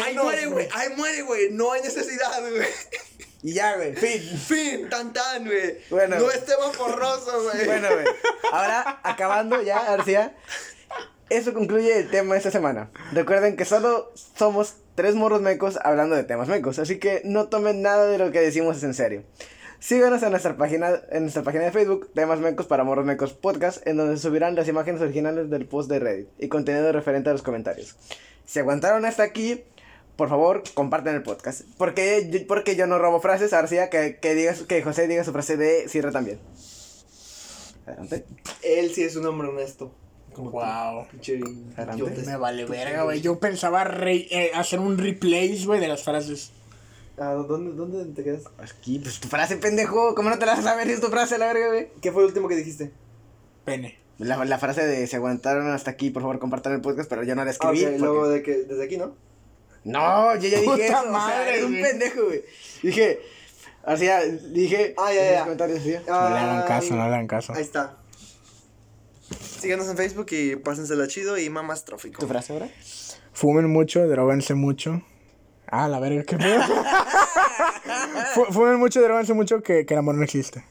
Ahí 0.03 0.15
muere, 0.15 0.47
güey. 0.47 0.69
Ahí 0.73 0.89
muere, 0.97 1.23
güey. 1.23 1.51
No 1.51 1.73
hay 1.73 1.83
necesidad, 1.83 2.41
güey. 2.41 2.67
Y 3.43 3.53
ya, 3.53 3.77
güey, 3.77 3.95
fin. 3.95 4.21
Fin, 4.39 4.89
tan 4.91 5.13
tan, 5.13 5.45
güey. 5.45 5.79
Bueno. 5.91 6.19
No 6.19 6.31
es 6.31 6.45
tema 6.45 6.73
porroso, 6.73 7.45
güey. 7.45 7.65
Bueno, 7.67 7.89
güey. 7.93 8.07
Ahora, 8.51 9.01
acabando 9.05 9.63
ya, 9.63 9.85
García. 9.85 10.35
Eso 11.29 11.53
concluye 11.53 11.99
el 11.99 12.11
tema 12.11 12.35
de 12.35 12.39
esta 12.39 12.51
semana. 12.51 12.91
Recuerden 13.13 13.57
que 13.57 13.65
solo 13.65 14.13
somos 14.39 14.75
tres 14.97 15.15
morros 15.15 15.43
mecos 15.43 15.79
hablando 15.85 16.17
de 16.17 16.25
temas 16.25 16.49
mecos, 16.49 16.81
así 16.81 16.99
que 16.99 17.23
no 17.25 17.49
tomen 17.49 17.83
nada 17.83 18.07
de 18.07 18.19
lo 18.19 18.33
que 18.33 18.41
decimos 18.41 18.83
en 18.83 18.95
serio. 18.95 19.23
Síganos 19.79 20.23
en 20.23 20.31
nuestra 20.31 20.57
página, 20.57 21.03
en 21.11 21.23
nuestra 21.23 21.43
página 21.43 21.65
de 21.65 21.71
Facebook, 21.71 22.11
Temas 22.15 22.41
Mecos 22.41 22.67
para 22.67 22.83
Morros 22.83 23.05
Mecos 23.05 23.35
Podcast, 23.35 23.87
en 23.87 23.99
donde 23.99 24.17
se 24.17 24.23
subirán 24.23 24.57
las 24.57 24.67
imágenes 24.69 25.03
originales 25.03 25.51
del 25.51 25.67
post 25.67 25.91
de 25.91 25.99
Reddit 25.99 26.29
y 26.39 26.49
contenido 26.49 26.91
referente 26.93 27.29
a 27.29 27.33
los 27.33 27.43
comentarios. 27.43 27.95
Si 28.47 28.59
aguantaron 28.59 29.05
hasta 29.05 29.23
aquí, 29.23 29.65
por 30.17 30.31
favor, 30.31 30.63
compartan 30.73 31.15
el 31.15 31.23
podcast. 31.23 31.63
Porque 31.77 32.45
porque 32.49 32.75
yo 32.75 32.87
no 32.87 32.99
robo 32.99 33.21
frases, 33.21 33.51
García, 33.51 33.91
que, 33.91 34.19
que, 34.19 34.35
digas, 34.35 34.63
que 34.63 34.83
José 34.83 35.07
diga 35.09 35.25
su 35.25 35.33
frase 35.33 35.59
de 35.59 35.89
cierre 35.89 36.11
también. 36.11 36.41
Adelante. 37.87 38.25
Él 38.63 38.93
sí 38.95 39.05
es 39.05 39.15
un 39.17 39.27
hombre 39.27 39.49
honesto. 39.49 39.93
Como 40.37 40.51
Wow. 40.51 41.07
Pinche. 41.11 41.39
Me 42.27 42.37
vale 42.37 42.67
verga, 42.67 43.05
güey. 43.05 43.23
Yo 43.23 43.39
pensaba 43.41 43.85
re- 43.85 44.29
eh, 44.31 44.51
hacer 44.55 44.79
un 44.81 44.99
replays, 44.99 45.65
güey, 45.67 45.81
de 45.81 45.89
las 45.89 46.03
frases. 46.03 46.53
Ah, 47.19 47.31
¿dónde, 47.33 47.73
¿Dónde 47.75 48.05
te 48.15 48.23
quedas? 48.23 48.43
Aquí, 48.59 48.99
pues 48.99 49.19
tu 49.19 49.29
frase, 49.29 49.57
pendejo. 49.57 50.15
¿Cómo 50.15 50.29
no 50.29 50.39
te 50.39 50.45
la 50.45 50.53
vas 50.53 50.61
a 50.61 50.71
saber 50.71 50.87
si 50.87 50.93
es 50.93 51.01
tu 51.01 51.07
frase, 51.07 51.39
la 51.39 51.47
verga, 51.47 51.69
güey? 51.69 51.89
¿Qué 52.03 52.13
fue 52.13 52.21
el 52.23 52.29
último 52.29 52.47
que 52.49 52.57
dijiste? 52.57 52.93
Pene. 53.65 53.99
La, 54.19 54.45
la 54.45 54.59
frase 54.59 54.87
de 54.87 55.07
se 55.07 55.17
aguantaron 55.17 55.67
hasta 55.71 55.91
aquí, 55.91 56.11
por 56.11 56.21
favor, 56.23 56.39
compartan 56.39 56.75
el 56.75 56.83
podcast, 56.83 57.09
pero 57.09 57.23
yo 57.23 57.35
no 57.35 57.43
la 57.45 57.51
Ah, 57.51 57.53
escribí. 57.53 57.83
porque- 57.85 57.99
luego 57.99 58.29
de 58.29 58.43
que 58.43 58.53
desde 58.65 58.85
aquí, 58.85 58.99
¿no? 58.99 59.15
No, 59.85 60.35
yo 60.37 60.49
ya 60.49 60.59
dije 60.61 60.65
Puta 60.71 60.85
eso. 60.85 60.99
o 60.99 61.03
sea, 61.03 61.11
madre, 61.11 61.49
eres 61.51 61.65
un 61.65 61.73
pendejo, 61.81 62.25
güey. 62.27 62.43
Dije, 62.83 63.21
o 63.85 63.97
sea, 63.97 64.21
dije. 64.25 64.95
Ah, 64.99 65.13
ya, 65.15 65.21
en 65.21 65.27
los 65.29 65.33
ya. 65.37 65.43
comentarios, 65.45 65.83
¿sí? 65.83 65.95
No 66.09 66.29
le 66.31 66.37
hagan 66.39 66.67
caso, 66.67 66.91
no 66.91 66.97
le 66.97 67.03
hagan 67.15 67.27
caso. 67.27 67.53
Ahí 67.55 67.63
está. 67.63 67.97
Síganos 69.61 69.89
en 69.89 69.97
Facebook 69.97 70.27
y 70.31 70.57
pásensela 70.57 71.07
chido 71.09 71.39
y 71.39 71.49
mamás 71.51 71.85
trófico. 71.85 72.21
¿Tu 72.21 72.27
frase 72.29 72.53
ahora? 72.53 72.69
Fumen 73.33 73.69
mucho, 73.71 74.07
droguense 74.07 74.55
mucho. 74.55 75.03
Ah, 75.67 75.89
la 75.89 75.99
verga, 75.99 76.23
qué 76.23 76.37
pedo. 76.37 76.63
Fu- 78.35 78.45
Fumen 78.53 78.77
mucho, 78.79 79.03
droguense 79.03 79.35
mucho, 79.35 79.63
que, 79.63 79.85
que 79.85 79.95
el 79.95 79.99
amor 79.99 80.15
no 80.15 80.23
existe. 80.23 80.65